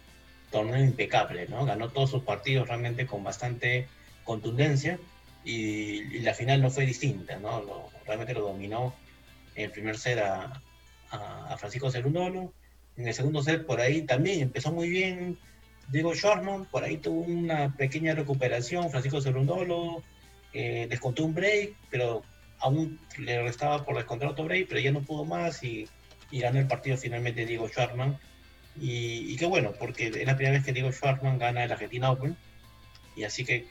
torneo 0.50 0.82
impecable, 0.82 1.46
¿no? 1.48 1.64
Ganó 1.64 1.88
todos 1.90 2.10
sus 2.10 2.22
partidos 2.22 2.68
realmente 2.68 3.06
con 3.06 3.24
bastante 3.24 3.86
contundencia 4.24 4.98
y, 5.44 6.18
la 6.20 6.34
final 6.34 6.60
no 6.60 6.70
fue 6.70 6.84
distinta, 6.84 7.38
¿no? 7.38 7.90
realmente 8.06 8.34
lo 8.34 8.40
dominó 8.40 8.94
en 9.54 9.64
el 9.66 9.70
primer 9.70 9.98
set 9.98 10.18
a, 10.18 10.62
a, 11.10 11.56
Francisco 11.58 11.90
Cerundolo. 11.90 12.52
En 12.96 13.06
el 13.06 13.14
segundo 13.14 13.42
set 13.42 13.64
por 13.64 13.80
ahí 13.80 14.02
también 14.02 14.40
empezó 14.40 14.72
muy 14.72 14.88
bien, 14.88 15.38
Diego 15.88 16.14
Shortman, 16.14 16.66
por 16.66 16.84
ahí 16.84 16.98
tuvo 16.98 17.22
una 17.22 17.74
pequeña 17.74 18.14
recuperación, 18.14 18.90
Francisco 18.90 19.22
Cerundolo 19.22 20.02
eh, 20.52 20.86
descontó 20.88 21.24
un 21.24 21.34
break, 21.34 21.74
pero 21.90 22.22
aún 22.58 23.00
le 23.18 23.42
restaba 23.42 23.84
por 23.84 23.96
descontar 23.96 24.28
otro 24.28 24.44
break, 24.44 24.68
pero 24.68 24.80
ya 24.80 24.92
no 24.92 25.02
pudo 25.02 25.24
más 25.24 25.62
y, 25.62 25.88
ganó 26.30 26.58
el 26.58 26.66
partido 26.66 26.98
finalmente 26.98 27.46
Diego 27.46 27.68
Schwartzman. 27.68 28.18
Y, 28.80 29.34
qué 29.36 29.46
bueno, 29.46 29.72
porque 29.78 30.08
es 30.08 30.26
la 30.26 30.36
primera 30.36 30.56
vez 30.56 30.64
que 30.64 30.72
Diego 30.72 30.92
Schwartzman 30.92 31.38
gana 31.38 31.64
el 31.64 31.72
Argentina 31.72 32.10
Open, 32.10 32.36
y 33.16 33.24
así 33.24 33.44
que 33.44 33.66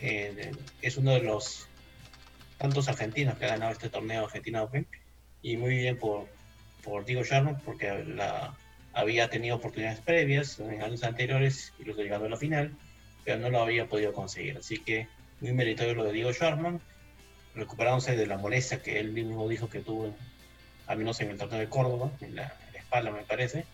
eh, 0.00 0.52
es 0.82 0.96
uno 0.98 1.12
de 1.12 1.22
los 1.22 1.66
tantos 2.58 2.88
argentinos 2.88 3.38
que 3.38 3.46
ha 3.46 3.48
ganado 3.48 3.72
este 3.72 3.88
torneo 3.88 4.24
Argentina 4.24 4.62
Open, 4.62 4.86
y 5.40 5.56
muy 5.56 5.76
bien 5.76 5.98
por, 5.98 6.28
por 6.84 7.06
Diego 7.06 7.24
Schwartzman, 7.24 7.60
porque 7.62 8.04
la, 8.04 8.54
había 8.94 9.28
tenido 9.28 9.56
oportunidades 9.56 10.00
previas 10.00 10.58
en 10.60 10.82
años 10.82 11.02
anteriores, 11.02 11.72
incluso 11.78 12.02
llegando 12.02 12.26
a 12.26 12.30
la 12.30 12.36
final, 12.36 12.72
pero 13.24 13.38
no 13.38 13.50
lo 13.50 13.60
había 13.60 13.86
podido 13.86 14.12
conseguir. 14.12 14.56
Así 14.56 14.78
que 14.78 15.08
muy 15.40 15.52
meritorio 15.52 15.94
lo 15.94 16.04
de 16.04 16.12
Diego 16.12 16.32
Schwarman, 16.32 16.80
recuperándose 17.54 18.16
de 18.16 18.26
la 18.26 18.38
molestia 18.38 18.82
que 18.82 18.98
él 18.98 19.12
mismo 19.12 19.48
dijo 19.48 19.68
que 19.68 19.80
tuvo, 19.80 20.14
al 20.86 20.98
menos 20.98 21.20
en 21.20 21.30
el 21.30 21.38
torneo 21.38 21.58
de 21.58 21.68
Córdoba, 21.68 22.12
en 22.20 22.36
la, 22.36 22.54
espalda 22.74 23.10
me 23.10 23.22
parece. 23.22 23.64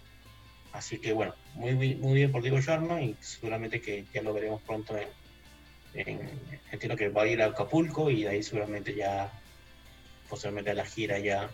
Así 0.73 0.99
que 0.99 1.12
bueno, 1.12 1.35
muy, 1.55 1.75
muy, 1.75 2.14
bien 2.14 2.33
por 2.33 2.43
Diego 2.43 2.61
Schwarman 2.61 3.03
y 3.03 3.16
seguramente 3.21 3.81
que 3.81 4.05
ya 4.14 4.23
lo 4.23 4.33
veremos 4.33 4.62
pronto 4.62 4.97
en, 4.97 5.09
entiendo 6.71 6.97
que 6.97 7.09
va 7.09 7.23
a 7.23 7.27
ir 7.27 7.43
a 7.43 7.47
Acapulco 7.47 8.11
y 8.11 8.23
de 8.23 8.29
ahí 8.29 8.43
seguramente 8.43 8.95
ya 8.95 9.33
posiblemente 10.29 10.71
a 10.71 10.75
la 10.75 10.85
gira 10.85 11.18
ya 11.18 11.51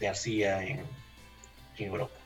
de 0.00 0.08
Arcía 0.08 0.64
en 0.64 0.84
Europa. 1.78 2.21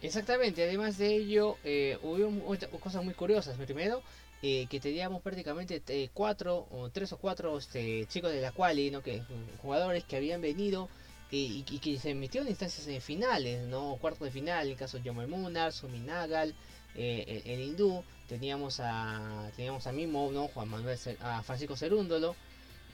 Exactamente, 0.00 0.62
además 0.62 0.96
de 0.96 1.16
ello, 1.16 1.56
eh, 1.64 1.98
hubo 2.02 2.78
cosas 2.78 3.04
muy 3.04 3.14
curiosas. 3.14 3.56
Primero, 3.56 4.02
eh, 4.42 4.66
que 4.70 4.78
teníamos 4.78 5.22
prácticamente 5.22 5.82
eh, 5.88 6.10
cuatro, 6.14 6.68
o 6.70 6.88
tres 6.90 7.12
o 7.12 7.16
cuatro 7.18 7.58
este, 7.58 8.06
chicos 8.06 8.30
de 8.30 8.40
la 8.40 8.52
quali, 8.52 8.92
¿no? 8.92 9.02
que, 9.02 9.22
jugadores 9.60 10.04
que 10.04 10.16
habían 10.16 10.40
venido 10.40 10.88
y, 11.30 11.62
que 11.64 11.98
se 11.98 12.14
metieron 12.14 12.46
en 12.46 12.52
instancias 12.52 13.02
finales, 13.02 13.66
¿no? 13.66 13.96
cuartos 14.00 14.26
de 14.26 14.30
final, 14.30 14.66
en 14.66 14.72
el 14.72 14.78
caso 14.78 14.98
de 14.98 15.04
Yomer 15.04 15.26
Munar, 15.26 15.72
Suminagal, 15.72 16.54
el, 16.94 17.42
el, 17.44 17.60
hindú, 17.60 18.02
teníamos 18.28 18.80
a 18.80 19.50
teníamos 19.56 19.86
a 19.86 19.92
Mimo, 19.92 20.30
¿no? 20.32 20.48
Juan 20.48 20.68
Manuel, 20.68 20.98
a 21.20 21.42
Francisco 21.42 21.76
Cerúndolo. 21.76 22.34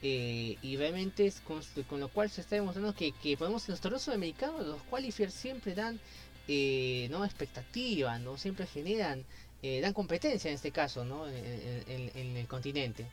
y 0.03 0.77
realmente 0.77 1.27
es 1.27 1.41
con, 1.41 2.01
lo 2.01 2.09
cual 2.09 2.29
se 2.29 2.41
está 2.41 2.57
demostrando 2.57 2.95
que, 2.95 3.13
que 3.13 3.37
podemos 3.37 3.69
los 3.69 3.81
torneos 3.81 4.03
sudamericanos, 4.03 4.67
los 4.67 4.83
qualifiers 4.83 5.33
siempre 5.33 5.75
dan 5.75 6.01
eh, 6.49 7.09
no 7.11 7.25
expectativa, 7.25 8.19
no 8.19 8.37
siempre 8.37 8.67
generan, 8.67 9.25
eh, 9.63 9.81
dan 9.81 9.95
competencia 9.95 10.51
en 10.51 10.57
este 10.57 10.71
caso, 10.71 11.05
¿no? 11.05 11.27
En, 11.27 12.37
el 12.37 12.47
continente. 12.47 13.07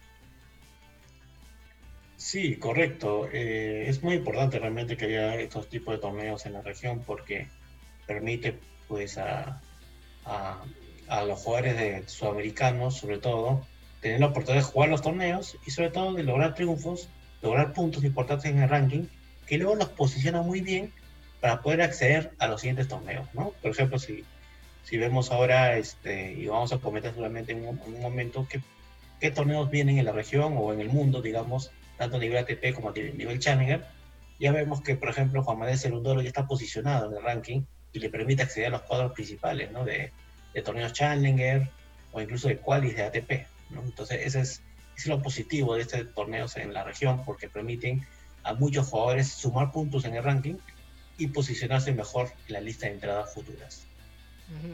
Sí, 2.17 2.57
correcto. 2.57 3.27
Eh, 3.31 3.85
es 3.87 4.03
muy 4.03 4.15
importante 4.15 4.59
realmente 4.59 4.97
que 4.97 5.05
haya 5.05 5.35
estos 5.35 5.69
tipos 5.69 5.95
de 5.95 6.01
torneos 6.01 6.45
en 6.45 6.53
la 6.53 6.61
región 6.61 7.03
porque 7.05 7.47
permite 8.05 8.59
pues 8.87 9.17
a, 9.17 9.61
a, 10.25 11.23
los 11.25 11.39
jugadores 11.39 11.77
de 11.77 12.07
sudamericanos 12.07 12.97
sobre 12.97 13.17
todo 13.17 13.65
tener 14.01 14.19
la 14.19 14.27
oportunidad 14.27 14.63
de 14.63 14.71
jugar 14.71 14.89
los 14.89 15.01
torneos 15.01 15.57
y 15.65 15.71
sobre 15.71 15.89
todo 15.89 16.13
de 16.13 16.23
lograr 16.23 16.53
triunfos, 16.53 17.09
lograr 17.41 17.73
puntos 17.73 18.03
importantes 18.03 18.51
en 18.51 18.59
el 18.59 18.69
ranking 18.69 19.05
que 19.47 19.57
luego 19.57 19.75
los 19.75 19.89
posiciona 19.89 20.41
muy 20.41 20.61
bien 20.61 20.93
para 21.41 21.61
poder 21.61 21.81
acceder 21.81 22.31
a 22.37 22.47
los 22.47 22.61
siguientes 22.61 22.87
torneos, 22.87 23.27
¿no? 23.33 23.49
Por 23.61 23.71
ejemplo, 23.71 23.97
si, 23.97 24.23
si 24.83 24.97
vemos 24.97 25.31
ahora, 25.31 25.75
este, 25.77 26.33
y 26.33 26.45
vamos 26.45 26.71
a 26.71 26.77
comentar 26.77 27.13
solamente 27.15 27.51
en 27.51 27.67
un, 27.67 27.99
momento, 27.99 28.47
qué, 28.47 28.61
qué 29.19 29.31
torneos 29.31 29.69
vienen 29.69 29.97
en 29.97 30.05
la 30.05 30.11
región 30.11 30.53
o 30.55 30.71
en 30.71 30.79
el 30.79 30.89
mundo, 30.89 31.21
digamos, 31.21 31.71
tanto 31.97 32.17
a 32.17 32.19
nivel 32.19 32.37
ATP 32.37 32.73
como 32.75 32.89
a 32.89 32.93
nivel 32.93 33.39
Challenger, 33.39 33.83
ya 34.39 34.51
vemos 34.51 34.81
que, 34.81 34.95
por 34.95 35.09
ejemplo, 35.09 35.43
Juan 35.43 35.57
Manuel 35.57 35.79
Cerundolo 35.79 36.21
ya 36.21 36.27
está 36.27 36.47
posicionado 36.47 37.09
en 37.09 37.17
el 37.17 37.23
ranking 37.23 37.61
y 37.91 37.99
le 37.99 38.09
permite 38.09 38.43
acceder 38.43 38.67
a 38.67 38.71
los 38.71 38.81
cuadros 38.83 39.11
principales, 39.11 39.71
¿no? 39.71 39.83
De, 39.83 40.11
de 40.53 40.61
torneos 40.61 40.93
Challenger 40.93 41.67
o 42.11 42.21
incluso 42.21 42.49
de 42.49 42.57
qualis 42.57 42.95
de 42.95 43.03
ATP, 43.03 43.31
¿no? 43.71 43.81
Entonces, 43.81 44.19
ese 44.23 44.41
es, 44.41 44.61
es 44.95 45.07
lo 45.07 45.21
positivo 45.21 45.75
de 45.75 45.81
estos 45.81 46.13
torneos 46.13 46.55
en 46.57 46.71
la 46.73 46.83
región 46.83 47.23
porque 47.25 47.49
permiten 47.49 48.05
a 48.43 48.53
muchos 48.53 48.87
jugadores 48.87 49.27
sumar 49.29 49.71
puntos 49.71 50.05
en 50.05 50.15
el 50.15 50.23
ranking 50.23 50.55
y 51.21 51.27
posicionarse 51.27 51.91
mejor 51.91 52.31
en 52.47 52.53
la 52.53 52.61
lista 52.61 52.87
de 52.87 52.93
entradas 52.93 53.31
futuras. 53.31 53.85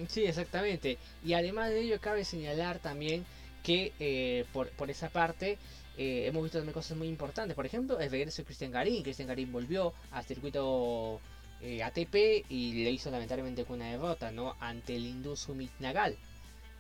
Sí, 0.08 0.24
exactamente. 0.24 0.98
Y 1.26 1.34
además 1.34 1.70
de 1.70 1.82
ello, 1.82 2.00
cabe 2.00 2.24
señalar 2.24 2.80
también 2.80 3.26
que 3.64 3.92
eh, 4.00 4.46
por, 4.54 4.72
esa 4.90 5.10
parte 5.10 5.58
eh, 5.98 6.26
hemos 6.26 6.44
visto 6.44 6.58
también 6.58 6.74
cosas 6.74 6.98
muy 6.98 7.10
importantes. 7.10 7.54
Por 7.54 7.66
ejemplo, 7.66 8.00
el 8.00 8.10
regreso 8.10 8.42
de 8.42 8.46
Cristian 8.46 8.72
Garín. 8.72 9.04
Cristian 9.04 9.28
Garín 9.28 9.52
volvió 9.52 9.94
al 10.12 10.24
circuito 10.24 11.20
eh, 11.62 11.84
ATP 11.84 12.46
y 12.50 12.84
le 12.86 12.92
hizo 12.92 13.12
lamentablemente 13.12 13.66
una 13.68 13.92
derrota 13.92 14.32
¿no? 14.32 14.56
ante 14.62 14.96
el 14.96 15.06
hindú 15.06 15.36
Sumit 15.36 15.72
Nagal. 15.80 16.16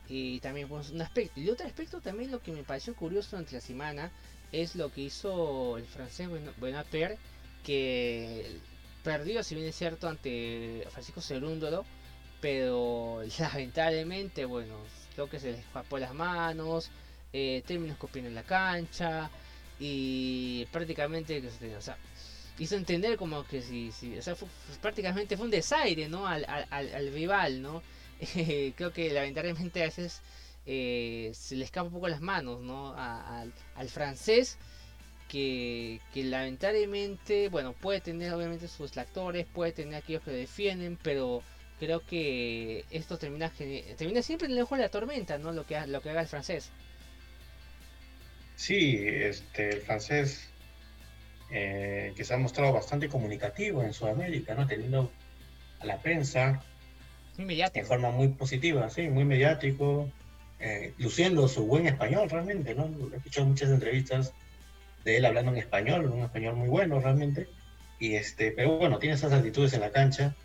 Y 0.08 0.40
también 0.40 0.70
pues, 0.70 0.92
un 0.92 1.02
aspecto. 1.02 1.42
Y 1.42 1.50
otro 1.50 1.68
aspecto 1.68 2.00
también 2.00 2.32
lo 2.32 2.42
que 2.42 2.54
me 2.54 2.64
pareció 2.64 2.96
curioso 2.96 3.32
durante 3.32 3.56
la 3.56 3.62
semana 3.62 4.12
es 4.54 4.78
lo 4.78 4.94
que 4.94 5.02
hizo 5.02 5.78
el 5.78 5.86
francés 5.86 6.30
Benoit 6.30 7.20
que 7.66 8.62
perdió, 9.08 9.42
si 9.42 9.56
bien 9.56 9.68
es 9.68 9.76
cierto, 9.78 10.10
ante 10.10 10.86
Francisco 10.90 11.22
Cerúndolo, 11.22 11.86
pero 12.42 13.22
lamentablemente, 13.40 14.44
bueno, 14.44 14.76
creo 15.16 15.30
que 15.30 15.40
se 15.40 15.54
le 15.54 15.60
escapó 15.60 15.98
las 15.98 16.14
manos, 16.14 16.92
eh, 17.32 17.64
terminó 17.66 17.94
escupiendo 17.94 18.28
en 18.28 18.36
la 18.36 18.44
cancha 18.44 19.30
y 19.80 20.66
prácticamente, 20.74 21.42
o 21.78 21.82
sea, 21.82 21.98
hizo 22.60 22.76
entender 22.76 23.16
como 23.16 23.46
que 23.46 23.62
si, 23.62 24.18
o 24.18 24.22
sea, 24.22 24.36
prácticamente 24.82 25.38
fue 25.38 25.46
un 25.46 25.52
desaire, 25.52 26.10
¿no? 26.10 26.28
Al, 26.28 26.46
al, 26.46 27.14
rival, 27.14 27.62
¿no? 27.62 27.82
creo 28.76 28.92
que 28.92 29.14
lamentablemente 29.14 29.84
a 29.84 29.86
veces 29.86 30.22
eh, 30.66 31.32
se 31.34 31.56
le 31.56 31.64
escapa 31.64 31.88
un 31.88 31.94
poco 31.94 32.10
las 32.10 32.20
manos, 32.20 32.60
¿no? 32.60 32.94
al, 32.98 33.54
al 33.76 33.90
francés. 33.90 34.58
Que, 35.28 36.00
que, 36.14 36.24
lamentablemente, 36.24 37.50
bueno, 37.50 37.74
puede 37.74 38.00
tener 38.00 38.34
obviamente 38.34 38.68
sus 38.68 38.96
lectores, 38.96 39.46
puede 39.46 39.74
tener 39.74 39.96
aquellos 39.96 40.24
que 40.24 40.32
lo 40.32 40.38
defienden, 40.38 40.98
pero 41.02 41.44
creo 41.80 42.00
que 42.06 42.86
esto 42.92 43.18
termina 43.18 43.52
termina 43.98 44.22
siempre 44.22 44.48
en 44.48 44.54
el 44.54 44.62
ojo 44.62 44.76
de 44.76 44.82
la 44.82 44.90
tormenta, 44.90 45.38
¿no? 45.38 45.52
Lo 45.52 45.66
que, 45.66 45.80
lo 45.88 46.02
que 46.02 46.10
haga 46.10 46.22
el 46.22 46.28
francés. 46.28 46.72
Sí, 48.56 48.98
este, 49.06 49.70
el 49.70 49.82
francés 49.82 50.50
eh, 51.52 52.14
que 52.16 52.24
se 52.24 52.34
ha 52.34 52.38
mostrado 52.38 52.74
bastante 52.74 53.08
comunicativo 53.08 53.84
en 53.84 53.94
Sudamérica, 53.94 54.56
¿no? 54.56 54.66
Teniendo 54.66 55.12
a 55.80 55.86
la 55.86 56.02
prensa 56.02 56.64
en 57.38 57.86
forma 57.86 58.10
muy 58.10 58.30
positiva, 58.30 58.90
sí, 58.90 59.10
muy 59.10 59.24
mediático, 59.24 60.10
eh, 60.60 60.94
luciendo 60.98 61.48
su 61.48 61.68
buen 61.68 61.86
español 61.86 62.30
realmente, 62.30 62.74
¿no? 62.74 62.90
He 63.14 63.18
escuchado 63.18 63.46
muchas 63.46 63.70
entrevistas 63.70 64.34
de 65.08 65.16
él 65.16 65.26
hablando 65.26 65.54
en 65.54 65.58
español, 65.58 66.12
un 66.12 66.24
español 66.24 66.58
muy 66.58 66.68
bueno 66.68 67.00
realmente, 67.00 67.48
y 67.98 68.16
este, 68.16 68.52
pero 68.52 68.78
bueno, 68.78 69.00
tiene 69.00 69.16
esas 69.16 69.32
actitudes 69.32 69.72
en 69.72 69.80
la 69.80 69.92
cancha 69.92 70.36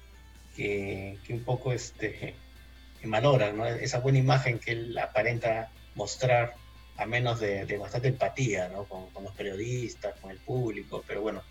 que, 0.55 1.19
un 1.31 1.43
poco 1.43 1.73
este, 1.73 2.35
malora 3.03 3.53
¿no? 3.53 3.67
esa 3.67 3.99
buena 3.99 4.21
imagen 4.21 4.61
que 4.61 4.71
él 4.71 4.97
aparenta 4.97 5.73
mostrar 5.97 6.55
a 6.97 7.07
menos 7.07 7.41
de, 7.41 7.77
bastante 7.77 8.07
empatía 8.07 8.69
¿no? 8.69 8.85
con, 8.85 9.09
los 9.25 9.35
periodistas, 9.35 10.15
con 10.21 10.31
el 10.31 10.39
público, 10.39 11.03
pero 11.09 11.23
bueno, 11.23 11.43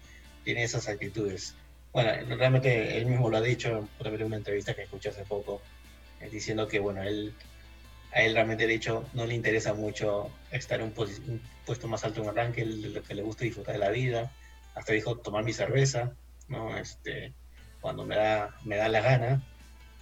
tiene 0.45 0.64
esas 0.64 0.88
actitudes. 0.88 1.53
Bueno, 1.91 2.12
realmente 2.38 2.97
él 2.97 3.07
mismo 3.07 3.30
lo 3.30 3.36
ha 3.36 3.41
dicho 3.41 3.89
en 3.99 4.24
una 4.24 4.38
entrevista 4.38 4.74
que 4.74 4.84
escuché 4.84 5.09
hace 5.09 5.26
poco, 5.26 5.62
eh, 6.22 6.30
diciendo 6.32 6.66
que 6.66 6.80
bueno, 6.80 7.03
él, 7.03 7.34
a 8.14 8.22
él 8.22 8.34
realmente 8.34 8.68
de 8.68 8.74
hecho 8.74 9.05
no 9.14 9.26
le 9.26 9.36
interesa 9.36 9.74
mucho 9.74 10.30
estar 10.51 10.80
en 10.82 10.88
un, 10.88 11.41
puesto 11.66 11.88
más 11.88 12.03
alto 12.03 12.22
en 12.22 12.30
el 12.30 12.36
ranking, 12.36 12.93
lo 12.93 13.03
que 13.03 13.16
le 13.16 13.22
gusta 13.22 13.45
disfrutar 13.45 13.74
de 13.74 13.80
la 13.80 13.89
vida, 13.89 14.32
hasta 14.76 14.93
dijo 14.93 15.18
tomar 15.18 15.43
mi 15.43 15.53
cerveza, 15.53 16.12
¿no? 16.47 16.78
Este, 16.78 17.34
cuando 17.80 18.05
me 18.05 18.16
da, 18.16 18.55
me 18.64 18.76
da 18.76 18.89
la 18.89 19.01
gana. 19.01 19.43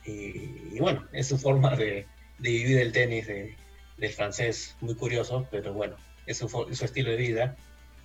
Y, 0.06 0.80
bueno, 0.80 1.08
es 1.12 1.28
su 1.28 1.38
forma 1.38 1.76
de, 1.76 2.08
vivir 2.40 2.80
el 2.80 2.92
tenis 2.92 3.28
de, 3.28 3.56
del 3.98 4.14
francés, 4.14 4.76
muy 4.82 4.96
curioso, 4.96 5.48
pero 5.52 5.74
bueno, 5.74 5.98
es 6.26 6.38
su, 6.38 6.48
su 6.48 6.86
estilo 6.86 7.12
de 7.12 7.18
vida. 7.18 7.56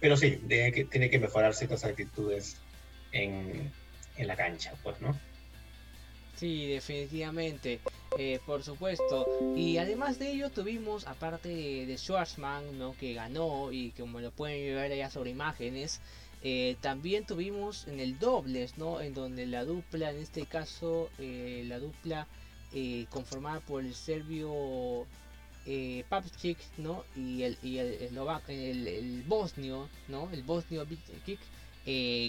Pero 0.00 0.16
sí, 0.16 0.42
tiene 0.48 0.72
que, 0.72 0.84
tiene 0.84 1.08
que 1.08 1.18
mejorar 1.18 1.54
ciertas 1.54 1.84
actitudes 1.84 2.58
en, 3.12 3.72
en 4.16 4.26
la 4.26 4.36
cancha, 4.36 4.74
pues, 4.82 5.00
¿no? 5.00 5.18
Sí, 6.44 6.66
definitivamente, 6.66 7.80
eh, 8.18 8.38
por 8.44 8.62
supuesto. 8.62 9.26
Y 9.56 9.78
además 9.78 10.18
de 10.18 10.30
ello 10.32 10.50
tuvimos, 10.50 11.06
aparte 11.06 11.48
de, 11.48 11.96
Schwarzman, 11.96 12.78
¿no? 12.78 12.94
Que 12.98 13.14
ganó 13.14 13.72
y 13.72 13.92
como 13.92 14.20
lo 14.20 14.30
pueden 14.30 14.74
ver 14.74 14.92
allá 14.92 15.08
sobre 15.08 15.30
imágenes, 15.30 16.02
eh, 16.42 16.76
también 16.82 17.24
tuvimos 17.24 17.88
en 17.88 17.98
el 17.98 18.18
dobles, 18.18 18.76
¿no? 18.76 19.00
En 19.00 19.14
donde 19.14 19.46
la 19.46 19.64
dupla, 19.64 20.10
en 20.10 20.18
este 20.18 20.44
caso, 20.44 21.08
eh, 21.18 21.64
la 21.66 21.78
dupla 21.78 22.26
conformada 23.08 23.60
por 23.60 23.82
el 23.82 23.94
serbio 23.94 25.06
eh, 25.64 26.04
¿no? 26.76 27.04
Y 27.16 27.44
el, 27.44 27.56
y 27.62 27.78
el, 27.78 28.12
el, 28.50 29.22
bosnio, 29.22 29.88
¿no? 30.08 30.28
El 30.30 30.42
bosnio 30.42 30.84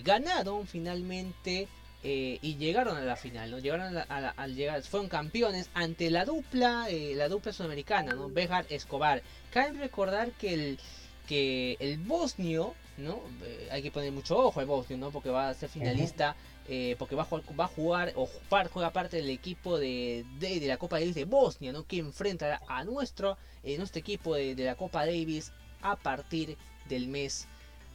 ganaron 0.05 0.67
finalmente 0.67 1.67
y 2.07 2.55
llegaron 2.57 2.97
a 2.97 3.01
la 3.01 3.15
final, 3.15 3.49
¿no? 3.49 3.57
Llegaron 3.59 3.97
a, 3.97 4.47
llegar, 4.47 4.81
fueron 4.83 5.09
campeones 5.09 5.69
ante 5.73 6.11
la 6.11 6.23
dupla, 6.23 6.87
la 6.89 7.29
dupla 7.29 7.51
sudamericana, 7.51 8.13
¿no? 8.13 8.29
Bejar 8.29 8.65
Escobar. 8.69 9.23
Cabe 9.51 9.79
recordar 9.79 10.31
que 10.33 10.53
el 10.53 10.79
que 11.27 11.77
el 11.79 11.97
bosnio 11.97 12.75
¿no? 12.97 13.21
Eh, 13.43 13.67
hay 13.71 13.81
que 13.81 13.91
poner 13.91 14.11
mucho 14.11 14.37
ojo 14.37 14.59
al 14.59 14.65
Bosnio, 14.65 14.97
¿no? 14.97 15.11
Porque 15.11 15.29
va 15.29 15.49
a 15.49 15.53
ser 15.53 15.69
finalista, 15.69 16.35
eh, 16.67 16.95
porque 16.97 17.15
va 17.15 17.23
a 17.23 17.25
jugar, 17.25 17.59
va 17.59 17.65
a 17.65 17.67
jugar 17.67 18.13
o 18.15 18.29
juega 18.71 18.91
parte 18.91 19.17
del 19.17 19.29
equipo 19.29 19.77
de, 19.77 20.25
de, 20.39 20.61
la 20.65 20.77
Copa 20.77 20.99
Davis 20.99 21.15
de 21.15 21.25
Bosnia, 21.25 21.71
¿no? 21.71 21.85
Que 21.85 21.97
enfrenta 21.97 22.61
a 22.67 22.83
nuestro, 22.83 23.37
eh, 23.63 23.77
nuestro 23.77 23.99
equipo 23.99 24.35
de, 24.35 24.55
la 24.55 24.75
Copa 24.75 25.05
Davis 25.05 25.51
a 25.81 25.95
partir 25.95 26.57
del 26.87 27.07
mes 27.07 27.47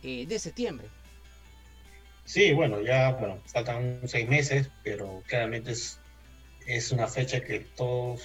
de 0.02 0.38
septiembre. 0.38 0.88
Sí, 2.30 2.52
bueno, 2.52 2.80
ya 2.80 3.10
bueno, 3.12 3.40
faltan 3.46 4.02
seis 4.06 4.28
meses, 4.28 4.70
pero 4.84 5.20
claramente 5.26 5.72
es, 5.72 6.92
una 6.92 7.08
fecha 7.08 7.40
que 7.40 7.58
todos 7.76 8.22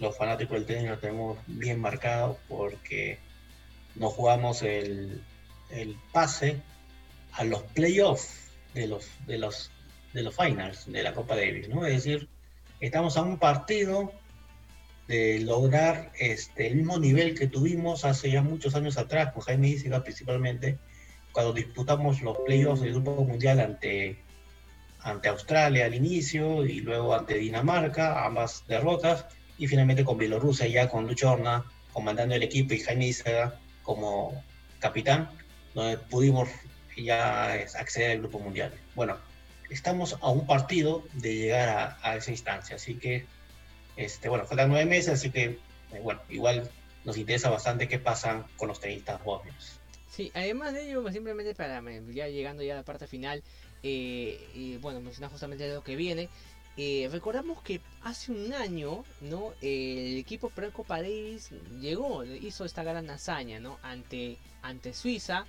los 0.00 0.16
fanáticos 0.16 0.56
del 0.56 0.66
tenis 0.66 0.90
lo 0.90 0.98
tenemos 0.98 1.38
bien 1.46 1.80
marcado 1.80 2.36
porque 2.48 3.20
nos 3.94 4.12
jugamos 4.12 4.62
el 4.62 5.22
el 5.70 5.96
pase 6.12 6.56
a 7.32 7.44
los 7.44 7.62
playoffs 7.62 8.40
de 8.74 8.88
los, 8.88 9.08
de 9.28 9.38
los, 9.38 9.70
de 10.12 10.22
los 10.22 10.34
finals 10.34 10.90
de 10.90 11.04
la 11.04 11.14
Copa 11.14 11.36
Davis, 11.36 11.68
¿no? 11.68 11.86
Es 11.86 12.04
decir, 12.04 12.28
estamos 12.80 13.16
a 13.16 13.22
un 13.22 13.38
partido 13.38 14.12
de 15.06 15.38
lograr 15.38 16.10
este, 16.18 16.66
el 16.66 16.74
mismo 16.74 16.98
nivel 16.98 17.38
que 17.38 17.46
tuvimos 17.46 18.04
hace 18.04 18.32
ya 18.32 18.42
muchos 18.42 18.74
años 18.74 18.96
atrás, 18.98 19.32
con 19.32 19.42
Jaime 19.42 19.68
Isiga 19.68 20.02
principalmente, 20.02 20.78
cuando 21.34 21.52
disputamos 21.52 22.22
los 22.22 22.38
playoffs 22.38 22.80
del 22.80 22.92
Grupo 22.92 23.24
Mundial 23.24 23.58
ante, 23.58 24.22
ante 25.00 25.28
Australia 25.28 25.84
al 25.84 25.94
inicio 25.94 26.64
y 26.64 26.78
luego 26.78 27.12
ante 27.12 27.34
Dinamarca, 27.34 28.24
ambas 28.24 28.64
derrotas, 28.68 29.26
y 29.58 29.66
finalmente 29.66 30.04
con 30.04 30.16
Bielorrusia 30.16 30.68
ya 30.68 30.88
con 30.88 31.08
Lucho 31.08 31.36
comandando 31.92 32.36
el 32.36 32.42
equipo 32.44 32.74
y 32.74 32.78
Jaime 32.78 33.08
Isiga 33.08 33.58
como 33.82 34.42
capitán 34.78 35.28
donde 35.74 35.98
pudimos 35.98 36.48
ya 36.96 37.52
acceder 37.52 38.12
al 38.12 38.18
Grupo 38.20 38.38
Mundial. 38.38 38.72
Bueno, 38.94 39.18
estamos 39.70 40.16
a 40.20 40.30
un 40.30 40.46
partido 40.46 41.02
de 41.14 41.34
llegar 41.34 41.98
a, 42.00 42.16
esa 42.16 42.30
instancia, 42.30 42.76
así 42.76 42.94
que, 42.94 43.26
este, 43.96 44.28
bueno, 44.28 44.44
faltan 44.44 44.68
nueve 44.68 44.86
meses, 44.86 45.14
así 45.14 45.30
que, 45.30 45.58
eh, 45.92 46.00
bueno, 46.00 46.20
igual 46.28 46.70
nos 47.04 47.16
interesa 47.18 47.50
bastante 47.50 47.88
qué 47.88 47.98
pasa 47.98 48.46
con 48.56 48.68
los 48.68 48.78
tenistas 48.78 49.22
bosnios. 49.24 49.80
Sí, 50.14 50.30
además 50.32 50.74
de 50.74 50.88
ello, 50.88 51.02
pues, 51.02 51.12
simplemente 51.12 51.56
para 51.56 51.82
ya 52.12 52.28
llegando 52.28 52.62
ya 52.62 52.74
a 52.74 52.76
la 52.76 52.82
parte 52.84 53.08
final, 53.08 53.42
eh, 53.82 54.78
bueno, 54.80 55.00
mencionar 55.00 55.30
justamente 55.30 55.68
lo 55.74 55.82
que 55.82 55.96
viene. 55.96 56.28
Eh, 56.76 57.08
recordamos 57.10 57.60
que 57.62 57.80
hace 58.02 58.30
un 58.30 58.52
año, 58.52 59.04
¿no? 59.20 59.54
el 59.60 60.16
equipo 60.16 60.50
Pro 60.50 60.72
Copa 60.72 61.02
Davis 61.02 61.50
llegó, 61.80 62.24
hizo 62.24 62.64
esta 62.64 62.84
gran 62.84 63.10
hazaña, 63.10 63.58
¿no? 63.58 63.78
Ante, 63.82 64.38
ante 64.62 64.92
Suiza, 64.94 65.46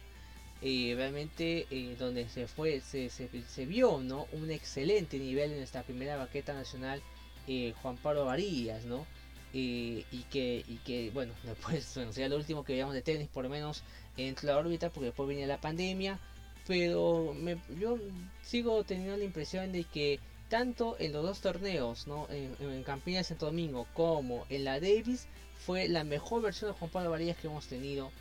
y 0.63 0.95
realmente 0.95 1.67
eh, 1.69 1.95
donde 1.99 2.27
se 2.27 2.47
fue 2.47 2.81
se, 2.81 3.09
se, 3.09 3.65
vio 3.65 3.99
no 3.99 4.25
un 4.31 4.49
excelente 4.49 5.19
nivel 5.19 5.51
en 5.51 5.61
esta 5.61 5.83
primera 5.83 6.15
baqueta 6.15 6.53
nacional 6.53 7.03
eh, 7.45 7.73
Juan 7.81 7.97
Pablo 7.97 8.25
Varillas 8.25 8.85
no 8.85 9.05
y 9.51 10.03
que 10.31 10.63
y 10.67 10.77
que 10.85 11.11
bueno 11.13 11.33
después 11.43 11.91
bueno 11.95 12.13
sería 12.13 12.29
lo 12.29 12.37
último 12.37 12.63
que 12.63 12.73
veíamos 12.73 12.95
de 12.95 13.01
tenis 13.01 13.27
por 13.27 13.43
lo 13.43 13.49
menos 13.49 13.83
en 14.17 14.35
la 14.41 14.57
órbita 14.57 14.89
porque 14.89 15.07
después 15.07 15.27
venía 15.27 15.47
la 15.47 15.61
pandemia 15.61 16.19
pero 16.67 17.35
yo 17.79 17.97
sigo 18.41 18.83
teniendo 18.83 19.17
la 19.17 19.23
impresión 19.23 19.71
de 19.71 19.83
que 19.83 20.19
tanto 20.49 20.95
en 20.99 21.13
los 21.13 21.23
dos 21.23 21.41
torneos 21.41 22.07
no 22.07 22.27
en, 22.29 22.55
en 22.59 22.83
Campiña 22.83 23.19
de 23.19 23.23
Santo 23.23 23.47
Domingo 23.47 23.87
como 23.93 24.45
en 24.49 24.65
la 24.65 24.79
Davis 24.79 25.27
fue 25.65 25.87
la 25.87 26.03
mejor 26.03 26.41
versión 26.41 26.71
de 26.71 26.77
Juan 26.77 26.91
Pablo 26.91 27.11
Varillas 27.11 27.37
que 27.37 27.47
hemos 27.47 27.67
tenido 27.67 28.11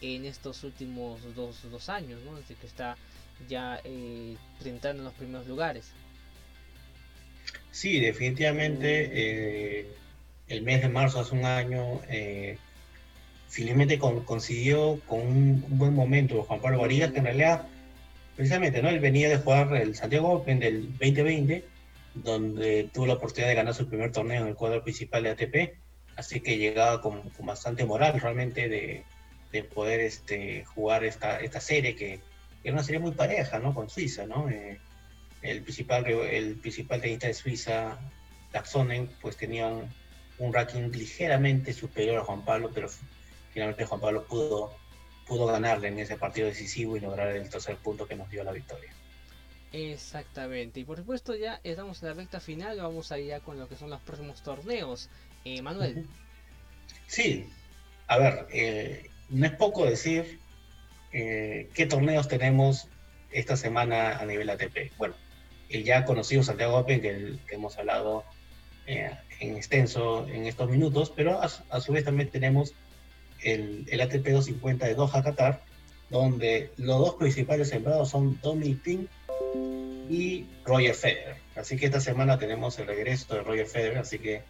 en 0.00 0.24
estos 0.24 0.64
últimos 0.64 1.20
dos, 1.34 1.58
dos 1.70 1.88
años, 1.88 2.20
¿no? 2.24 2.36
Desde 2.36 2.54
que 2.54 2.66
está 2.66 2.96
ya 3.48 3.80
eh, 3.84 4.36
en 4.60 5.04
los 5.04 5.14
primeros 5.14 5.46
lugares. 5.46 5.92
Sí, 7.70 8.00
definitivamente 8.00 9.10
eh, 9.80 9.86
el 10.48 10.62
mes 10.62 10.82
de 10.82 10.88
marzo 10.88 11.20
hace 11.20 11.34
un 11.34 11.44
año 11.44 12.00
eh, 12.08 12.58
finalmente 13.54 14.00
consiguió 14.00 15.00
con 15.06 15.20
un, 15.20 15.64
buen 15.78 15.94
momento 15.94 16.42
Juan 16.42 16.60
Pablo 16.60 16.80
Varillas, 16.80 17.12
que 17.12 17.18
en 17.18 17.26
realidad, 17.26 17.68
precisamente, 18.34 18.82
¿no? 18.82 18.88
Él 18.88 18.98
venía 18.98 19.28
de 19.28 19.38
jugar 19.38 19.76
el 19.76 19.94
Santiago 19.94 20.30
Open 20.30 20.58
del 20.58 20.90
2020, 20.98 21.64
donde 22.14 22.90
tuvo 22.92 23.06
la 23.06 23.14
oportunidad 23.14 23.50
de 23.50 23.54
ganar 23.54 23.72
su 23.72 23.88
primer 23.88 24.10
torneo 24.10 24.42
en 24.42 24.48
el 24.48 24.54
cuadro 24.56 24.82
principal 24.82 25.22
de 25.22 25.30
ATP, 25.30 25.78
así 26.16 26.40
que 26.40 26.58
llegaba 26.58 27.00
con, 27.00 27.30
bastante 27.40 27.84
moral 27.84 28.20
realmente 28.20 28.68
de, 28.68 29.04
poder 29.72 30.00
este, 30.00 30.64
jugar 30.64 31.04
esta, 31.04 31.38
esta 31.38 31.60
serie, 31.60 31.94
que 31.94 32.18
era 32.64 32.74
una 32.74 32.82
serie 32.82 32.98
muy 32.98 33.12
pareja, 33.12 33.60
¿no? 33.60 33.72
Con 33.72 33.88
Suiza, 33.88 34.26
¿no? 34.26 34.50
Eh, 34.50 34.80
el 35.42 35.62
principal, 35.62 36.04
el 36.06 36.56
principal 36.56 37.00
tenista 37.00 37.28
de 37.28 37.34
Suiza, 37.34 38.00
Laxonen, 38.52 39.08
pues 39.20 39.36
tenía 39.36 39.68
un 40.38 40.52
ranking 40.52 40.90
ligeramente 40.90 41.72
superior 41.72 42.18
a 42.18 42.24
Juan 42.24 42.44
Pablo, 42.44 42.72
pero 42.74 42.88
finalmente 43.54 43.86
Juan 43.86 44.00
Pablo 44.00 44.24
pudo, 44.24 44.72
pudo 45.26 45.46
ganarle 45.46 45.88
en 45.88 46.00
ese 46.00 46.16
partido 46.16 46.48
decisivo 46.48 46.96
y 46.96 47.00
lograr 47.00 47.28
el 47.28 47.48
tercer 47.48 47.76
punto 47.76 48.06
que 48.06 48.16
nos 48.16 48.28
dio 48.28 48.42
la 48.42 48.52
victoria. 48.52 48.92
Exactamente, 49.72 50.80
y 50.80 50.84
por 50.84 50.98
supuesto 50.98 51.34
ya 51.34 51.60
estamos 51.64 52.02
en 52.02 52.08
la 52.08 52.14
recta 52.14 52.40
final, 52.40 52.78
vamos 52.78 53.10
a 53.10 53.18
ir 53.18 53.28
ya 53.28 53.40
con 53.40 53.58
lo 53.58 53.68
que 53.68 53.76
son 53.76 53.90
los 53.90 54.00
próximos 54.00 54.42
torneos. 54.42 55.08
Eh, 55.44 55.62
Manuel. 55.62 56.06
Sí, 57.06 57.46
a 58.06 58.18
ver, 58.18 58.46
eh, 58.52 59.10
no 59.30 59.46
es 59.46 59.52
poco 59.52 59.84
decir 59.84 60.38
eh, 61.12 61.68
qué 61.74 61.86
torneos 61.86 62.28
tenemos 62.28 62.88
esta 63.30 63.56
semana 63.56 64.18
a 64.18 64.26
nivel 64.26 64.50
ATP. 64.50 64.96
Bueno, 64.96 65.14
el 65.68 65.84
ya 65.84 66.04
conocido 66.04 66.42
Santiago 66.42 66.76
Open, 66.76 67.00
que, 67.00 67.38
hemos 67.50 67.78
hablado 67.78 68.24
en 68.86 69.56
extenso 69.56 70.28
en 70.28 70.46
estos 70.46 70.70
minutos, 70.70 71.12
pero 71.14 71.40
a, 71.40 71.50
a, 71.70 71.80
su 71.80 71.92
vez 71.92 72.04
también 72.04 72.30
tenemos 72.30 72.74
el, 73.44 73.86
el 73.88 74.00
ATP 74.00 74.26
250 74.28 74.86
de 74.86 74.94
Doha, 74.94 75.22
Qatar, 75.22 75.62
donde 76.10 76.70
los 76.76 76.98
dos 76.98 77.14
principales 77.14 77.68
sembrados 77.68 78.10
son 78.10 78.38
Dominic 78.42 78.82
Thiem 78.82 79.08
y 80.08 80.46
Roger 80.64 80.94
Federer. 80.94 81.36
Así 81.56 81.76
que 81.76 81.86
esta 81.86 82.00
semana 82.00 82.38
tenemos 82.38 82.78
el 82.78 82.86
regreso 82.86 83.34
de 83.34 83.42
Roger 83.42 83.66
Federer, 83.66 83.98
así 83.98 84.18
que 84.18 84.42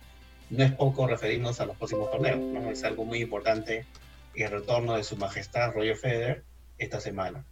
no 0.50 0.64
es 0.64 0.72
poco 0.72 1.06
referirnos 1.06 1.60
a 1.60 1.66
los 1.66 1.76
próximos 1.76 2.10
torneos, 2.10 2.38
¿no? 2.38 2.70
es 2.70 2.84
algo 2.84 3.04
muy 3.04 3.20
importante 3.20 3.86
el 4.34 4.50
retorno 4.50 4.96
de 4.96 5.04
su 5.04 5.16
majestad 5.16 5.72
Roger 5.72 5.96
Federer 5.96 6.44
esta 6.78 7.00
semana. 7.00 7.44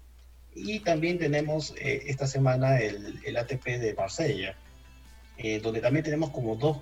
Y 0.55 0.81
también 0.81 1.19
tenemos 1.19 1.75
eh, 1.79 2.03
esta 2.07 2.27
semana 2.27 2.81
el, 2.81 3.21
el, 3.25 3.37
ATP 3.37 3.65
de 3.79 3.95
Marsella, 3.95 4.57
eh, 5.39 5.61
donde 5.61 5.81
también 5.81 6.05
tenemos 6.05 6.31
como 6.31 6.57
dos 6.57 6.79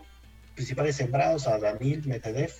principales 0.54 0.96
sembrados 0.96 1.46
a 1.46 1.58
Daniel 1.58 2.02
Medvedev 2.06 2.52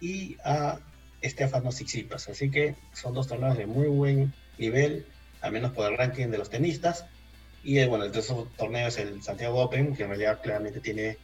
y 0.00 0.36
a 0.44 0.80
Estefano 1.20 1.70
Tsitsipas. 1.70 2.28
Así 2.28 2.50
que 2.50 2.74
son 2.92 3.14
dos 3.14 3.28
torneos 3.28 3.56
de 3.56 3.66
muy 3.66 3.88
buen 3.88 4.32
nivel, 4.58 5.06
al 5.40 5.52
menos 5.52 5.72
por 5.72 5.90
el 5.90 5.98
ranking 5.98 6.28
de 6.28 6.38
los 6.38 6.50
tenistas. 6.50 7.06
Y 7.62 7.78
eh, 7.78 7.86
bueno, 7.86 8.04
el 8.04 8.12
tercer 8.12 8.36
torneo 8.56 8.88
es 8.88 8.98
el 8.98 9.22
Santiago 9.22 9.60
Open, 9.60 9.94
que 9.94 10.04
en 10.04 10.08
realidad 10.08 10.40
claramente 10.42 10.80
tiene 10.80 11.18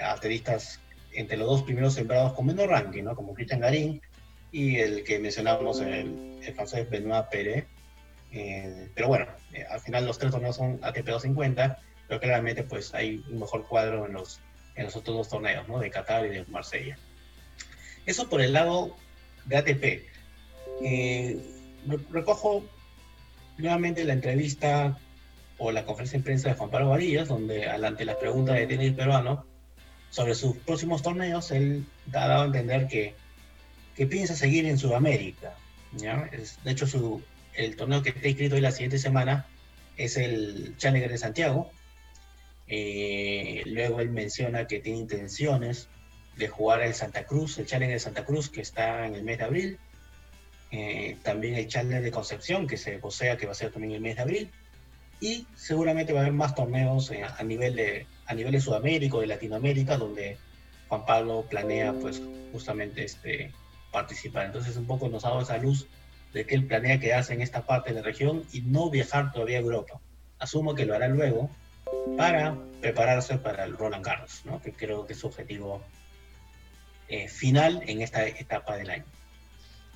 a 0.00 0.16
tenistas 0.16 0.80
entre 1.12 1.36
los 1.36 1.48
dos 1.48 1.62
primeros 1.62 1.94
sembrados 1.94 2.32
con 2.32 2.46
menos 2.46 2.66
ranking, 2.66 3.04
¿no? 3.04 3.14
como 3.14 3.34
Cristian 3.34 3.60
Garín 3.60 4.02
y 4.50 4.76
el 4.76 5.04
que 5.04 5.18
mencionamos, 5.18 5.80
el, 5.80 6.38
el 6.42 6.54
francés 6.54 6.88
Benoit 6.90 7.26
Pérez. 7.26 7.66
Eh, 8.32 8.88
pero 8.94 9.08
bueno, 9.08 9.26
eh, 9.52 9.64
al 9.70 9.80
final 9.80 10.06
los 10.06 10.18
tres 10.18 10.32
torneos 10.32 10.56
son 10.56 10.80
ATP 10.82 11.06
250, 11.06 11.78
pero 12.08 12.20
claramente 12.20 12.64
pues 12.64 12.92
hay 12.94 13.24
un 13.30 13.40
mejor 13.40 13.66
cuadro 13.66 14.06
en 14.06 14.12
los, 14.12 14.40
en 14.74 14.84
los 14.84 14.96
otros 14.96 15.16
dos 15.16 15.28
torneos, 15.28 15.68
¿no? 15.68 15.78
de 15.78 15.90
Qatar 15.90 16.26
y 16.26 16.30
de 16.30 16.44
Marsella. 16.46 16.98
Eso 18.06 18.28
por 18.28 18.40
el 18.40 18.52
lado 18.52 18.96
de 19.46 19.56
ATP. 19.56 19.84
Eh, 20.82 21.38
recojo 22.10 22.64
nuevamente 23.58 24.04
la 24.04 24.14
entrevista 24.14 24.98
o 25.58 25.70
la 25.70 25.84
conferencia 25.84 26.18
de 26.18 26.24
prensa 26.24 26.48
de 26.48 26.54
Juan 26.56 26.70
Pablo 26.70 26.90
Varillas, 26.90 27.28
donde 27.28 27.68
ante 27.68 28.04
las 28.04 28.16
preguntas 28.16 28.56
de 28.56 28.66
tenis 28.66 28.92
peruano 28.92 29.44
sobre 30.10 30.34
sus 30.34 30.56
próximos 30.58 31.02
torneos, 31.02 31.50
él 31.50 31.86
ha 32.12 32.28
dado 32.28 32.42
a 32.42 32.46
entender 32.46 32.86
que, 32.88 33.14
que 33.96 34.06
piensa 34.06 34.34
seguir 34.34 34.66
en 34.66 34.78
Sudamérica. 34.78 35.56
de 35.92 36.70
hecho, 36.70 36.86
su, 36.86 37.22
el 37.54 37.76
torneo 37.76 38.02
que 38.02 38.10
está 38.10 38.28
inscrito 38.28 38.56
hoy 38.56 38.60
la 38.60 38.72
siguiente 38.72 38.98
semana 38.98 39.46
es 39.96 40.16
el 40.16 40.74
Challenger 40.76 41.10
de 41.10 41.18
Santiago. 41.18 41.70
Eh, 42.66 43.62
luego 43.66 44.00
él 44.00 44.10
menciona 44.10 44.66
que 44.66 44.80
tiene 44.80 45.00
intenciones 45.00 45.88
de 46.36 46.48
jugar 46.48 46.82
el 46.82 46.94
Santa 46.94 47.24
Cruz, 47.24 47.58
el 47.58 47.66
Challenger 47.66 47.96
de 47.96 48.00
Santa 48.00 48.24
Cruz, 48.24 48.50
que 48.50 48.60
está 48.60 49.06
en 49.06 49.14
el 49.14 49.22
mes 49.22 49.38
de 49.38 49.44
abril. 49.44 49.78
Eh, 50.70 51.16
también 51.22 51.54
el 51.54 51.68
Challenger 51.68 52.02
de 52.02 52.10
Concepción, 52.10 52.66
que 52.66 52.76
se 52.76 52.98
posea 52.98 53.36
que 53.36 53.46
va 53.46 53.52
a 53.52 53.54
ser 53.54 53.70
también 53.70 53.92
el 53.92 54.00
mes 54.00 54.16
de 54.16 54.22
abril. 54.22 54.50
Y 55.20 55.46
seguramente 55.54 56.12
va 56.12 56.20
a 56.20 56.22
haber 56.22 56.34
más 56.34 56.54
torneos 56.54 57.10
eh, 57.10 57.22
a, 57.22 57.42
nivel 57.44 57.76
de, 57.76 58.06
a 58.26 58.34
nivel 58.34 58.52
de 58.52 58.60
Sudamérica 58.60 59.18
de 59.18 59.26
Latinoamérica, 59.26 59.96
donde 59.96 60.36
Juan 60.88 61.06
Pablo 61.06 61.46
planea 61.48 61.92
pues 61.92 62.20
justamente 62.52 63.04
este, 63.04 63.52
participar. 63.92 64.46
Entonces 64.46 64.76
un 64.76 64.86
poco 64.86 65.08
nos 65.08 65.24
ha 65.24 65.28
dado 65.28 65.42
esa 65.42 65.58
luz 65.58 65.86
de 66.32 66.44
que 66.44 66.56
él 66.56 66.66
planea 66.66 66.98
quedarse 66.98 67.32
en 67.32 67.40
esta 67.40 67.64
parte 67.64 67.90
de 67.90 68.00
la 68.00 68.02
región 68.02 68.44
y 68.52 68.60
no 68.62 68.90
viajar 68.90 69.32
todavía 69.32 69.58
a 69.58 69.60
Europa. 69.60 70.00
Asumo 70.40 70.74
que 70.74 70.84
lo 70.84 70.94
hará 70.94 71.08
luego 71.08 71.48
para 72.16 72.56
prepararse 72.80 73.38
para 73.38 73.64
el 73.64 73.76
Roland 73.76 74.04
Garros, 74.04 74.42
¿no? 74.44 74.60
que 74.60 74.72
creo 74.72 75.06
que 75.06 75.12
es 75.12 75.20
su 75.20 75.28
objetivo 75.28 75.80
eh, 77.08 77.28
final 77.28 77.82
en 77.86 78.00
esta 78.00 78.26
etapa 78.26 78.76
del 78.76 78.90
año. 78.90 79.04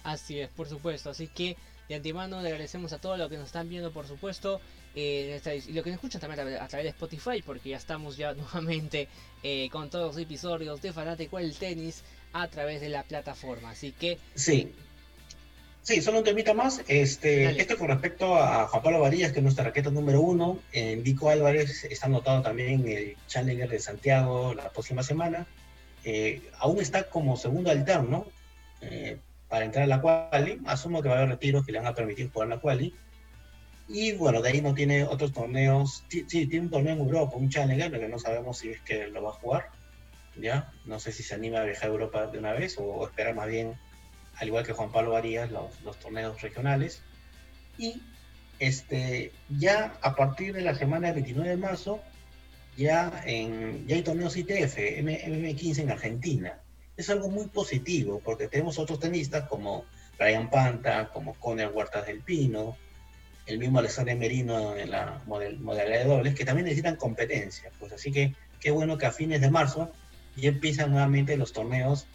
Así 0.05 0.41
es, 0.41 0.49
por 0.49 0.69
supuesto. 0.69 1.11
Así 1.11 1.29
que 1.29 1.57
de 1.89 1.95
antemano 1.95 2.43
le 2.43 2.49
agradecemos 2.49 2.93
a 2.93 2.99
todos 2.99 3.19
los 3.19 3.31
que 3.31 3.37
nos 3.37 3.47
están 3.47 3.69
viendo, 3.69 3.93
por 3.93 4.07
supuesto, 4.07 4.61
eh, 4.95 5.41
y 5.67 5.73
lo 5.73 5.83
que 5.83 5.91
nos 5.91 5.97
escuchan 5.97 6.21
también 6.21 6.57
a, 6.57 6.69
través 6.69 6.85
de 6.85 6.91
Spotify, 6.91 7.43
porque 7.45 7.71
ya 7.71 7.77
estamos 7.77 8.17
ya 8.17 8.33
nuevamente 8.35 9.09
eh, 9.43 9.69
con 9.71 9.89
todos 9.89 10.15
los 10.15 10.23
episodios 10.23 10.83
de 10.83 10.93
Fanático 10.93 11.39
el 11.39 11.55
Tenis 11.55 12.03
a 12.33 12.47
través 12.49 12.81
de 12.81 12.91
la 12.91 13.05
plataforma. 13.05 13.71
Así 13.71 13.93
que. 13.93 14.19
Sí. 14.35 14.73
Sí, 15.83 16.03
solo 16.03 16.19
un 16.19 16.25
temita 16.25 16.53
más. 16.53 16.83
Este, 16.87 17.59
esto 17.59 17.79
con 17.79 17.89
respecto 17.89 18.37
a 18.37 18.69
Juan 18.69 18.83
Pablo 18.83 19.01
Varillas, 19.01 19.33
que 19.33 19.39
es 19.39 19.43
nuestra 19.43 19.65
raqueta 19.65 19.91
número 19.91 20.21
uno. 20.21 20.59
En 20.73 21.03
Vico 21.03 21.31
Álvarez 21.31 21.85
está 21.85 22.07
anotado 22.07 22.43
también 22.43 22.87
el 22.87 23.17
Challenger 23.27 23.71
de 23.71 23.79
Santiago 23.79 24.53
la 24.53 24.71
próxima 24.71 25.03
semana. 25.03 25.47
Eh, 26.11 26.41
aún 26.61 26.81
está 26.81 27.11
como 27.11 27.37
segundo 27.37 27.71
alterno 27.71 28.25
eh, 28.81 29.19
para 29.47 29.67
entrar 29.67 29.85
a 29.85 29.87
la 29.87 30.01
quali. 30.01 30.59
Asumo 30.65 31.03
que 31.03 31.11
va 31.11 31.17
a 31.17 31.19
haber 31.19 31.29
retiros 31.29 31.67
que 31.67 31.73
le 31.73 31.81
van 31.81 31.87
a 31.87 31.95
permitir 31.95 32.31
jugar 32.33 32.49
la 32.49 32.61
quali. 32.61 32.95
Y 33.89 34.13
bueno, 34.13 34.41
de 34.41 34.49
ahí 34.49 34.63
no 34.63 34.73
tiene 34.75 35.05
otros 35.05 35.35
torneos. 35.35 36.05
Sí, 36.09 36.25
tiene 36.25 36.61
un 36.61 36.71
torneo 36.71 36.95
en 36.95 37.01
Europa, 37.01 37.37
un 37.37 37.51
Challenger, 37.51 37.91
pero 37.91 38.09
no 38.09 38.19
sabemos 38.19 38.57
si 38.57 38.71
es 38.71 38.81
que 38.81 39.09
lo 39.09 39.23
va 39.23 39.31
a 39.31 39.35
jugar. 39.35 39.69
¿ya? 40.41 40.73
No 40.87 40.99
sé 40.99 41.13
si 41.13 41.23
se 41.23 41.35
anima 41.35 41.61
a 41.61 41.65
viajar 41.65 41.91
a 41.91 41.93
Europa 41.93 42.27
de 42.27 42.39
una 42.39 42.55
vez 42.55 42.79
o, 42.79 43.07
esperar 43.07 43.35
más 43.35 43.49
bien, 43.49 43.75
al 44.37 44.49
igual 44.49 44.65
que 44.65 44.73
Juan 44.73 44.91
Pablo 44.91 45.11
Varías, 45.11 45.51
los, 45.51 45.79
los 45.83 45.99
torneos 45.99 46.41
regionales. 46.41 47.03
Y 47.77 48.01
este, 48.61 49.31
ya 49.51 49.93
a 50.01 50.15
partir 50.15 50.55
de 50.55 50.63
la 50.63 50.75
semana 50.75 51.09
del 51.09 51.17
29 51.17 51.51
de 51.51 51.57
marzo 51.59 52.01
ya, 52.79 53.23
en, 53.27 53.89
ya 53.89 53.97
hay 53.97 54.03
torneos 54.03 54.37
ITF, 54.37 54.79
M, 54.79 55.57
15 55.57 55.83
en 55.83 55.91
Argentina. 55.91 56.61
Es 56.97 57.11
algo 57.11 57.29
muy 57.29 57.49
positivo 57.49 58.23
porque 58.25 58.47
tenemos 58.47 58.79
otros 58.79 59.01
tenistas 59.01 59.49
como 59.49 59.85
Brian 60.17 60.49
Panta, 60.49 61.11
como 61.13 61.35
Conner 61.35 61.71
Huertas 61.71 62.07
del 62.07 62.21
Pino, 62.21 62.77
el 63.47 63.59
mismo 63.59 63.81
Alexander 63.81 64.17
Merino 64.17 64.77
en 64.77 64.93
la 64.93 65.21
modalidad 65.27 65.99
de 65.99 66.05
dobles, 66.05 66.35
que 66.37 66.45
también 66.45 66.67
necesitan 66.67 66.95
competencia. 66.95 67.73
Pues 67.81 67.93
así 67.93 68.13
que 68.13 68.35
qué 68.61 68.71
bueno 68.71 68.97
que 68.97 69.07
a 69.07 69.13
fines 69.13 69.41
de 69.41 69.51
marzo 69.51 69.91
ya 70.37 70.51
empiezan 70.51 70.93
nuevamente 70.93 71.37
los 71.37 71.53
torneos 71.53 72.07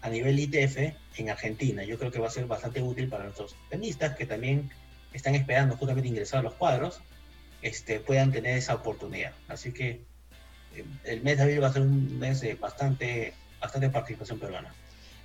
a 0.00 0.08
nivel 0.08 0.38
ITF 0.38 0.94
en 1.18 1.28
Argentina. 1.30 1.84
Yo 1.84 1.98
creo 1.98 2.10
que 2.10 2.20
va 2.20 2.28
a 2.28 2.30
ser 2.30 2.46
bastante 2.46 2.80
útil 2.80 3.10
para 3.10 3.24
nuestros 3.24 3.54
tenistas 3.68 4.16
que 4.16 4.24
también 4.24 4.70
están 5.12 5.34
esperando 5.34 5.76
justamente 5.76 6.08
ingresar 6.08 6.40
a 6.40 6.42
los 6.42 6.54
cuadros 6.54 7.02
este, 7.66 8.00
puedan 8.00 8.30
tener 8.32 8.56
esa 8.56 8.74
oportunidad. 8.74 9.32
Así 9.48 9.72
que 9.72 10.04
eh, 10.74 10.84
el 11.04 11.22
mes 11.22 11.36
de 11.36 11.42
abril 11.42 11.62
va 11.62 11.68
a 11.68 11.72
ser 11.72 11.82
un 11.82 12.18
mes 12.18 12.40
de 12.40 12.54
bastante, 12.54 13.34
bastante 13.60 13.90
participación 13.90 14.38
peruana. 14.38 14.72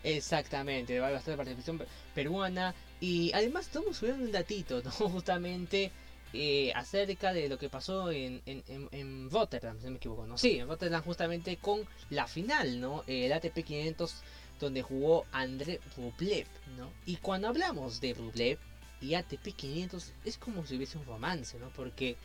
Exactamente, 0.04 1.00
va 1.00 1.06
a 1.06 1.08
haber 1.10 1.18
bastante 1.20 1.38
participación 1.38 1.88
peruana. 2.16 2.74
Y 3.00 3.32
además 3.34 3.68
estamos 3.68 3.98
subiendo 3.98 4.26
un 4.26 4.32
datito, 4.32 4.82
¿no? 4.82 4.92
Justamente 4.92 5.92
eh, 6.34 6.72
acerca 6.74 7.32
de 7.32 7.48
lo 7.48 7.60
que 7.60 7.70
pasó 7.70 8.12
en, 8.12 8.42
en, 8.46 9.30
Rotterdam, 9.30 9.78
si 9.78 9.86
no 9.86 9.92
me 9.92 9.98
equivoco. 9.98 10.26
No, 10.26 10.38
sí, 10.38 10.58
en 10.58 10.68
Rotterdam 10.68 11.04
justamente 11.04 11.58
con 11.58 11.82
la 12.10 12.26
final, 12.26 12.80
¿no? 12.80 13.04
El 13.06 13.32
ATP 13.34 13.64
500 13.64 14.24
donde 14.60 14.82
jugó 14.82 15.26
André 15.32 15.80
Rublev, 15.96 16.48
¿no? 16.78 16.92
Y 17.06 17.18
cuando 17.18 17.48
hablamos 17.48 18.00
de 18.00 18.14
Rublev, 18.14 18.60
y 19.02 19.16
ATP 19.16 19.56
500 19.56 20.14
es 20.24 20.38
como 20.38 20.66
si 20.66 20.78
hubiese 20.78 20.98
un 20.98 21.06
romance, 21.06 21.58
¿no? 21.58 21.70
Porque 21.70 22.16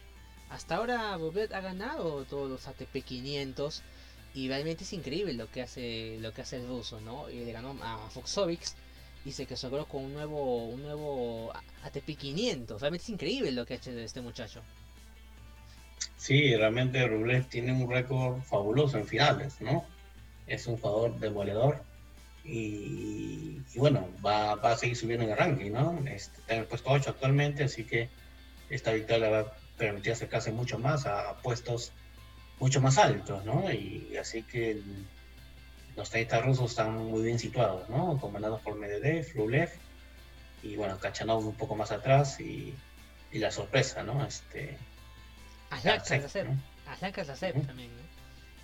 hasta 0.51 0.77
ahora 0.77 1.17
Bobet 1.17 1.53
ha 1.53 1.61
ganado 1.61 2.25
todos 2.25 2.49
los 2.49 2.69
ATP 2.69 3.03
500 3.05 3.83
y 4.35 4.49
realmente 4.49 4.85
es 4.85 4.93
increíble 4.93 5.33
lo 5.33 5.51
que 5.51 5.63
hace 5.63 6.19
lo 6.21 6.33
que 6.33 6.43
hace 6.43 6.57
el 6.57 6.69
ruso, 6.69 7.01
¿no? 7.01 7.29
Y 7.31 7.45
le 7.45 7.53
ganó 7.53 7.77
a 7.83 8.09
Foxovics 8.11 8.77
y 9.25 9.33
se 9.33 9.47
quedó 9.47 9.87
con 9.87 10.05
un 10.05 10.13
nuevo 10.15 10.67
un 10.67 10.83
nuevo 10.83 11.53
ATP 11.83 12.17
500. 12.17 12.81
Realmente 12.81 13.05
es 13.05 13.11
increíble 13.11 13.51
lo 13.53 13.67
que 13.67 13.75
ha 13.75 13.77
hecho 13.77 13.91
este 13.91 14.21
muchacho. 14.21 14.63
Sí, 16.17 16.55
realmente 16.57 17.07
Rublev 17.07 17.47
tiene 17.49 17.73
un 17.73 17.91
récord 17.91 18.41
fabuloso 18.43 18.99
en 18.99 19.07
finales, 19.07 19.61
¿no? 19.61 19.85
Es 20.47 20.67
un 20.67 20.77
jugador 20.77 21.19
demoledor 21.19 21.83
y, 22.45 23.59
bueno, 23.75 24.09
va, 24.25 24.53
a 24.53 24.77
seguir 24.77 24.97
subiendo 24.97 25.25
en 25.25 25.31
el 25.33 25.37
ranking, 25.37 25.73
¿no? 25.73 25.99
Está 26.07 26.55
en 26.55 26.61
el 26.61 26.67
puesto 26.67 26.91
8 26.91 27.11
actualmente, 27.11 27.65
así 27.65 27.85
que 27.85 28.09
esta 28.71 28.93
victoria 28.93 29.31
va 29.31 29.53
a 29.77 29.79
permitir 29.79 30.13
acercarse 30.13 30.53
mucho 30.53 30.79
más 30.79 31.07
a 31.07 31.37
puestos 31.43 31.93
mucho 32.59 32.81
más 32.81 32.99
altos, 32.99 33.45
¿no? 33.45 33.71
Y 33.71 34.17
así 34.19 34.43
que 34.43 34.81
los 35.97 36.11
tenistas 36.11 36.45
rusos 36.45 36.71
están 36.71 36.97
muy 36.97 37.23
bien 37.23 37.39
situados, 37.39 37.89
¿no? 37.89 38.19
Comandados 38.19 38.61
por 38.63 38.77
Medvedev, 38.77 39.35
Rublev 39.35 39.71
y 40.63 40.77
bueno, 40.77 40.99
Kachanov 40.99 41.47
un 41.47 41.55
poco 41.55 41.75
más 41.75 41.93
atrás 41.93 42.41
y, 42.41 42.75
la 43.33 43.51
sorpresa, 43.51 44.03
¿no? 44.03 44.25
Este, 44.25 44.79
Aslan 45.69 45.99
¿no? 45.99 47.63
también, 47.67 47.91
¿no? 47.95 48.03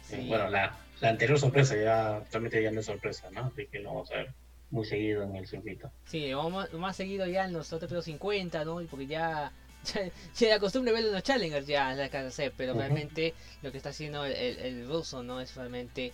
Sí. 0.02 0.26
Bueno, 0.26 0.48
la, 0.48 0.74
la 1.00 1.10
anterior 1.10 1.38
sorpresa 1.38 1.76
ya 1.76 2.16
actualmente 2.16 2.62
ya 2.62 2.70
no 2.70 2.80
es 2.80 2.86
sorpresa, 2.86 3.30
¿no? 3.30 3.50
Así 3.52 3.66
que 3.66 3.80
lo 3.80 3.90
vamos 3.90 4.10
a 4.12 4.14
ver 4.14 4.34
muy 4.70 4.86
seguido 4.86 5.24
en 5.24 5.36
el 5.36 5.46
circuito. 5.46 5.92
Sí, 6.06 6.32
vamos 6.32 6.72
más 6.72 6.96
seguido 6.96 7.26
ya 7.26 7.44
en 7.44 7.52
los 7.52 7.70
otros 7.74 8.02
50, 8.02 8.64
¿no? 8.64 8.80
Porque 8.90 9.06
ya 9.06 9.52
se 10.32 10.46
da 10.46 10.58
costumbre 10.58 10.92
verlo 10.92 11.08
en 11.08 11.14
los 11.14 11.22
challengers 11.22 11.66
ya 11.66 11.94
la 11.94 12.08
casa 12.08 12.44
pero 12.56 12.74
realmente 12.74 13.34
lo 13.62 13.70
que 13.72 13.78
está 13.78 13.90
haciendo 13.90 14.24
el, 14.24 14.34
el, 14.34 14.88
ruso 14.88 15.22
no 15.22 15.40
es 15.40 15.54
realmente 15.54 16.12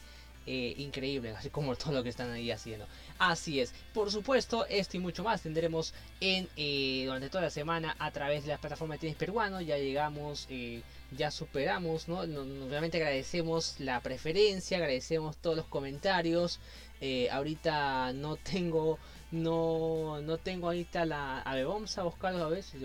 eh, 0.50 0.74
increíble, 0.78 1.32
así 1.36 1.50
como 1.50 1.76
todo 1.76 1.92
lo 1.92 2.02
que 2.02 2.08
están 2.08 2.30
ahí 2.30 2.50
haciendo. 2.50 2.86
Así 3.18 3.60
es, 3.60 3.74
por 3.92 4.10
supuesto, 4.10 4.64
esto 4.70 4.96
y 4.96 5.00
mucho 5.00 5.22
más 5.22 5.42
tendremos 5.42 5.92
en 6.20 6.48
eh, 6.56 7.02
durante 7.04 7.28
toda 7.28 7.44
la 7.44 7.50
semana 7.50 7.94
a 7.98 8.10
través 8.12 8.44
de 8.44 8.48
la 8.52 8.56
plataforma 8.56 8.94
de 8.94 9.00
tenis 9.00 9.16
peruano. 9.16 9.60
Ya 9.60 9.76
llegamos, 9.76 10.46
eh, 10.48 10.80
ya 11.10 11.30
superamos, 11.30 12.08
¿no? 12.08 12.24
Realmente 12.66 12.96
agradecemos 12.96 13.78
la 13.78 14.00
preferencia, 14.00 14.78
agradecemos 14.78 15.36
todos 15.36 15.54
los 15.54 15.66
comentarios. 15.66 16.60
ahorita 17.30 18.14
no 18.14 18.36
tengo 18.36 18.98
no, 19.30 20.20
no 20.22 20.38
tengo 20.38 20.68
ahorita 20.68 21.04
la. 21.04 21.40
A 21.40 21.54
ver, 21.54 21.66
vamos 21.66 21.96
a 21.98 22.02
buscarlo 22.02 22.44
a 22.44 22.48
ver 22.48 22.62
si, 22.62 22.78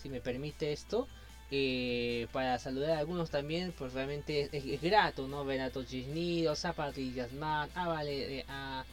si 0.00 0.08
me 0.08 0.20
permite 0.20 0.72
esto. 0.72 1.08
Eh, 1.54 2.28
para 2.32 2.58
saludar 2.58 2.92
a 2.92 2.98
algunos 3.00 3.28
también, 3.30 3.74
pues 3.76 3.92
realmente 3.92 4.48
es, 4.52 4.80
grato, 4.80 5.28
¿no? 5.28 5.44
Ver 5.44 5.60
a 5.60 5.70
Tochisnido, 5.70 6.56
Zapatillas 6.56 7.32
Man, 7.34 7.68
a, 7.74 7.88
vale, 7.88 8.38
eh, 8.38 8.44
a, 8.48 8.84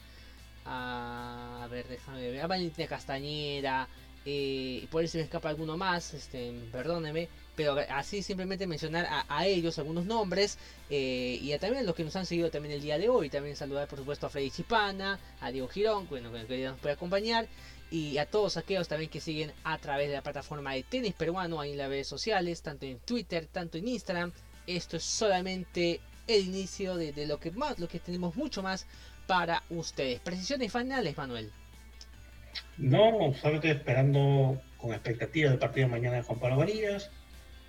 a, 0.66 1.64
a 1.64 1.66
ver, 1.68 1.88
déjame 1.88 2.30
ver, 2.30 2.42
a 2.42 2.46
Valentina 2.46 2.86
Castañera, 2.86 3.88
eh, 4.26 4.86
por 4.90 5.02
eso 5.02 5.18
me 5.18 5.24
escapa 5.24 5.48
alguno 5.48 5.76
más, 5.76 6.12
este, 6.14 6.52
perdóneme, 6.70 7.28
pero 7.56 7.76
así 7.90 8.22
simplemente 8.22 8.66
mencionar 8.66 9.06
a, 9.28 9.46
ellos 9.46 9.78
algunos 9.78 10.06
nombres 10.06 10.58
eh, 10.88 11.38
y 11.42 11.52
a 11.52 11.58
también 11.58 11.84
a 11.84 11.86
los 11.86 11.94
que 11.94 12.04
nos 12.04 12.16
han 12.16 12.24
seguido 12.24 12.50
también 12.50 12.74
el 12.74 12.80
día 12.80 12.96
de 12.96 13.08
hoy. 13.08 13.28
También 13.28 13.54
saludar 13.56 13.86
por 13.86 13.98
supuesto 13.98 14.26
a 14.26 14.30
Freddy 14.30 14.50
Chipana, 14.50 15.18
a 15.40 15.50
Diego 15.50 15.68
Girón, 15.68 16.08
bueno, 16.08 16.30
que 16.32 16.64
nos 16.64 16.78
puede 16.78 16.94
acompañar. 16.94 17.48
Y 17.90 18.18
a 18.18 18.26
todos 18.26 18.56
aquellos 18.56 18.88
también 18.88 19.10
que 19.10 19.20
siguen 19.20 19.52
a 19.64 19.76
través 19.78 20.08
de 20.08 20.14
la 20.14 20.22
plataforma 20.22 20.72
de 20.74 20.84
tenis 20.84 21.12
peruano 21.12 21.60
ahí 21.60 21.72
en 21.72 21.78
las 21.78 21.88
redes 21.88 22.06
sociales, 22.06 22.62
tanto 22.62 22.86
en 22.86 22.98
Twitter, 23.00 23.46
tanto 23.46 23.78
en 23.78 23.88
Instagram. 23.88 24.32
Esto 24.66 24.96
es 24.96 25.04
solamente 25.04 26.00
el 26.26 26.46
inicio 26.46 26.96
de, 26.96 27.26
lo 27.26 27.40
que 27.40 27.50
más, 27.50 27.78
lo 27.78 27.88
que 27.88 27.98
tenemos 27.98 28.36
mucho 28.36 28.62
más 28.62 28.86
para 29.26 29.64
ustedes. 29.70 30.20
Precisiones 30.20 30.72
finales, 30.72 31.16
Manuel. 31.16 31.52
No, 32.78 33.34
solamente 33.34 33.70
esperando 33.70 34.60
con 34.78 34.92
expectativa 34.92 35.50
el 35.50 35.58
partido 35.58 35.86
de 35.86 35.92
mañana 35.92 36.16
de 36.16 36.22
Juan 36.22 36.38
Pablo 36.38 36.56
Varillas. 36.56 37.10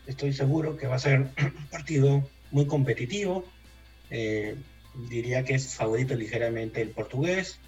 Estoy 0.07 0.33
seguro 0.33 0.77
que 0.77 0.87
va 0.87 0.95
a 0.95 0.99
ser 0.99 1.19
un 1.37 1.67
partido 1.69 2.27
muy 2.51 2.65
competitivo. 2.65 3.45
Eh, 4.09 4.55
diría 5.09 5.43
que 5.43 5.55
es 5.55 5.75
favorito 5.75 6.15
ligeramente 6.15 6.81
el 6.81 6.89
portugués. 6.89 7.59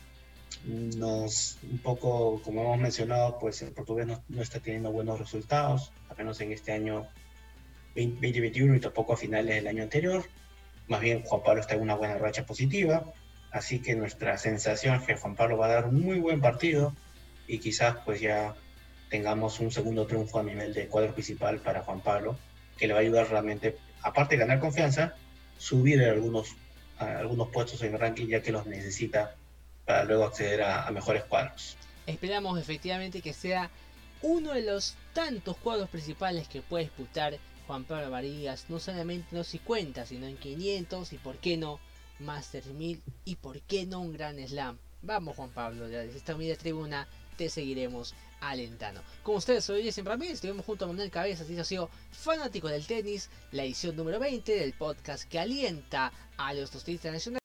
Nos, 0.65 1.57
un 1.63 1.79
poco, 1.79 2.41
como 2.43 2.61
hemos 2.61 2.79
mencionado, 2.79 3.37
pues 3.39 3.61
el 3.61 3.71
portugués 3.71 4.07
no, 4.07 4.41
está 4.41 4.59
teniendo 4.59 4.91
buenos 4.91 5.19
resultados, 5.19 5.91
al 6.09 6.17
menos 6.17 6.39
en 6.41 6.51
este 6.51 6.71
año 6.71 7.07
2021 7.95 8.75
y 8.75 8.79
tampoco 8.79 9.13
a 9.13 9.17
finales 9.17 9.55
del 9.55 9.67
año 9.67 9.83
anterior. 9.83 10.23
Más 10.87 11.01
bien 11.01 11.23
Juan 11.23 11.43
Pablo 11.43 11.61
está 11.61 11.75
en 11.75 11.81
una 11.81 11.95
buena 11.95 12.17
racha 12.17 12.45
positiva, 12.45 13.03
así 13.53 13.79
que 13.79 13.95
nuestra 13.95 14.37
sensación 14.37 14.95
es 14.95 15.03
que 15.03 15.15
Juan 15.15 15.35
Pablo 15.35 15.57
va 15.57 15.67
a 15.67 15.75
dar 15.75 15.85
un 15.85 16.01
muy 16.01 16.19
buen 16.19 16.41
partido 16.41 16.93
y 17.47 17.59
quizás 17.59 17.97
pues 18.03 18.19
ya 18.19 18.55
tengamos 19.09 19.59
un 19.59 19.71
segundo 19.71 20.07
triunfo 20.07 20.39
a 20.39 20.43
nivel 20.43 20.73
de 20.73 20.87
cuadro 20.87 21.13
principal 21.13 21.59
para 21.59 21.83
Juan 21.83 22.01
Pablo, 22.01 22.35
que 22.77 22.87
le 22.87 22.93
va 22.93 22.99
a 22.99 23.03
ayudar 23.03 23.29
realmente, 23.29 23.77
aparte 24.01 24.35
de 24.35 24.39
ganar 24.39 24.59
confianza, 24.59 25.15
subir 25.59 26.03
algunos, 26.03 26.55
algunos 26.97 27.49
puestos 27.49 27.81
en 27.83 27.93
el 27.93 27.99
ranking 27.99 28.25
ya 28.25 28.41
que 28.41 28.51
los 28.51 28.65
necesita 28.65 29.35
para 29.85 30.03
luego 30.05 30.25
acceder 30.25 30.63
a, 30.63 30.89
mejores 30.89 31.23
cuadros. 31.25 31.77
Esperamos 32.07 32.59
efectivamente 32.59 33.21
que 33.21 33.33
sea 33.33 33.69
uno 34.23 34.53
de 34.53 34.63
los 34.63 34.95
tantos 35.13 35.57
cuadros 35.57 35.89
principales 35.89 36.47
que 36.47 36.61
puede 36.61 36.85
disputar 36.85 37.37
Juan 37.67 37.83
Pablo 37.83 38.09
Varillas, 38.09 38.65
no 38.69 38.79
solamente 38.79 39.27
en 39.31 39.37
los 39.37 39.47
50, 39.47 40.07
sino 40.07 40.25
en 40.25 40.37
500 40.37 41.13
y 41.13 41.17
por 41.17 41.37
qué 41.37 41.55
no 41.55 41.79
Master 42.23 42.65
1000 42.65 43.01
y 43.25 43.35
por 43.35 43.61
qué 43.61 43.85
no 43.85 44.01
un 44.01 44.13
gran 44.13 44.37
slam. 44.47 44.77
Vamos 45.01 45.35
Juan 45.35 45.49
Pablo, 45.49 45.87
desde 45.87 46.17
esta 46.17 46.35
humilde 46.35 46.55
tribuna 46.55 47.07
te 47.37 47.49
seguiremos 47.49 48.13
alentando. 48.41 49.01
Como 49.23 49.37
ustedes 49.37 49.63
soy 49.63 49.83
Jessy 49.83 50.01
Ramírez, 50.01 50.35
estuvimos 50.35 50.65
junto 50.65 50.85
a 50.85 50.87
Manuel 50.87 51.11
Cabezas 51.11 51.49
y 51.49 51.57
ha 51.57 51.63
sido 51.63 51.89
fanático 52.11 52.67
del 52.67 52.85
tenis, 52.85 53.29
la 53.51 53.63
edición 53.63 53.95
número 53.95 54.19
20 54.19 54.55
del 54.55 54.73
podcast 54.73 55.23
que 55.29 55.39
alienta 55.39 56.11
a 56.37 56.53
los 56.53 56.71
tenistas 56.71 57.13
nacionales. 57.13 57.41